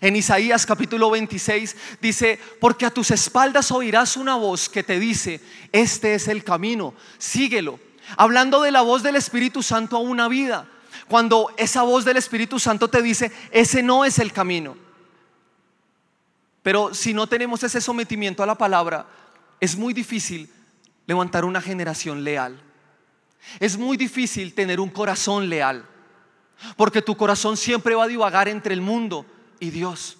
En 0.01 0.16
Isaías 0.16 0.66
capítulo 0.66 1.11
26 1.11 1.77
dice, 2.01 2.38
porque 2.61 2.87
a 2.87 2.90
tus 2.90 3.11
espaldas 3.11 3.70
oirás 3.72 4.16
una 4.16 4.37
voz 4.37 4.68
que 4.68 4.83
te 4.83 4.98
dice, 4.98 5.40
este 5.72 6.14
es 6.14 6.29
el 6.29 6.44
camino, 6.44 6.94
síguelo. 7.18 7.81
hablando 8.16 8.62
de 8.62 8.70
la 8.70 8.81
voz 8.83 9.03
del 9.03 9.16
Espíritu 9.16 9.62
Santo 9.62 9.96
a 9.96 10.01
una 10.01 10.29
vida, 10.29 10.68
cuando 11.09 11.53
esa 11.57 11.83
voz 11.83 12.05
del 12.05 12.16
Espíritu 12.16 12.59
Santo 12.59 12.88
te 12.88 13.03
dice, 13.03 13.33
ese 13.51 13.83
no 13.83 14.05
es 14.05 14.18
el 14.18 14.33
camino. 14.33 14.77
Pero 16.62 16.94
si 16.94 17.14
no 17.14 17.27
tenemos 17.27 17.62
ese 17.62 17.81
sometimiento 17.81 18.42
a 18.42 18.46
la 18.46 18.57
palabra, 18.57 19.07
es 19.61 19.77
muy 19.77 19.92
difícil 19.94 20.51
levantar 21.07 21.44
una 21.44 21.61
generación 21.61 22.24
leal. 22.24 22.61
Es 23.59 23.77
muy 23.79 23.96
difícil 23.96 24.55
tener 24.55 24.79
un 24.81 24.90
corazón 24.90 25.48
leal, 25.48 25.85
porque 26.77 27.03
tu 27.03 27.16
corazón 27.16 27.57
siempre 27.57 27.94
va 27.94 28.05
a 28.05 28.09
divagar 28.09 28.48
entre 28.48 28.74
el 28.74 28.81
mundo 28.81 29.24
y 29.61 29.71
Dios. 29.71 30.16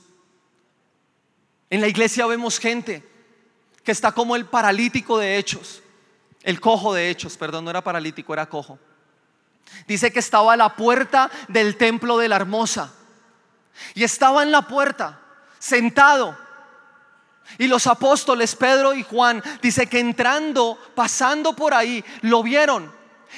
En 1.71 1.81
la 1.81 1.89
iglesia 1.89 2.27
vemos 2.27 2.59
gente 2.59 3.07
que 3.85 3.93
está 3.93 4.13
como 4.13 4.37
el 4.37 4.47
paralítico 4.47 5.19
de 5.19 5.39
hechos, 5.39 5.83
el 6.43 6.61
cojo 6.61 6.95
de 6.95 7.11
hechos, 7.11 7.37
perdón, 7.37 7.65
no 7.65 7.71
era 7.71 7.83
paralítico, 7.83 8.33
era 8.33 8.49
cojo. 8.49 8.79
Dice 9.87 10.13
que 10.13 10.19
estaba 10.19 10.55
a 10.55 10.57
la 10.57 10.77
puerta 10.77 11.31
del 11.49 11.77
templo 11.77 12.19
de 12.19 12.29
la 12.29 12.37
hermosa 12.37 12.93
y 13.95 14.05
estaba 14.05 14.43
en 14.43 14.51
la 14.51 14.63
puerta, 14.63 15.21
sentado. 15.59 16.37
Y 17.59 17.67
los 17.67 17.87
apóstoles 17.87 18.55
Pedro 18.55 18.95
y 18.95 19.03
Juan 19.03 19.43
dice 19.63 19.87
que 19.87 20.01
entrando, 20.01 20.79
pasando 20.95 21.55
por 21.55 21.75
ahí, 21.75 22.05
lo 22.23 22.43
vieron 22.43 22.93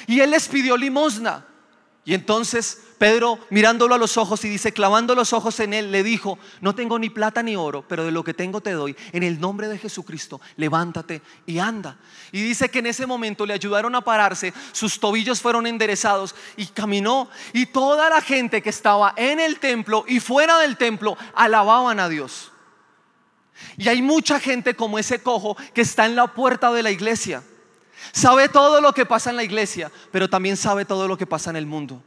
y 0.06 0.20
él 0.20 0.30
les 0.30 0.48
pidió 0.48 0.76
limosna. 0.76 1.46
Y 2.04 2.14
entonces 2.14 2.82
Pedro, 3.00 3.38
mirándolo 3.48 3.94
a 3.94 3.98
los 3.98 4.18
ojos 4.18 4.44
y 4.44 4.50
dice, 4.50 4.74
clavando 4.74 5.14
los 5.14 5.32
ojos 5.32 5.58
en 5.60 5.72
él, 5.72 5.90
le 5.90 6.02
dijo, 6.02 6.38
no 6.60 6.74
tengo 6.74 6.98
ni 6.98 7.08
plata 7.08 7.42
ni 7.42 7.56
oro, 7.56 7.82
pero 7.88 8.04
de 8.04 8.10
lo 8.10 8.22
que 8.22 8.34
tengo 8.34 8.60
te 8.60 8.72
doy. 8.72 8.94
En 9.12 9.22
el 9.22 9.40
nombre 9.40 9.68
de 9.68 9.78
Jesucristo, 9.78 10.38
levántate 10.56 11.22
y 11.46 11.60
anda. 11.60 11.96
Y 12.30 12.42
dice 12.42 12.68
que 12.68 12.80
en 12.80 12.88
ese 12.88 13.06
momento 13.06 13.46
le 13.46 13.54
ayudaron 13.54 13.94
a 13.94 14.02
pararse, 14.02 14.52
sus 14.72 15.00
tobillos 15.00 15.40
fueron 15.40 15.66
enderezados 15.66 16.34
y 16.58 16.66
caminó. 16.66 17.30
Y 17.54 17.64
toda 17.64 18.10
la 18.10 18.20
gente 18.20 18.60
que 18.60 18.68
estaba 18.68 19.14
en 19.16 19.40
el 19.40 19.60
templo 19.60 20.04
y 20.06 20.20
fuera 20.20 20.58
del 20.58 20.76
templo 20.76 21.16
alababan 21.34 22.00
a 22.00 22.10
Dios. 22.10 22.52
Y 23.78 23.88
hay 23.88 24.02
mucha 24.02 24.38
gente 24.38 24.76
como 24.76 24.98
ese 24.98 25.22
cojo 25.22 25.56
que 25.72 25.80
está 25.80 26.04
en 26.04 26.16
la 26.16 26.34
puerta 26.34 26.70
de 26.70 26.82
la 26.82 26.90
iglesia. 26.90 27.42
Sabe 28.12 28.50
todo 28.50 28.82
lo 28.82 28.92
que 28.92 29.06
pasa 29.06 29.30
en 29.30 29.36
la 29.36 29.42
iglesia, 29.42 29.90
pero 30.12 30.28
también 30.28 30.58
sabe 30.58 30.84
todo 30.84 31.08
lo 31.08 31.16
que 31.16 31.26
pasa 31.26 31.48
en 31.48 31.56
el 31.56 31.64
mundo. 31.64 32.02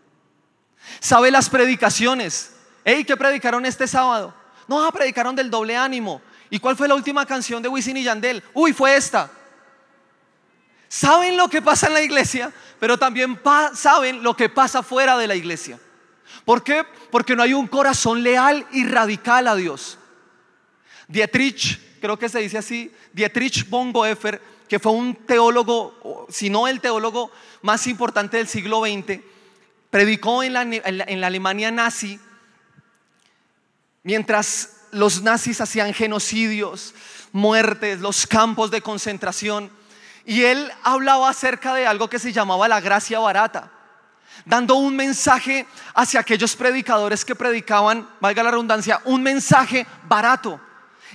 Sabe 0.99 1.31
las 1.31 1.49
predicaciones. 1.49 2.53
Hey, 2.83 3.03
¿qué 3.05 3.15
predicaron 3.15 3.65
este 3.65 3.87
sábado? 3.87 4.33
No, 4.67 4.83
ah, 4.83 4.91
predicaron 4.91 5.35
del 5.35 5.49
doble 5.49 5.75
ánimo. 5.75 6.21
¿Y 6.49 6.59
cuál 6.59 6.75
fue 6.75 6.87
la 6.87 6.95
última 6.95 7.25
canción 7.25 7.63
de 7.63 7.69
Wisin 7.69 7.97
y 7.97 8.03
Yandel? 8.03 8.43
Uy, 8.53 8.73
fue 8.73 8.95
esta. 8.95 9.29
Saben 10.87 11.35
lo 11.35 11.49
que 11.49 11.61
pasa 11.61 11.87
en 11.87 11.93
la 11.93 12.01
iglesia, 12.01 12.53
pero 12.79 12.97
también 12.97 13.39
saben 13.73 14.21
lo 14.21 14.35
que 14.35 14.49
pasa 14.49 14.83
fuera 14.83 15.17
de 15.17 15.27
la 15.27 15.35
iglesia. 15.35 15.79
¿Por 16.45 16.63
qué? 16.63 16.83
Porque 17.09 17.35
no 17.35 17.43
hay 17.43 17.53
un 17.53 17.67
corazón 17.67 18.21
leal 18.21 18.67
y 18.71 18.85
radical 18.85 19.47
a 19.47 19.55
Dios. 19.55 19.97
Dietrich, 21.07 21.79
creo 21.99 22.19
que 22.19 22.29
se 22.29 22.39
dice 22.39 22.57
así, 22.57 22.93
Dietrich 23.11 23.67
Bonhoeffer, 23.69 24.41
que 24.67 24.79
fue 24.79 24.91
un 24.91 25.15
teólogo, 25.15 26.27
si 26.29 26.49
no 26.49 26.67
el 26.67 26.79
teólogo 26.79 27.31
más 27.61 27.87
importante 27.87 28.37
del 28.37 28.47
siglo 28.47 28.81
XX, 28.81 29.19
predicó 29.93 30.41
en 30.41 30.53
la, 30.53 31.27
Alemania 31.27 31.69
nazi, 31.69 32.19
mientras 34.01 34.87
los 34.89 35.21
nazis 35.21 35.61
hacían 35.61 35.93
genocidios, 35.93 36.95
muertes, 37.31 37.99
los 37.99 38.25
campos 38.25 38.71
de 38.71 38.81
concentración, 38.81 39.69
y 40.25 40.45
él 40.45 40.71
hablaba 40.81 41.29
acerca 41.29 41.75
de 41.75 41.85
algo 41.85 42.09
que 42.09 42.17
se 42.17 42.33
llamaba 42.33 42.67
la 42.67 42.81
gracia 42.81 43.19
barata, 43.19 43.71
dando 44.45 44.77
un 44.77 44.95
mensaje 44.95 45.67
hacia 45.93 46.21
aquellos 46.21 46.55
predicadores 46.55 47.23
que 47.23 47.35
predicaban, 47.35 48.09
valga 48.19 48.41
la 48.41 48.49
redundancia, 48.49 48.99
un 49.05 49.21
mensaje 49.21 49.85
barato 50.07 50.59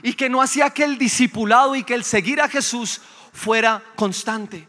y 0.05 0.13
que 0.15 0.29
no 0.29 0.41
hacía 0.41 0.71
que 0.71 0.85
el 0.85 0.99
discipulado 0.99 1.75
y 1.75 1.83
que 1.83 1.95
el 1.95 2.05
seguir 2.05 2.41
a 2.41 2.49
Jesús 2.49 3.01
fuera 3.33 3.83
constante. 3.97 4.69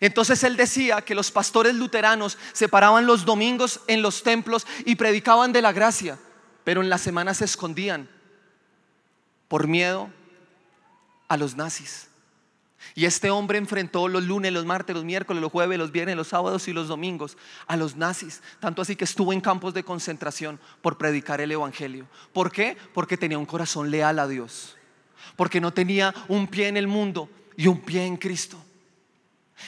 Entonces 0.00 0.42
él 0.44 0.56
decía 0.56 1.00
que 1.02 1.14
los 1.14 1.30
pastores 1.30 1.74
luteranos 1.74 2.38
se 2.52 2.68
paraban 2.68 3.06
los 3.06 3.24
domingos 3.24 3.80
en 3.86 4.02
los 4.02 4.22
templos 4.22 4.66
y 4.84 4.96
predicaban 4.96 5.52
de 5.52 5.62
la 5.62 5.72
gracia, 5.72 6.18
pero 6.64 6.82
en 6.82 6.88
la 6.88 6.98
semana 6.98 7.34
se 7.34 7.44
escondían 7.44 8.08
por 9.48 9.66
miedo 9.66 10.10
a 11.28 11.36
los 11.36 11.56
nazis. 11.56 12.08
Y 12.94 13.04
este 13.06 13.30
hombre 13.30 13.58
enfrentó 13.58 14.08
los 14.08 14.24
lunes, 14.24 14.52
los 14.52 14.64
martes, 14.64 14.94
los 14.94 15.04
miércoles, 15.04 15.42
los 15.42 15.52
jueves, 15.52 15.78
los 15.78 15.92
viernes, 15.92 16.16
los 16.16 16.28
sábados 16.28 16.68
y 16.68 16.72
los 16.72 16.88
domingos 16.88 17.36
a 17.66 17.76
los 17.76 17.96
nazis. 17.96 18.42
Tanto 18.60 18.82
así 18.82 18.96
que 18.96 19.04
estuvo 19.04 19.32
en 19.32 19.40
campos 19.40 19.74
de 19.74 19.84
concentración 19.84 20.58
por 20.80 20.96
predicar 20.96 21.40
el 21.40 21.52
Evangelio. 21.52 22.06
¿Por 22.32 22.50
qué? 22.50 22.76
Porque 22.94 23.16
tenía 23.16 23.38
un 23.38 23.46
corazón 23.46 23.90
leal 23.90 24.18
a 24.18 24.28
Dios. 24.28 24.76
Porque 25.36 25.60
no 25.60 25.72
tenía 25.72 26.14
un 26.28 26.46
pie 26.46 26.68
en 26.68 26.76
el 26.76 26.86
mundo 26.86 27.28
y 27.56 27.66
un 27.66 27.80
pie 27.80 28.06
en 28.06 28.16
Cristo. 28.16 28.62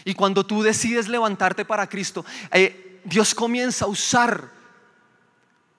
Y 0.04 0.14
cuando 0.14 0.44
tú 0.44 0.62
decides 0.62 1.08
levantarte 1.08 1.64
para 1.64 1.88
Cristo, 1.88 2.24
eh, 2.52 3.00
Dios 3.04 3.34
comienza 3.34 3.84
a 3.84 3.88
usar 3.88 4.50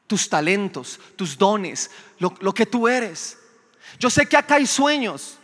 tus 0.07 0.27
talentos, 0.27 0.99
tus 1.15 1.37
dones, 1.37 1.89
lo, 2.19 2.53
que 2.53 2.65
tú 2.65 2.87
eres. 2.87 3.37
Yo 3.99 4.09
sé 4.09 4.25
que 4.25 4.37
acá 4.37 4.55
hay 4.55 4.67
sueños, 4.67 5.37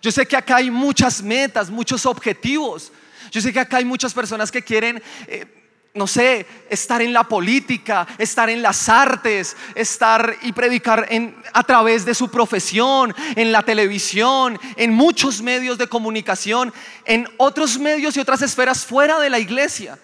yo 0.00 0.10
sé 0.10 0.26
que 0.26 0.36
acá 0.36 0.56
hay 0.56 0.70
muchas 0.70 1.22
metas, 1.22 1.70
muchos 1.70 2.06
objetivos. 2.06 2.90
Yo 3.30 3.40
sé 3.40 3.52
que 3.52 3.60
acá 3.60 3.78
hay 3.78 3.84
muchas 3.84 4.14
personas 4.14 4.50
que 4.50 4.62
quieren 4.62 5.02
eh, 5.26 5.63
no 5.94 6.08
sé, 6.08 6.44
estar 6.68 7.00
en 7.02 7.12
la 7.12 7.22
política, 7.22 8.04
estar 8.18 8.50
en 8.50 8.62
las 8.62 8.88
artes, 8.88 9.56
estar 9.76 10.36
y 10.42 10.52
predicar 10.52 11.08
a 11.52 11.62
través 11.62 12.04
de 12.04 12.14
su 12.14 12.28
profesión, 12.28 13.14
en 13.36 13.52
la 13.52 13.62
televisión, 13.62 14.58
en 14.76 14.92
muchos 14.92 15.40
medios 15.40 15.78
de 15.78 15.86
comunicación, 15.86 16.74
en 17.04 17.28
otros 17.36 17.78
medios 17.78 18.16
y 18.16 18.20
otras 18.20 18.42
esferas 18.42 18.84
fuera 18.84 19.20
de 19.20 19.30
la 19.30 19.38
iglesia. 19.38 19.96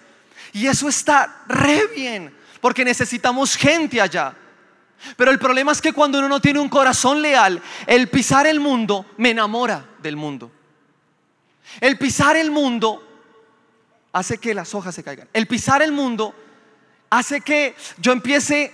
Y 0.52 0.68
eso 0.68 0.88
está 0.88 1.42
re 1.48 1.88
bien, 1.88 2.32
porque 2.60 2.84
necesitamos 2.84 3.56
gente 3.56 4.00
allá. 4.00 4.32
Pero 5.16 5.32
el 5.32 5.40
problema 5.40 5.72
es 5.72 5.82
que 5.82 5.92
cuando 5.92 6.18
uno 6.20 6.28
no 6.28 6.40
tiene 6.40 6.60
un 6.60 6.68
corazón 6.68 7.20
leal, 7.20 7.60
el 7.88 8.08
pisar 8.08 8.46
el 8.46 8.60
mundo 8.60 9.06
me 9.16 9.30
enamora 9.30 9.84
del 10.00 10.14
mundo. 10.14 10.52
El 11.80 11.98
pisar 11.98 12.36
el 12.36 12.52
mundo 12.52 13.09
hace 14.12 14.38
que 14.38 14.54
las 14.54 14.74
hojas 14.74 14.94
se 14.94 15.04
caigan. 15.04 15.28
El 15.32 15.46
pisar 15.46 15.82
el 15.82 15.92
mundo 15.92 16.34
hace 17.08 17.40
que 17.40 17.74
yo 17.98 18.12
empiece 18.12 18.72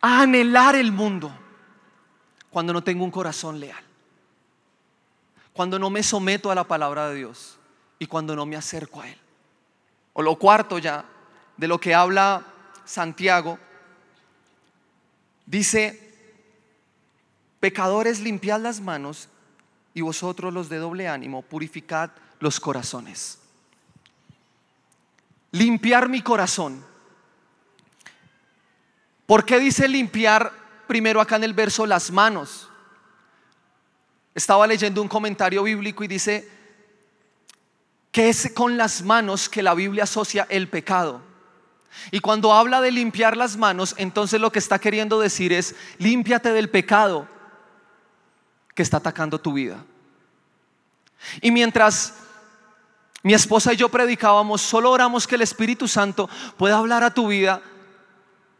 a 0.00 0.22
anhelar 0.22 0.76
el 0.76 0.92
mundo 0.92 1.32
cuando 2.50 2.72
no 2.72 2.82
tengo 2.82 3.04
un 3.04 3.10
corazón 3.10 3.60
leal. 3.60 3.82
Cuando 5.52 5.78
no 5.78 5.88
me 5.90 6.02
someto 6.02 6.50
a 6.50 6.54
la 6.54 6.64
palabra 6.64 7.08
de 7.08 7.16
Dios 7.16 7.58
y 7.98 8.06
cuando 8.06 8.36
no 8.36 8.44
me 8.44 8.56
acerco 8.56 9.00
a 9.00 9.08
Él. 9.08 9.18
O 10.12 10.22
lo 10.22 10.36
cuarto 10.38 10.78
ya, 10.78 11.04
de 11.56 11.68
lo 11.68 11.80
que 11.80 11.94
habla 11.94 12.44
Santiago, 12.84 13.58
dice, 15.46 16.14
pecadores 17.60 18.20
limpiad 18.20 18.60
las 18.60 18.80
manos 18.80 19.28
y 19.94 20.02
vosotros 20.02 20.52
los 20.52 20.68
de 20.68 20.76
doble 20.76 21.08
ánimo, 21.08 21.40
purificad 21.40 22.10
los 22.38 22.60
corazones 22.60 23.38
limpiar 25.52 26.08
mi 26.08 26.22
corazón. 26.22 26.84
¿Por 29.26 29.44
qué 29.44 29.58
dice 29.58 29.88
limpiar 29.88 30.52
primero 30.86 31.20
acá 31.20 31.36
en 31.36 31.44
el 31.44 31.54
verso 31.54 31.84
las 31.86 32.10
manos? 32.10 32.68
Estaba 34.34 34.66
leyendo 34.66 35.02
un 35.02 35.08
comentario 35.08 35.62
bíblico 35.62 36.04
y 36.04 36.08
dice 36.08 36.48
que 38.12 38.28
es 38.28 38.52
con 38.54 38.76
las 38.76 39.02
manos 39.02 39.48
que 39.48 39.62
la 39.62 39.74
Biblia 39.74 40.04
asocia 40.04 40.46
el 40.48 40.68
pecado. 40.68 41.20
Y 42.10 42.20
cuando 42.20 42.52
habla 42.52 42.80
de 42.80 42.90
limpiar 42.90 43.36
las 43.36 43.56
manos, 43.56 43.94
entonces 43.98 44.40
lo 44.40 44.52
que 44.52 44.58
está 44.58 44.78
queriendo 44.78 45.18
decir 45.18 45.52
es, 45.52 45.74
límpiate 45.98 46.52
del 46.52 46.70
pecado 46.70 47.28
que 48.74 48.82
está 48.82 48.98
atacando 48.98 49.40
tu 49.40 49.54
vida. 49.54 49.84
Y 51.40 51.50
mientras 51.50 52.14
mi 53.26 53.34
esposa 53.34 53.72
y 53.72 53.76
yo 53.76 53.88
predicábamos, 53.88 54.62
solo 54.62 54.92
oramos 54.92 55.26
que 55.26 55.34
el 55.34 55.42
Espíritu 55.42 55.88
Santo 55.88 56.30
pueda 56.56 56.78
hablar 56.78 57.02
a 57.02 57.12
tu 57.12 57.26
vida 57.26 57.60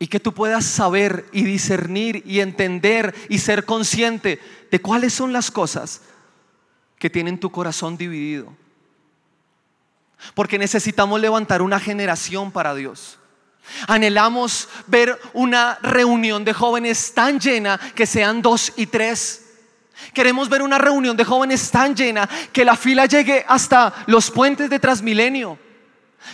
y 0.00 0.08
que 0.08 0.18
tú 0.18 0.34
puedas 0.34 0.64
saber 0.64 1.24
y 1.30 1.44
discernir 1.44 2.24
y 2.26 2.40
entender 2.40 3.14
y 3.28 3.38
ser 3.38 3.64
consciente 3.64 4.40
de 4.68 4.82
cuáles 4.82 5.14
son 5.14 5.32
las 5.32 5.52
cosas 5.52 6.00
que 6.98 7.08
tienen 7.08 7.38
tu 7.38 7.52
corazón 7.52 7.96
dividido. 7.96 8.52
Porque 10.34 10.58
necesitamos 10.58 11.20
levantar 11.20 11.62
una 11.62 11.78
generación 11.78 12.50
para 12.50 12.74
Dios. 12.74 13.20
Anhelamos 13.86 14.68
ver 14.88 15.16
una 15.32 15.78
reunión 15.80 16.44
de 16.44 16.52
jóvenes 16.52 17.14
tan 17.14 17.38
llena 17.38 17.78
que 17.94 18.04
sean 18.04 18.42
dos 18.42 18.72
y 18.74 18.86
tres 18.86 19.45
Queremos 20.12 20.48
ver 20.48 20.62
una 20.62 20.78
reunión 20.78 21.16
de 21.16 21.24
jóvenes 21.24 21.70
tan 21.70 21.94
llena 21.94 22.28
que 22.52 22.64
la 22.64 22.76
fila 22.76 23.06
llegue 23.06 23.44
hasta 23.48 23.92
los 24.06 24.30
puentes 24.30 24.68
de 24.68 24.78
Transmilenio. 24.78 25.58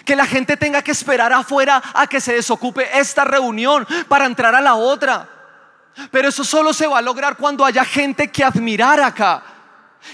Que 0.04 0.16
la 0.16 0.26
gente 0.26 0.56
tenga 0.56 0.82
que 0.82 0.90
esperar 0.90 1.32
afuera 1.32 1.82
a 1.94 2.06
que 2.06 2.20
se 2.20 2.34
desocupe 2.34 2.88
esta 2.98 3.24
reunión 3.24 3.86
para 4.08 4.26
entrar 4.26 4.54
a 4.54 4.60
la 4.60 4.74
otra. 4.74 5.28
Pero 6.10 6.28
eso 6.28 6.44
solo 6.44 6.72
se 6.72 6.86
va 6.86 6.98
a 6.98 7.02
lograr 7.02 7.36
cuando 7.36 7.64
haya 7.64 7.84
gente 7.84 8.28
que 8.28 8.42
admirar 8.42 9.00
acá. 9.00 9.42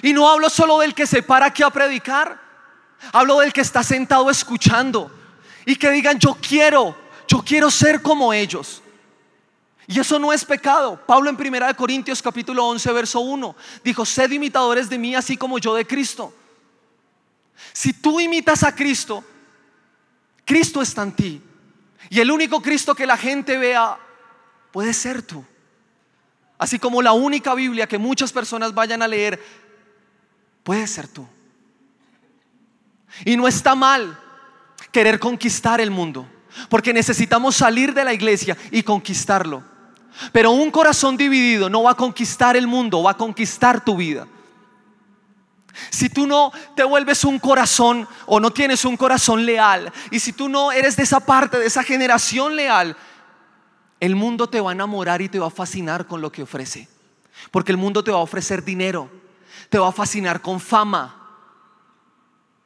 Y 0.02 0.12
no 0.12 0.28
hablo 0.28 0.50
solo 0.50 0.80
del 0.80 0.94
que 0.94 1.06
se 1.06 1.22
para 1.22 1.46
aquí 1.46 1.62
a 1.62 1.70
predicar. 1.70 2.38
Hablo 3.12 3.40
del 3.40 3.52
que 3.52 3.60
está 3.60 3.82
sentado 3.82 4.28
escuchando. 4.30 5.10
Y 5.64 5.76
que 5.76 5.90
digan, 5.90 6.18
yo 6.18 6.36
quiero, 6.40 6.96
yo 7.26 7.42
quiero 7.42 7.70
ser 7.70 8.02
como 8.02 8.32
ellos. 8.32 8.82
Y 9.90 9.98
eso 9.98 10.18
no 10.18 10.34
es 10.34 10.44
pecado. 10.44 11.02
Pablo 11.06 11.30
en 11.30 11.36
1 11.36 11.74
Corintios 11.74 12.20
capítulo 12.20 12.66
11, 12.66 12.92
verso 12.92 13.20
1, 13.20 13.56
dijo, 13.82 14.04
sed 14.04 14.30
imitadores 14.30 14.90
de 14.90 14.98
mí 14.98 15.14
así 15.14 15.34
como 15.34 15.58
yo 15.58 15.74
de 15.74 15.86
Cristo. 15.86 16.32
Si 17.72 17.94
tú 17.94 18.20
imitas 18.20 18.62
a 18.62 18.74
Cristo, 18.74 19.24
Cristo 20.44 20.82
está 20.82 21.02
en 21.02 21.12
ti. 21.12 21.42
Y 22.10 22.20
el 22.20 22.30
único 22.30 22.60
Cristo 22.60 22.94
que 22.94 23.06
la 23.06 23.16
gente 23.16 23.56
vea 23.56 23.98
puede 24.72 24.92
ser 24.92 25.22
tú. 25.22 25.42
Así 26.58 26.78
como 26.78 27.00
la 27.00 27.12
única 27.12 27.54
Biblia 27.54 27.86
que 27.86 27.96
muchas 27.96 28.30
personas 28.30 28.74
vayan 28.74 29.00
a 29.00 29.08
leer 29.08 29.42
puede 30.64 30.86
ser 30.86 31.08
tú. 31.08 31.26
Y 33.24 33.38
no 33.38 33.48
está 33.48 33.74
mal 33.74 34.18
querer 34.92 35.18
conquistar 35.18 35.80
el 35.80 35.90
mundo, 35.90 36.28
porque 36.68 36.92
necesitamos 36.92 37.56
salir 37.56 37.94
de 37.94 38.04
la 38.04 38.12
iglesia 38.12 38.54
y 38.70 38.82
conquistarlo. 38.82 39.77
Pero 40.32 40.50
un 40.50 40.70
corazón 40.70 41.16
dividido 41.16 41.68
no 41.70 41.84
va 41.84 41.92
a 41.92 41.96
conquistar 41.96 42.56
el 42.56 42.66
mundo, 42.66 43.02
va 43.02 43.12
a 43.12 43.16
conquistar 43.16 43.84
tu 43.84 43.96
vida. 43.96 44.26
Si 45.90 46.08
tú 46.08 46.26
no 46.26 46.52
te 46.74 46.82
vuelves 46.82 47.24
un 47.24 47.38
corazón 47.38 48.08
o 48.26 48.40
no 48.40 48.50
tienes 48.50 48.84
un 48.84 48.96
corazón 48.96 49.46
leal, 49.46 49.92
y 50.10 50.18
si 50.18 50.32
tú 50.32 50.48
no 50.48 50.72
eres 50.72 50.96
de 50.96 51.04
esa 51.04 51.20
parte, 51.20 51.58
de 51.58 51.66
esa 51.66 51.82
generación 51.82 52.56
leal, 52.56 52.96
el 54.00 54.16
mundo 54.16 54.48
te 54.48 54.60
va 54.60 54.70
a 54.70 54.74
enamorar 54.74 55.22
y 55.22 55.28
te 55.28 55.38
va 55.38 55.48
a 55.48 55.50
fascinar 55.50 56.06
con 56.06 56.20
lo 56.20 56.32
que 56.32 56.42
ofrece. 56.42 56.88
Porque 57.50 57.72
el 57.72 57.78
mundo 57.78 58.02
te 58.02 58.10
va 58.10 58.18
a 58.18 58.22
ofrecer 58.22 58.64
dinero, 58.64 59.08
te 59.68 59.78
va 59.78 59.88
a 59.88 59.92
fascinar 59.92 60.40
con 60.40 60.60
fama. 60.60 61.14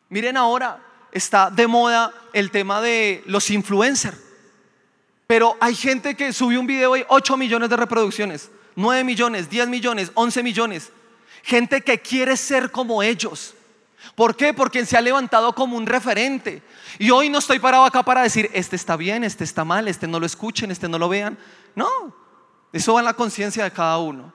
Miren 0.09 0.37
ahora, 0.37 0.81
está 1.11 1.51
de 1.51 1.67
moda 1.67 2.13
el 2.33 2.51
tema 2.51 2.81
de 2.81 3.23
los 3.27 3.51
influencers. 3.51 4.19
Pero 5.27 5.57
hay 5.61 5.75
gente 5.75 6.15
que 6.17 6.33
subió 6.33 6.61
un 6.61 6.67
video 6.67 6.97
y 6.97 7.05
8 7.09 7.37
millones 7.37 7.71
de 7.71 7.77
reproducciones, 7.77 8.51
9 8.77 9.05
millones, 9.05 9.49
10 9.49 9.69
millones, 9.69 10.11
11 10.15 10.43
millones. 10.43 10.93
Gente 11.43 11.81
que 11.81 12.01
quiere 12.01 12.37
ser 12.37 12.71
como 12.71 13.03
ellos. 13.03 13.55
¿Por 14.15 14.37
qué? 14.37 14.53
Porque 14.53 14.85
se 14.85 14.97
ha 14.97 15.01
levantado 15.01 15.55
como 15.55 15.77
un 15.77 15.87
referente. 15.87 16.63
Y 16.99 17.11
hoy 17.11 17.29
no 17.29 17.39
estoy 17.39 17.59
parado 17.59 17.85
acá 17.85 18.03
para 18.03 18.23
decir, 18.23 18.51
este 18.53 18.77
está 18.77 18.97
bien, 18.97 19.25
este 19.25 19.45
está 19.45 19.65
mal, 19.65 19.89
este 19.89 20.07
no 20.07 20.21
lo 20.21 20.27
escuchen, 20.27 20.71
este 20.71 20.89
no 20.89 20.99
lo 20.99 21.09
vean. 21.09 21.39
No, 21.75 22.15
eso 22.73 22.95
va 22.95 23.01
en 23.01 23.07
la 23.07 23.15
conciencia 23.15 23.65
de 23.65 23.71
cada 23.71 23.99
uno. 23.99 24.33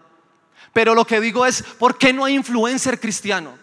Pero 0.74 0.96
lo 0.96 1.06
que 1.06 1.20
digo 1.20 1.46
es, 1.46 1.62
¿por 1.62 1.98
qué 1.98 2.14
no 2.14 2.26
hay 2.26 2.36
influencer 2.36 3.00
cristiano? 3.00 3.58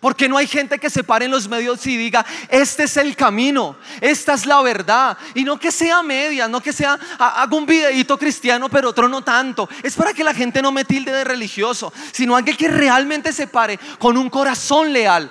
Porque 0.00 0.28
no 0.28 0.36
hay 0.36 0.46
gente 0.46 0.78
que 0.78 0.90
se 0.90 1.02
pare 1.02 1.24
en 1.24 1.30
los 1.30 1.48
medios 1.48 1.84
y 1.86 1.96
diga, 1.96 2.24
este 2.48 2.84
es 2.84 2.96
el 2.96 3.16
camino, 3.16 3.76
esta 4.00 4.34
es 4.34 4.46
la 4.46 4.62
verdad. 4.62 5.18
Y 5.34 5.44
no 5.44 5.58
que 5.58 5.72
sea 5.72 6.02
media, 6.02 6.46
no 6.46 6.60
que 6.60 6.72
sea, 6.72 6.98
haga 7.18 7.56
un 7.56 7.66
videito 7.66 8.16
cristiano, 8.16 8.68
pero 8.68 8.90
otro 8.90 9.08
no 9.08 9.22
tanto. 9.22 9.68
Es 9.82 9.94
para 9.94 10.14
que 10.14 10.24
la 10.24 10.34
gente 10.34 10.62
no 10.62 10.70
me 10.70 10.84
tilde 10.84 11.12
de 11.12 11.24
religioso, 11.24 11.92
sino 12.12 12.36
alguien 12.36 12.56
que 12.56 12.68
realmente 12.68 13.32
se 13.32 13.48
pare 13.48 13.78
con 13.98 14.16
un 14.16 14.30
corazón 14.30 14.92
leal 14.92 15.30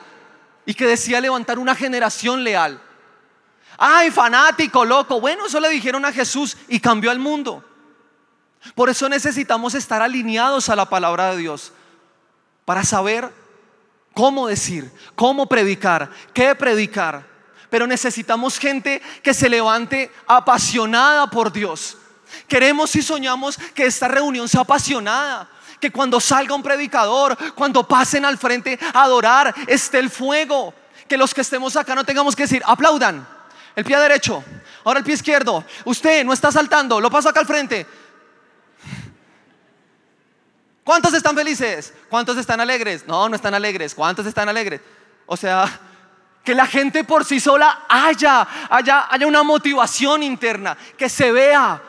y 0.65 0.73
que 0.73 0.85
decía 0.85 1.21
levantar 1.21 1.57
una 1.57 1.75
generación 1.75 2.43
leal. 2.43 2.81
Ay, 3.77 4.11
fanático, 4.11 4.85
loco. 4.85 5.19
Bueno, 5.19 5.47
eso 5.47 5.59
le 5.59 5.69
dijeron 5.69 6.05
a 6.05 6.11
Jesús 6.11 6.57
y 6.67 6.79
cambió 6.79 7.09
al 7.09 7.19
mundo. 7.19 7.63
Por 8.75 8.89
eso 8.89 9.09
necesitamos 9.09 9.73
estar 9.73 10.01
alineados 10.01 10.69
a 10.69 10.75
la 10.75 10.87
palabra 10.87 11.31
de 11.31 11.37
Dios 11.37 11.73
para 12.65 12.83
saber 12.83 13.40
cómo 14.13 14.47
decir, 14.47 14.91
cómo 15.15 15.45
predicar, 15.47 16.09
qué 16.33 16.55
predicar. 16.55 17.25
Pero 17.69 17.87
necesitamos 17.87 18.59
gente 18.59 19.01
que 19.23 19.33
se 19.33 19.49
levante 19.49 20.11
apasionada 20.27 21.27
por 21.27 21.51
Dios. 21.51 21.97
Queremos 22.47 22.95
y 22.95 23.01
soñamos 23.01 23.57
que 23.73 23.85
esta 23.85 24.07
reunión 24.07 24.47
sea 24.47 24.61
apasionada. 24.61 25.49
Que 25.79 25.91
cuando 25.91 26.19
salga 26.19 26.53
un 26.53 26.61
predicador, 26.61 27.37
cuando 27.55 27.87
pasen 27.87 28.25
al 28.25 28.37
frente 28.37 28.77
a 28.93 29.03
adorar, 29.03 29.53
esté 29.67 29.99
el 29.99 30.09
fuego. 30.09 30.73
Que 31.07 31.17
los 31.17 31.33
que 31.33 31.41
estemos 31.41 31.75
acá 31.75 31.95
no 31.95 32.03
tengamos 32.03 32.35
que 32.35 32.43
decir, 32.43 32.61
aplaudan. 32.65 33.27
El 33.75 33.85
pie 33.85 33.97
derecho, 33.97 34.43
ahora 34.83 34.99
el 34.99 35.05
pie 35.05 35.15
izquierdo. 35.15 35.63
Usted 35.85 36.25
no 36.25 36.33
está 36.33 36.51
saltando, 36.51 36.99
lo 36.99 37.09
paso 37.09 37.29
acá 37.29 37.39
al 37.39 37.47
frente. 37.47 37.87
¿Cuántos 40.83 41.13
están 41.13 41.35
felices? 41.35 41.93
¿Cuántos 42.09 42.37
están 42.37 42.59
alegres? 42.59 43.07
No, 43.07 43.29
no 43.29 43.35
están 43.35 43.53
alegres. 43.53 43.93
¿Cuántos 43.93 44.25
están 44.25 44.49
alegres? 44.49 44.81
O 45.25 45.37
sea, 45.37 45.79
que 46.43 46.55
la 46.55 46.65
gente 46.65 47.03
por 47.03 47.23
sí 47.23 47.39
sola 47.39 47.85
haya, 47.87 48.47
haya, 48.69 49.07
haya 49.09 49.27
una 49.27 49.43
motivación 49.43 50.23
interna, 50.23 50.77
que 50.97 51.07
se 51.07 51.31
vea, 51.31 51.81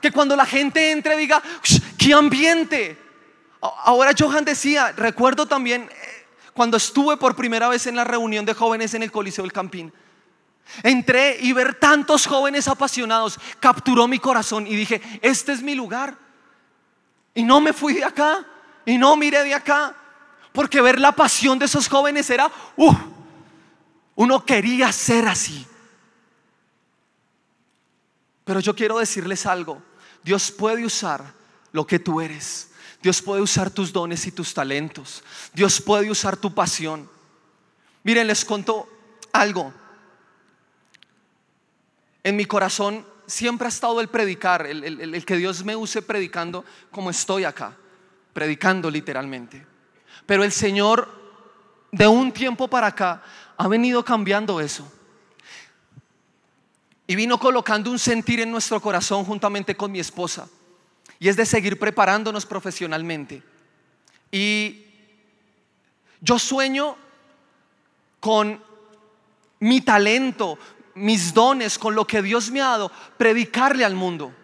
que 0.00 0.12
cuando 0.12 0.36
la 0.36 0.46
gente 0.46 0.92
entre 0.92 1.16
diga, 1.16 1.42
¡qué 1.98 2.14
ambiente! 2.14 3.02
Ahora 3.60 4.12
Johan 4.16 4.44
decía, 4.44 4.92
recuerdo 4.96 5.46
también 5.46 5.90
eh, 5.90 6.26
cuando 6.52 6.76
estuve 6.76 7.16
por 7.16 7.34
primera 7.34 7.68
vez 7.68 7.86
en 7.86 7.96
la 7.96 8.04
reunión 8.04 8.44
de 8.44 8.54
jóvenes 8.54 8.94
en 8.94 9.02
el 9.02 9.10
Coliseo 9.10 9.42
del 9.42 9.52
Campín. 9.52 9.92
Entré 10.82 11.38
y 11.40 11.52
ver 11.52 11.74
tantos 11.74 12.26
jóvenes 12.26 12.68
apasionados 12.68 13.38
capturó 13.60 14.06
mi 14.06 14.18
corazón 14.18 14.66
y 14.66 14.74
dije, 14.74 15.00
este 15.22 15.52
es 15.52 15.62
mi 15.62 15.74
lugar. 15.74 16.25
Y 17.36 17.42
no 17.42 17.60
me 17.60 17.72
fui 17.72 17.92
de 17.92 18.04
acá. 18.04 18.44
Y 18.84 18.98
no 18.98 19.14
miré 19.16 19.44
de 19.44 19.54
acá. 19.54 19.94
Porque 20.52 20.80
ver 20.80 20.98
la 20.98 21.12
pasión 21.12 21.58
de 21.58 21.66
esos 21.66 21.86
jóvenes 21.86 22.28
era, 22.30 22.50
uh, 22.76 22.94
uno 24.14 24.44
quería 24.44 24.90
ser 24.90 25.28
así. 25.28 25.66
Pero 28.42 28.60
yo 28.60 28.74
quiero 28.74 28.98
decirles 28.98 29.44
algo. 29.44 29.82
Dios 30.24 30.50
puede 30.50 30.84
usar 30.84 31.34
lo 31.72 31.86
que 31.86 31.98
tú 31.98 32.22
eres. 32.22 32.70
Dios 33.02 33.20
puede 33.20 33.42
usar 33.42 33.70
tus 33.70 33.92
dones 33.92 34.26
y 34.26 34.32
tus 34.32 34.54
talentos. 34.54 35.22
Dios 35.52 35.80
puede 35.80 36.10
usar 36.10 36.38
tu 36.38 36.54
pasión. 36.54 37.08
Miren, 38.02 38.26
les 38.26 38.46
conto 38.46 38.88
algo. 39.30 39.74
En 42.24 42.34
mi 42.34 42.46
corazón 42.46 43.04
siempre 43.26 43.66
ha 43.66 43.68
estado 43.68 44.00
el 44.00 44.08
predicar, 44.08 44.66
el, 44.66 45.24
que 45.24 45.36
Dios 45.36 45.64
me 45.64 45.76
use 45.76 46.02
predicando 46.02 46.64
como 46.90 47.10
estoy 47.10 47.44
acá, 47.44 47.76
predicando 48.32 48.90
literalmente. 48.90 49.66
Pero 50.24 50.44
el 50.44 50.52
Señor 50.52 51.08
de 51.92 52.06
un 52.06 52.32
tiempo 52.32 52.68
para 52.68 52.88
acá 52.88 53.22
ha 53.56 53.68
venido 53.68 54.04
cambiando 54.04 54.60
eso. 54.60 54.90
Y 57.06 57.14
vino 57.14 57.38
colocando 57.38 57.90
un 57.90 57.98
sentir 57.98 58.40
en 58.40 58.50
nuestro 58.50 58.80
corazón 58.80 59.24
juntamente 59.24 59.76
con 59.76 59.92
mi 59.92 60.00
esposa. 60.00 60.48
Y 61.18 61.28
es 61.28 61.36
de 61.36 61.46
seguir 61.46 61.78
preparándonos 61.78 62.44
profesionalmente. 62.44 63.42
Y 64.30 64.84
yo 66.20 66.38
sueño 66.38 66.96
con 68.18 68.60
mi 69.60 69.80
talento, 69.80 70.58
mis 70.96 71.32
dones, 71.32 71.78
con 71.78 71.94
lo 71.94 72.06
que 72.06 72.22
Dios 72.22 72.50
me 72.50 72.60
ha 72.60 72.68
dado, 72.68 72.90
predicarle 73.16 73.84
al 73.84 73.94
mundo. 73.94 74.34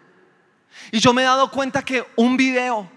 Y 0.91 0.99
yo 0.99 1.13
me 1.13 1.23
he 1.23 1.25
dado 1.25 1.51
cuenta 1.51 1.83
que 1.83 2.05
un 2.15 2.37
video 2.37 2.89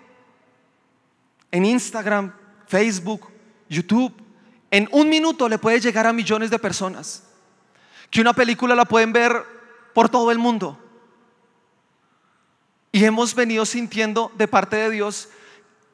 en 1.51 1.65
Instagram, 1.65 2.33
Facebook, 2.67 3.29
YouTube, 3.69 4.15
en 4.71 4.89
un 4.93 5.09
minuto 5.09 5.49
le 5.49 5.59
puede 5.59 5.81
llegar 5.81 6.07
a 6.07 6.13
millones 6.13 6.51
de 6.51 6.59
personas. 6.59 7.25
Que 8.11 8.21
una 8.21 8.35
película 8.35 8.75
la 8.75 8.85
pueden 8.85 9.13
ver 9.13 9.45
por 9.95 10.09
todo 10.09 10.31
el 10.31 10.39
mundo. 10.39 10.79
Y 12.93 13.05
hemos 13.05 13.35
venido 13.35 13.65
sintiendo 13.67 14.31
de 14.37 14.49
parte 14.49 14.77
de 14.77 14.91
Dios 14.91 15.29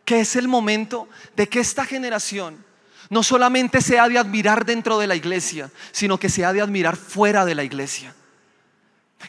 que 0.05 0.21
es 0.21 0.37
el 0.37 0.49
momento 0.49 1.09
de 1.37 1.49
que 1.49 1.61
esta 1.61 1.85
generación 1.85 2.65
no 3.13 3.23
solamente 3.23 3.83
sea 3.83 4.09
de 4.09 4.17
admirar 4.17 4.65
dentro 4.65 4.99
de 4.99 5.07
la 5.07 5.15
iglesia, 5.15 5.71
sino 5.91 6.19
que 6.19 6.31
sea 6.31 6.51
de 6.55 6.63
admirar 6.63 6.97
fuera 6.97 7.45
de 7.45 7.55
la 7.55 7.63
iglesia. 7.63 8.15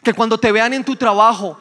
Que 0.02 0.14
cuando 0.14 0.38
te 0.38 0.50
vean 0.52 0.72
en 0.72 0.82
tu 0.82 0.96
trabajo, 0.96 1.60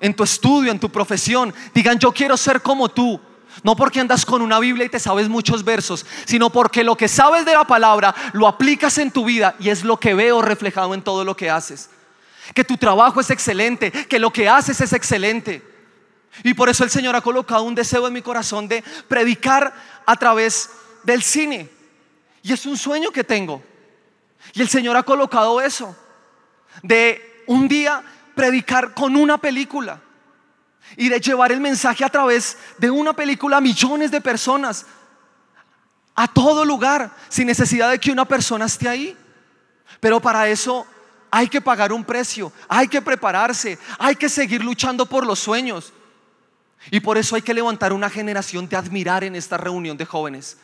en 0.00 0.16
tu 0.16 0.24
estudio, 0.24 0.72
en 0.72 0.80
tu 0.80 0.90
profesión, 0.90 1.54
digan, 1.72 1.96
yo 2.00 2.10
quiero 2.10 2.36
ser 2.36 2.60
como 2.60 2.88
tú. 2.88 3.20
No 3.62 3.76
porque 3.76 4.00
andas 4.00 4.26
con 4.26 4.42
una 4.42 4.58
Biblia 4.58 4.86
y 4.86 4.88
te 4.88 4.98
sabes 4.98 5.28
muchos 5.28 5.62
versos, 5.62 6.04
sino 6.24 6.50
porque 6.50 6.82
lo 6.82 6.96
que 6.96 7.06
sabes 7.06 7.44
de 7.44 7.52
la 7.52 7.64
palabra 7.64 8.12
lo 8.32 8.48
aplicas 8.48 8.98
en 8.98 9.12
tu 9.12 9.24
vida 9.24 9.54
y 9.60 9.68
es 9.68 9.84
lo 9.84 9.96
que 9.96 10.12
veo 10.12 10.42
reflejado 10.42 10.92
en 10.92 11.02
todo 11.02 11.24
lo 11.24 11.36
que 11.36 11.50
haces. 11.50 11.88
Que 12.52 12.64
tu 12.64 12.76
trabajo 12.76 13.20
es 13.20 13.30
excelente, 13.30 13.92
que 13.92 14.18
lo 14.18 14.32
que 14.32 14.48
haces 14.48 14.80
es 14.80 14.92
excelente. 14.92 15.62
Y 16.42 16.52
por 16.54 16.68
eso 16.68 16.82
el 16.82 16.90
Señor 16.90 17.14
ha 17.14 17.20
colocado 17.20 17.62
un 17.62 17.76
deseo 17.76 18.08
en 18.08 18.12
mi 18.12 18.22
corazón 18.22 18.66
de 18.66 18.82
predicar 19.06 19.72
a 20.04 20.16
través 20.16 20.68
del 21.04 21.22
cine. 21.22 21.68
Y 22.42 22.52
es 22.52 22.66
un 22.66 22.76
sueño 22.76 23.10
que 23.10 23.24
tengo. 23.24 23.62
Y 24.52 24.60
el 24.60 24.68
Señor 24.68 24.96
ha 24.96 25.02
colocado 25.02 25.60
eso. 25.60 25.96
de 26.82 27.44
un 27.46 27.68
día 27.68 28.02
predicar 28.34 28.94
con 28.94 29.16
una 29.16 29.38
película 29.38 30.00
y 30.96 31.08
de 31.08 31.20
llevar 31.20 31.52
el 31.52 31.60
mensaje 31.60 32.04
a 32.04 32.08
través 32.08 32.58
de 32.78 32.90
una 32.90 33.12
película 33.12 33.58
a 33.58 33.60
millones 33.60 34.10
de 34.10 34.20
personas, 34.20 34.86
a 36.14 36.26
todo 36.26 36.64
lugar, 36.64 37.14
sin 37.28 37.46
necesidad 37.46 37.90
de 37.90 37.98
que 37.98 38.10
una 38.10 38.24
persona 38.24 38.64
esté 38.64 38.88
ahí. 38.88 39.16
Pero 40.00 40.20
para 40.20 40.48
eso 40.48 40.86
hay 41.30 41.48
que 41.48 41.60
pagar 41.60 41.92
un 41.92 42.04
precio, 42.04 42.52
hay 42.68 42.88
que 42.88 43.02
prepararse, 43.02 43.78
hay 43.98 44.16
que 44.16 44.28
seguir 44.28 44.64
luchando 44.64 45.06
por 45.06 45.26
los 45.26 45.38
sueños. 45.38 45.92
Y 46.90 47.00
por 47.00 47.16
eso 47.16 47.36
hay 47.36 47.42
que 47.42 47.54
levantar 47.54 47.92
una 47.92 48.10
generación 48.10 48.68
de 48.68 48.76
admirar 48.76 49.24
en 49.24 49.36
esta 49.36 49.56
reunión 49.56 49.96
de 49.96 50.04
jóvenes 50.04 50.58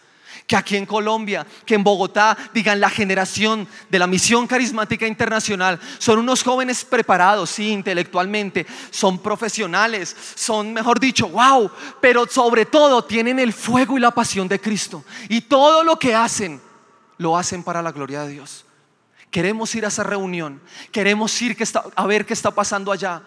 que 0.47 0.57
aquí 0.57 0.77
en 0.77 0.87
Colombia, 0.87 1.47
que 1.65 1.75
en 1.75 1.85
Bogotá 1.85 2.37
digan 2.53 2.81
la 2.81 2.91
generación 2.91 3.69
de 3.89 3.99
la 3.99 4.07
misión 4.07 4.47
carismática 4.47 5.07
internacional. 5.07 5.79
Son 5.99 6.19
unos 6.19 6.43
jóvenes 6.43 6.85
preparados, 6.85 7.51
sí, 7.51 7.71
intelectualmente, 7.71 8.67
son 8.91 9.19
profesionales, 9.19 10.17
son, 10.35 10.73
mejor 10.73 10.99
dicho, 10.99 11.29
wow, 11.29 11.71
pero 12.01 12.27
sobre 12.27 12.67
todo 12.67 13.05
tienen 13.05 13.39
el 13.39 13.53
fuego 13.53 13.97
y 13.97 14.01
la 14.01 14.11
pasión 14.11 14.49
de 14.49 14.61
Cristo. 14.61 15.05
Y 15.29 15.43
todo 15.43 15.85
lo 15.85 15.99
que 15.99 16.15
hacen, 16.15 16.61
lo 17.19 17.37
hacen 17.37 17.63
para 17.63 17.83
la 17.83 17.93
gloria 17.93 18.23
de 18.23 18.33
Dios. 18.33 18.65
Queremos 19.31 19.75
ir 19.75 19.85
a 19.85 19.89
esa 19.89 20.03
reunión, 20.03 20.61
queremos 20.91 21.41
ir 21.43 21.57
a 21.95 22.07
ver 22.07 22.27
qué 22.27 22.35
está 22.35 22.51
pasando 22.51 22.91
allá, 22.91 23.23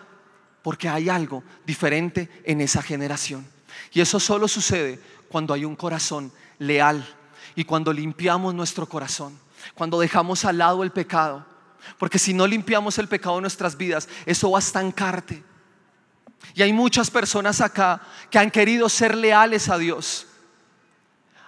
porque 0.61 0.89
hay 0.89 1.09
algo 1.09 1.43
diferente 1.65 2.29
en 2.43 2.59
esa 2.61 2.81
generación. 2.81 3.47
Y 3.93 4.01
eso 4.01 4.19
solo 4.19 4.47
sucede 4.47 4.99
cuando 5.29 5.53
hay 5.53 5.65
un 5.65 5.75
corazón 5.75 6.31
leal 6.67 7.05
y 7.55 7.63
cuando 7.63 7.93
limpiamos 7.93 8.53
nuestro 8.53 8.87
corazón, 8.87 9.37
cuando 9.75 9.99
dejamos 9.99 10.45
al 10.45 10.57
lado 10.57 10.83
el 10.83 10.91
pecado. 10.91 11.45
Porque 11.97 12.19
si 12.19 12.33
no 12.33 12.47
limpiamos 12.47 12.97
el 12.97 13.07
pecado 13.07 13.35
de 13.35 13.41
nuestras 13.41 13.77
vidas, 13.77 14.07
eso 14.25 14.51
va 14.51 14.59
a 14.59 14.61
estancarte. 14.61 15.43
Y 16.55 16.61
hay 16.61 16.73
muchas 16.73 17.09
personas 17.09 17.61
acá 17.61 18.01
que 18.29 18.39
han 18.39 18.51
querido 18.51 18.89
ser 18.89 19.15
leales 19.15 19.69
a 19.69 19.77
Dios. 19.77 20.27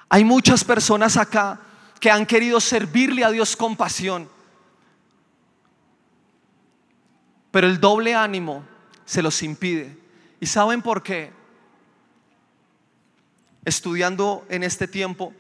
Hay 0.10 0.24
muchas 0.24 0.64
personas 0.64 1.18
acá 1.18 1.60
que 2.00 2.12
han 2.12 2.26
querido 2.26 2.60
servirle 2.60 3.24
a 3.24 3.32
Dios 3.32 3.56
con 3.56 3.76
pasión. 3.76 4.30
Pero 7.52 7.68
el 7.68 7.80
doble 7.80 8.14
ánimo 8.14 8.64
se 9.06 9.22
los 9.22 9.42
impide. 9.42 9.98
¿Y 10.40 10.46
saben 10.46 10.82
por 10.82 11.02
qué? 11.02 11.32
Estudiando 13.66 14.46
en 14.50 14.64
este 14.64 14.88
tiempo 14.88 15.34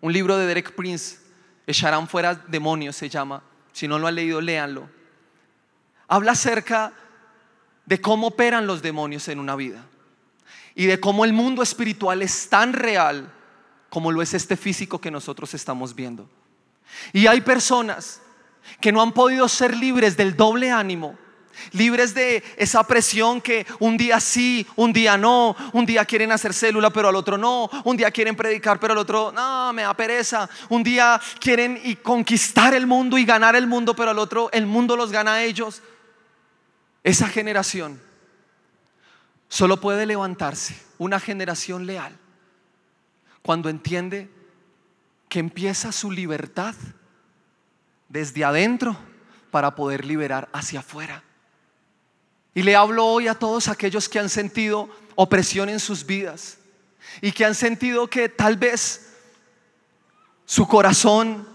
un 0.00 0.12
libro 0.12 0.38
de 0.38 0.46
Derek 0.46 0.74
Prince, 0.74 1.18
Echarán 1.66 2.08
fuera 2.08 2.34
demonios 2.34 2.96
se 2.96 3.08
llama. 3.08 3.42
Si 3.72 3.86
no 3.86 3.98
lo 3.98 4.06
han 4.06 4.14
leído, 4.14 4.40
léanlo. 4.40 4.88
Habla 6.08 6.32
acerca 6.32 6.92
de 7.86 8.00
cómo 8.00 8.28
operan 8.28 8.66
los 8.66 8.82
demonios 8.82 9.28
en 9.28 9.38
una 9.38 9.54
vida 9.56 9.84
y 10.74 10.86
de 10.86 10.98
cómo 10.98 11.24
el 11.24 11.32
mundo 11.32 11.62
espiritual 11.62 12.22
es 12.22 12.48
tan 12.48 12.72
real 12.72 13.32
como 13.88 14.12
lo 14.12 14.22
es 14.22 14.34
este 14.34 14.56
físico 14.56 15.00
que 15.00 15.10
nosotros 15.10 15.54
estamos 15.54 15.94
viendo. 15.94 16.28
Y 17.12 17.26
hay 17.26 17.40
personas 17.40 18.20
que 18.80 18.92
no 18.92 19.02
han 19.02 19.12
podido 19.12 19.48
ser 19.48 19.76
libres 19.76 20.16
del 20.16 20.36
doble 20.36 20.70
ánimo 20.70 21.18
libres 21.72 22.14
de 22.14 22.42
esa 22.56 22.82
presión 22.84 23.40
que 23.40 23.66
un 23.78 23.96
día 23.96 24.20
sí, 24.20 24.66
un 24.76 24.92
día 24.92 25.16
no, 25.16 25.56
un 25.72 25.86
día 25.86 26.04
quieren 26.04 26.32
hacer 26.32 26.54
célula 26.54 26.90
pero 26.90 27.08
al 27.08 27.16
otro 27.16 27.38
no, 27.38 27.70
un 27.84 27.96
día 27.96 28.10
quieren 28.10 28.36
predicar 28.36 28.80
pero 28.80 28.92
al 28.92 28.98
otro 28.98 29.32
no, 29.32 29.72
me 29.72 29.82
da 29.82 29.94
pereza, 29.94 30.48
un 30.68 30.82
día 30.82 31.20
quieren 31.38 31.80
y 31.84 31.96
conquistar 31.96 32.74
el 32.74 32.86
mundo 32.86 33.18
y 33.18 33.24
ganar 33.24 33.56
el 33.56 33.66
mundo 33.66 33.94
pero 33.94 34.10
al 34.10 34.18
otro 34.18 34.50
el 34.52 34.66
mundo 34.66 34.96
los 34.96 35.10
gana 35.10 35.34
a 35.34 35.42
ellos. 35.42 35.82
Esa 37.02 37.28
generación 37.28 38.00
solo 39.48 39.80
puede 39.80 40.06
levantarse 40.06 40.76
una 40.98 41.18
generación 41.18 41.86
leal 41.86 42.16
cuando 43.42 43.68
entiende 43.68 44.28
que 45.28 45.38
empieza 45.38 45.92
su 45.92 46.10
libertad 46.10 46.74
desde 48.08 48.44
adentro 48.44 48.96
para 49.50 49.74
poder 49.74 50.04
liberar 50.04 50.48
hacia 50.52 50.80
afuera. 50.80 51.22
Y 52.54 52.62
le 52.62 52.74
hablo 52.74 53.06
hoy 53.06 53.28
a 53.28 53.34
todos 53.34 53.68
aquellos 53.68 54.08
que 54.08 54.18
han 54.18 54.28
sentido 54.28 54.88
opresión 55.14 55.68
en 55.68 55.80
sus 55.80 56.04
vidas 56.04 56.58
y 57.20 57.32
que 57.32 57.44
han 57.44 57.54
sentido 57.54 58.08
que 58.08 58.28
tal 58.28 58.56
vez 58.56 59.14
su 60.44 60.66
corazón, 60.66 61.46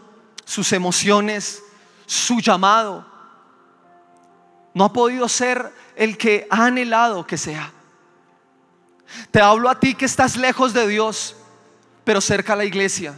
sus 0.45 0.71
emociones, 0.71 1.61
su 2.05 2.39
llamado 2.39 3.05
no 4.73 4.85
ha 4.85 4.93
podido 4.93 5.27
ser 5.27 5.71
el 5.95 6.17
que 6.17 6.47
ha 6.49 6.65
anhelado 6.65 7.25
que 7.25 7.37
sea. 7.37 7.71
Te 9.31 9.41
hablo 9.41 9.69
a 9.69 9.79
ti 9.79 9.95
que 9.95 10.05
estás 10.05 10.35
lejos 10.35 10.73
de 10.73 10.87
Dios, 10.87 11.35
pero 12.03 12.21
cerca 12.21 12.53
a 12.53 12.57
la 12.57 12.65
iglesia. 12.65 13.17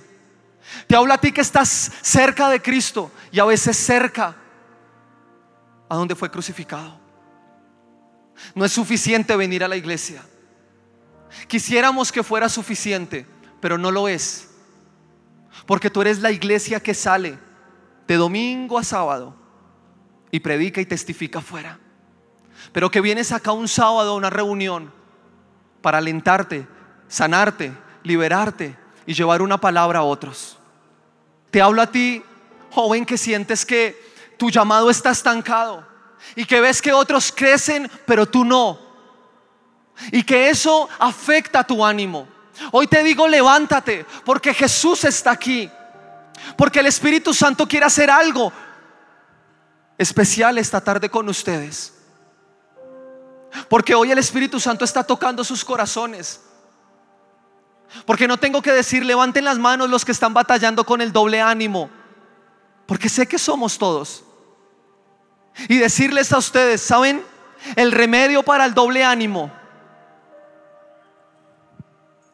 Te 0.87 0.95
hablo 0.95 1.13
a 1.13 1.17
ti 1.17 1.31
que 1.31 1.41
estás 1.41 1.91
cerca 2.01 2.49
de 2.49 2.61
Cristo 2.61 3.11
y 3.31 3.39
a 3.39 3.45
veces 3.45 3.77
cerca 3.77 4.35
a 5.89 5.95
donde 5.95 6.15
fue 6.15 6.29
crucificado. 6.29 7.06
No 8.55 8.65
es 8.65 8.71
suficiente 8.71 9.35
venir 9.35 9.63
a 9.63 9.67
la 9.67 9.75
iglesia. 9.75 10.23
Quisiéramos 11.47 12.11
que 12.11 12.23
fuera 12.23 12.49
suficiente, 12.49 13.25
pero 13.59 13.77
no 13.77 13.91
lo 13.91 14.07
es. 14.07 14.49
Porque 15.65 15.89
tú 15.89 16.01
eres 16.01 16.19
la 16.19 16.31
iglesia 16.31 16.79
que 16.79 16.93
sale 16.93 17.37
de 18.07 18.15
domingo 18.15 18.77
a 18.77 18.83
sábado 18.83 19.35
y 20.31 20.39
predica 20.39 20.81
y 20.81 20.85
testifica 20.85 21.39
afuera. 21.39 21.79
Pero 22.71 22.91
que 22.91 23.01
vienes 23.01 23.31
acá 23.31 23.51
un 23.51 23.67
sábado 23.67 24.11
a 24.11 24.15
una 24.15 24.29
reunión 24.29 24.91
para 25.81 25.99
alentarte, 25.99 26.67
sanarte, 27.07 27.71
liberarte 28.03 28.77
y 29.05 29.13
llevar 29.13 29.41
una 29.41 29.57
palabra 29.59 29.99
a 29.99 30.03
otros. 30.03 30.57
Te 31.49 31.61
hablo 31.61 31.81
a 31.81 31.91
ti, 31.91 32.23
joven, 32.71 33.05
que 33.05 33.17
sientes 33.17 33.65
que 33.65 33.97
tu 34.37 34.49
llamado 34.49 34.89
está 34.89 35.11
estancado 35.11 35.86
y 36.35 36.45
que 36.45 36.61
ves 36.61 36.81
que 36.81 36.93
otros 36.93 37.31
crecen, 37.35 37.89
pero 38.05 38.25
tú 38.25 38.43
no. 38.45 38.79
Y 40.11 40.23
que 40.23 40.49
eso 40.49 40.87
afecta 40.99 41.63
tu 41.63 41.83
ánimo. 41.83 42.27
Hoy 42.71 42.87
te 42.87 43.03
digo, 43.03 43.27
levántate, 43.27 44.05
porque 44.25 44.53
Jesús 44.53 45.03
está 45.03 45.31
aquí. 45.31 45.69
Porque 46.55 46.79
el 46.79 46.85
Espíritu 46.85 47.33
Santo 47.33 47.67
quiere 47.67 47.85
hacer 47.85 48.09
algo 48.09 48.51
especial 49.97 50.57
esta 50.57 50.81
tarde 50.81 51.09
con 51.09 51.27
ustedes. 51.29 51.93
Porque 53.69 53.95
hoy 53.95 54.11
el 54.11 54.19
Espíritu 54.19 54.59
Santo 54.59 54.85
está 54.85 55.03
tocando 55.03 55.43
sus 55.43 55.65
corazones. 55.65 56.41
Porque 58.05 58.27
no 58.27 58.37
tengo 58.37 58.61
que 58.61 58.71
decir, 58.71 59.05
levanten 59.05 59.45
las 59.45 59.57
manos 59.57 59.89
los 59.89 60.05
que 60.05 60.11
están 60.11 60.33
batallando 60.33 60.85
con 60.85 61.01
el 61.01 61.11
doble 61.11 61.41
ánimo. 61.41 61.89
Porque 62.85 63.09
sé 63.09 63.27
que 63.27 63.39
somos 63.39 63.77
todos 63.77 64.23
y 65.67 65.77
decirles 65.77 66.31
a 66.31 66.37
ustedes, 66.37 66.81
¿saben? 66.81 67.23
El 67.75 67.91
remedio 67.91 68.43
para 68.43 68.65
el 68.65 68.73
doble 68.73 69.03
ánimo 69.03 69.51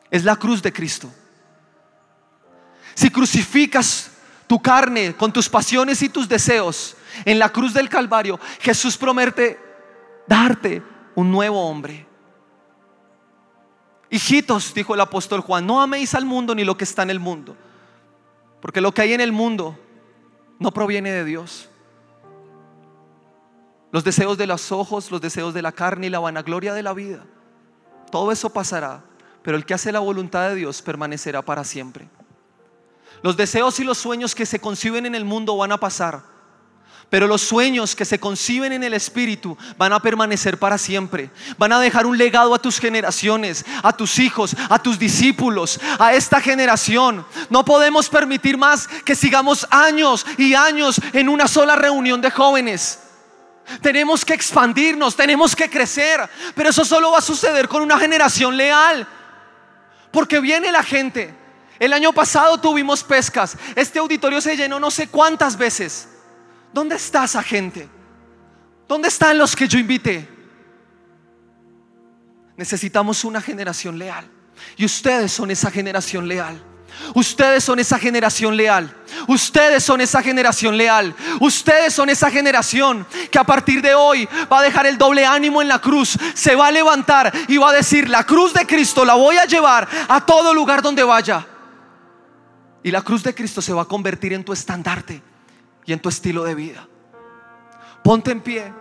es 0.09 0.23
la 0.23 0.35
cruz 0.35 0.61
de 0.61 0.71
Cristo. 0.71 1.11
Si 2.93 3.09
crucificas 3.09 4.11
tu 4.45 4.61
carne 4.61 5.15
con 5.15 5.33
tus 5.33 5.49
pasiones 5.49 6.01
y 6.01 6.09
tus 6.09 6.29
deseos 6.29 6.95
en 7.25 7.39
la 7.39 7.49
cruz 7.49 7.73
del 7.73 7.89
Calvario, 7.89 8.39
Jesús 8.59 8.97
promete 8.97 9.59
darte 10.27 10.83
un 11.15 11.31
nuevo 11.31 11.67
hombre. 11.67 12.05
Hijitos, 14.09 14.73
dijo 14.75 14.93
el 14.93 15.01
apóstol 15.01 15.41
Juan, 15.41 15.65
no 15.65 15.81
améis 15.81 16.13
al 16.13 16.25
mundo 16.25 16.53
ni 16.53 16.63
lo 16.63 16.77
que 16.77 16.83
está 16.83 17.01
en 17.01 17.09
el 17.09 17.19
mundo, 17.19 17.57
porque 18.61 18.81
lo 18.81 18.93
que 18.93 19.01
hay 19.01 19.13
en 19.13 19.21
el 19.21 19.31
mundo 19.31 19.79
no 20.59 20.71
proviene 20.71 21.11
de 21.11 21.25
Dios. 21.25 21.69
Los 23.93 24.03
deseos 24.03 24.39
de 24.39 24.47
los 24.47 24.71
ojos, 24.71 25.11
los 25.11 25.21
deseos 25.21 25.53
de 25.53 25.61
la 25.61 25.71
carne 25.71 26.07
y 26.07 26.09
la 26.09 26.17
vanagloria 26.17 26.73
de 26.73 26.81
la 26.81 26.93
vida. 26.93 27.23
Todo 28.09 28.31
eso 28.31 28.49
pasará, 28.49 29.03
pero 29.43 29.55
el 29.55 29.65
que 29.65 29.75
hace 29.75 29.91
la 29.91 29.99
voluntad 29.99 30.49
de 30.49 30.55
Dios 30.55 30.81
permanecerá 30.81 31.43
para 31.43 31.63
siempre. 31.63 32.09
Los 33.21 33.37
deseos 33.37 33.79
y 33.79 33.83
los 33.83 33.99
sueños 33.99 34.33
que 34.33 34.47
se 34.47 34.59
conciben 34.59 35.05
en 35.05 35.13
el 35.13 35.25
mundo 35.25 35.55
van 35.55 35.71
a 35.71 35.79
pasar, 35.79 36.23
pero 37.11 37.27
los 37.27 37.43
sueños 37.43 37.95
que 37.95 38.03
se 38.03 38.19
conciben 38.19 38.73
en 38.73 38.83
el 38.83 38.95
Espíritu 38.95 39.55
van 39.77 39.93
a 39.93 39.99
permanecer 39.99 40.57
para 40.57 40.79
siempre. 40.79 41.29
Van 41.59 41.71
a 41.71 41.79
dejar 41.79 42.07
un 42.07 42.17
legado 42.17 42.55
a 42.55 42.59
tus 42.59 42.79
generaciones, 42.79 43.63
a 43.83 43.95
tus 43.95 44.17
hijos, 44.17 44.55
a 44.69 44.81
tus 44.81 44.97
discípulos, 44.97 45.79
a 45.99 46.15
esta 46.15 46.41
generación. 46.41 47.23
No 47.51 47.63
podemos 47.63 48.09
permitir 48.09 48.57
más 48.57 48.87
que 49.05 49.13
sigamos 49.13 49.67
años 49.69 50.25
y 50.39 50.55
años 50.55 50.99
en 51.13 51.29
una 51.29 51.47
sola 51.47 51.75
reunión 51.75 52.21
de 52.21 52.31
jóvenes. 52.31 53.02
Tenemos 53.81 54.25
que 54.25 54.33
expandirnos, 54.33 55.15
tenemos 55.15 55.55
que 55.55 55.69
crecer, 55.69 56.29
pero 56.53 56.69
eso 56.69 56.83
solo 56.83 57.11
va 57.11 57.19
a 57.19 57.21
suceder 57.21 57.67
con 57.67 57.81
una 57.81 57.97
generación 57.97 58.57
leal. 58.57 59.07
Porque 60.11 60.39
viene 60.39 60.71
la 60.71 60.83
gente. 60.83 61.33
El 61.79 61.93
año 61.93 62.13
pasado 62.13 62.59
tuvimos 62.59 63.03
pescas. 63.03 63.57
Este 63.75 63.99
auditorio 63.99 64.41
se 64.41 64.55
llenó 64.55 64.79
no 64.79 64.91
sé 64.91 65.07
cuántas 65.07 65.57
veces. 65.57 66.07
¿Dónde 66.71 66.95
está 66.95 67.23
esa 67.23 67.43
gente? 67.43 67.89
¿Dónde 68.87 69.07
están 69.07 69.37
los 69.37 69.55
que 69.55 69.67
yo 69.67 69.79
invité? 69.79 70.27
Necesitamos 72.57 73.23
una 73.23 73.41
generación 73.41 73.97
leal. 73.97 74.29
Y 74.77 74.85
ustedes 74.85 75.31
son 75.31 75.51
esa 75.51 75.71
generación 75.71 76.27
leal. 76.27 76.61
Ustedes 77.13 77.63
son 77.63 77.79
esa 77.79 77.99
generación 77.99 78.55
leal. 78.55 78.95
Ustedes 79.27 79.83
son 79.83 80.01
esa 80.01 80.21
generación 80.21 80.77
leal. 80.77 81.15
Ustedes 81.39 81.93
son 81.93 82.09
esa 82.09 82.31
generación 82.31 83.05
que 83.31 83.39
a 83.39 83.43
partir 83.43 83.81
de 83.81 83.93
hoy 83.93 84.27
va 84.51 84.59
a 84.59 84.63
dejar 84.63 84.85
el 84.85 84.97
doble 84.97 85.25
ánimo 85.25 85.61
en 85.61 85.67
la 85.67 85.79
cruz. 85.79 86.17
Se 86.33 86.55
va 86.55 86.67
a 86.67 86.71
levantar 86.71 87.31
y 87.47 87.57
va 87.57 87.69
a 87.69 87.73
decir, 87.73 88.09
la 88.09 88.23
cruz 88.25 88.53
de 88.53 88.65
Cristo 88.65 89.05
la 89.05 89.15
voy 89.15 89.37
a 89.37 89.45
llevar 89.45 89.87
a 90.07 90.25
todo 90.25 90.53
lugar 90.53 90.81
donde 90.81 91.03
vaya. 91.03 91.45
Y 92.83 92.91
la 92.91 93.01
cruz 93.01 93.23
de 93.23 93.33
Cristo 93.33 93.61
se 93.61 93.73
va 93.73 93.83
a 93.83 93.85
convertir 93.85 94.33
en 94.33 94.43
tu 94.43 94.51
estandarte 94.51 95.21
y 95.85 95.93
en 95.93 95.99
tu 95.99 96.09
estilo 96.09 96.43
de 96.43 96.55
vida. 96.55 96.87
Ponte 98.03 98.31
en 98.31 98.41
pie. 98.41 98.73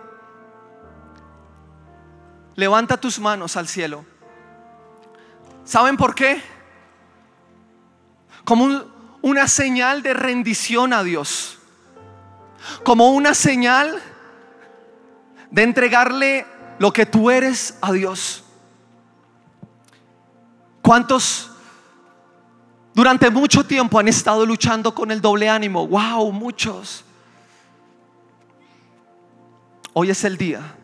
Levanta 2.55 2.97
tus 2.97 3.19
manos 3.19 3.55
al 3.55 3.67
cielo. 3.67 4.05
¿Saben 5.63 5.95
por 5.95 6.13
qué? 6.13 6.52
Como 8.43 8.83
una 9.21 9.47
señal 9.47 10.03
de 10.03 10.13
rendición 10.13 10.93
a 10.93 11.03
Dios. 11.03 11.59
Como 12.83 13.11
una 13.11 13.33
señal 13.33 14.01
de 15.51 15.63
entregarle 15.63 16.45
lo 16.79 16.91
que 16.91 17.05
tú 17.05 17.29
eres 17.29 17.77
a 17.81 17.91
Dios. 17.91 18.43
¿Cuántos 20.81 21.51
durante 22.93 23.29
mucho 23.29 23.65
tiempo 23.65 23.99
han 23.99 24.07
estado 24.07 24.45
luchando 24.45 24.93
con 24.93 25.11
el 25.11 25.21
doble 25.21 25.49
ánimo? 25.49 25.87
Wow, 25.87 26.31
muchos. 26.31 27.05
Hoy 29.93 30.09
es 30.09 30.23
el 30.23 30.37
día 30.37 30.75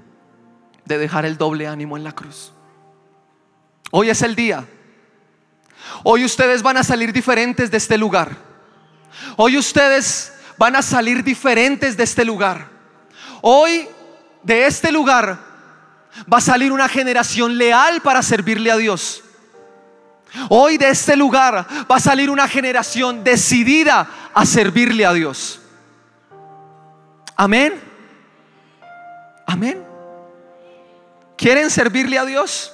de 0.86 0.98
dejar 0.98 1.26
el 1.26 1.38
doble 1.38 1.68
ánimo 1.68 1.98
en 1.98 2.04
la 2.04 2.14
cruz. 2.14 2.54
Hoy 3.92 4.10
es 4.10 4.22
el 4.22 4.36
día. 4.36 4.66
Hoy 6.04 6.26
ustedes 6.26 6.62
van 6.62 6.78
a 6.78 6.84
salir 6.84 7.14
diferentes 7.14 7.72
de 7.72 7.78
este 7.78 7.98
lugar. 7.98 8.36
Hoy 9.36 9.58
ustedes 9.58 10.34
van 10.58 10.76
a 10.76 10.82
salir 10.82 11.24
diferentes 11.24 11.96
de 11.96 12.04
este 12.04 12.26
lugar. 12.26 12.68
Hoy 13.42 13.88
de 14.44 14.66
este 14.66 14.92
lugar 14.92 15.40
va 16.32 16.38
a 16.38 16.42
salir 16.42 16.72
una 16.72 16.90
generación 16.90 17.58
leal 17.58 18.02
para 18.02 18.22
servirle 18.22 18.72
a 18.72 18.78
Dios. 18.78 19.24
Hoy 20.50 20.78
de 20.78 20.90
este 20.90 21.16
lugar 21.16 21.66
va 21.90 21.96
a 21.96 22.00
salir 22.00 22.30
una 22.30 22.48
generación 22.48 23.24
decidida 23.24 24.08
a 24.34 24.46
servirle 24.46 25.06
a 25.06 25.14
Dios. 25.14 25.60
Amén. 27.36 27.82
Amén. 29.46 29.84
¿Quieren 31.36 31.70
servirle 31.70 32.20
a 32.20 32.26
Dios? 32.26 32.74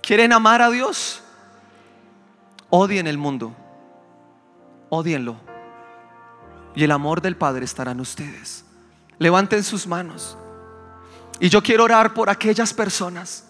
¿Quieren 0.00 0.32
amar 0.32 0.62
a 0.62 0.70
Dios? 0.70 1.20
Odien 2.70 3.06
el 3.06 3.18
mundo. 3.18 3.54
Odienlo. 4.90 5.36
Y 6.74 6.84
el 6.84 6.92
amor 6.92 7.20
del 7.20 7.36
Padre 7.36 7.64
estará 7.64 7.92
en 7.92 8.00
ustedes. 8.00 8.64
Levanten 9.18 9.64
sus 9.64 9.86
manos. 9.86 10.36
Y 11.40 11.48
yo 11.48 11.62
quiero 11.62 11.84
orar 11.84 12.14
por 12.14 12.30
aquellas 12.30 12.74
personas 12.74 13.47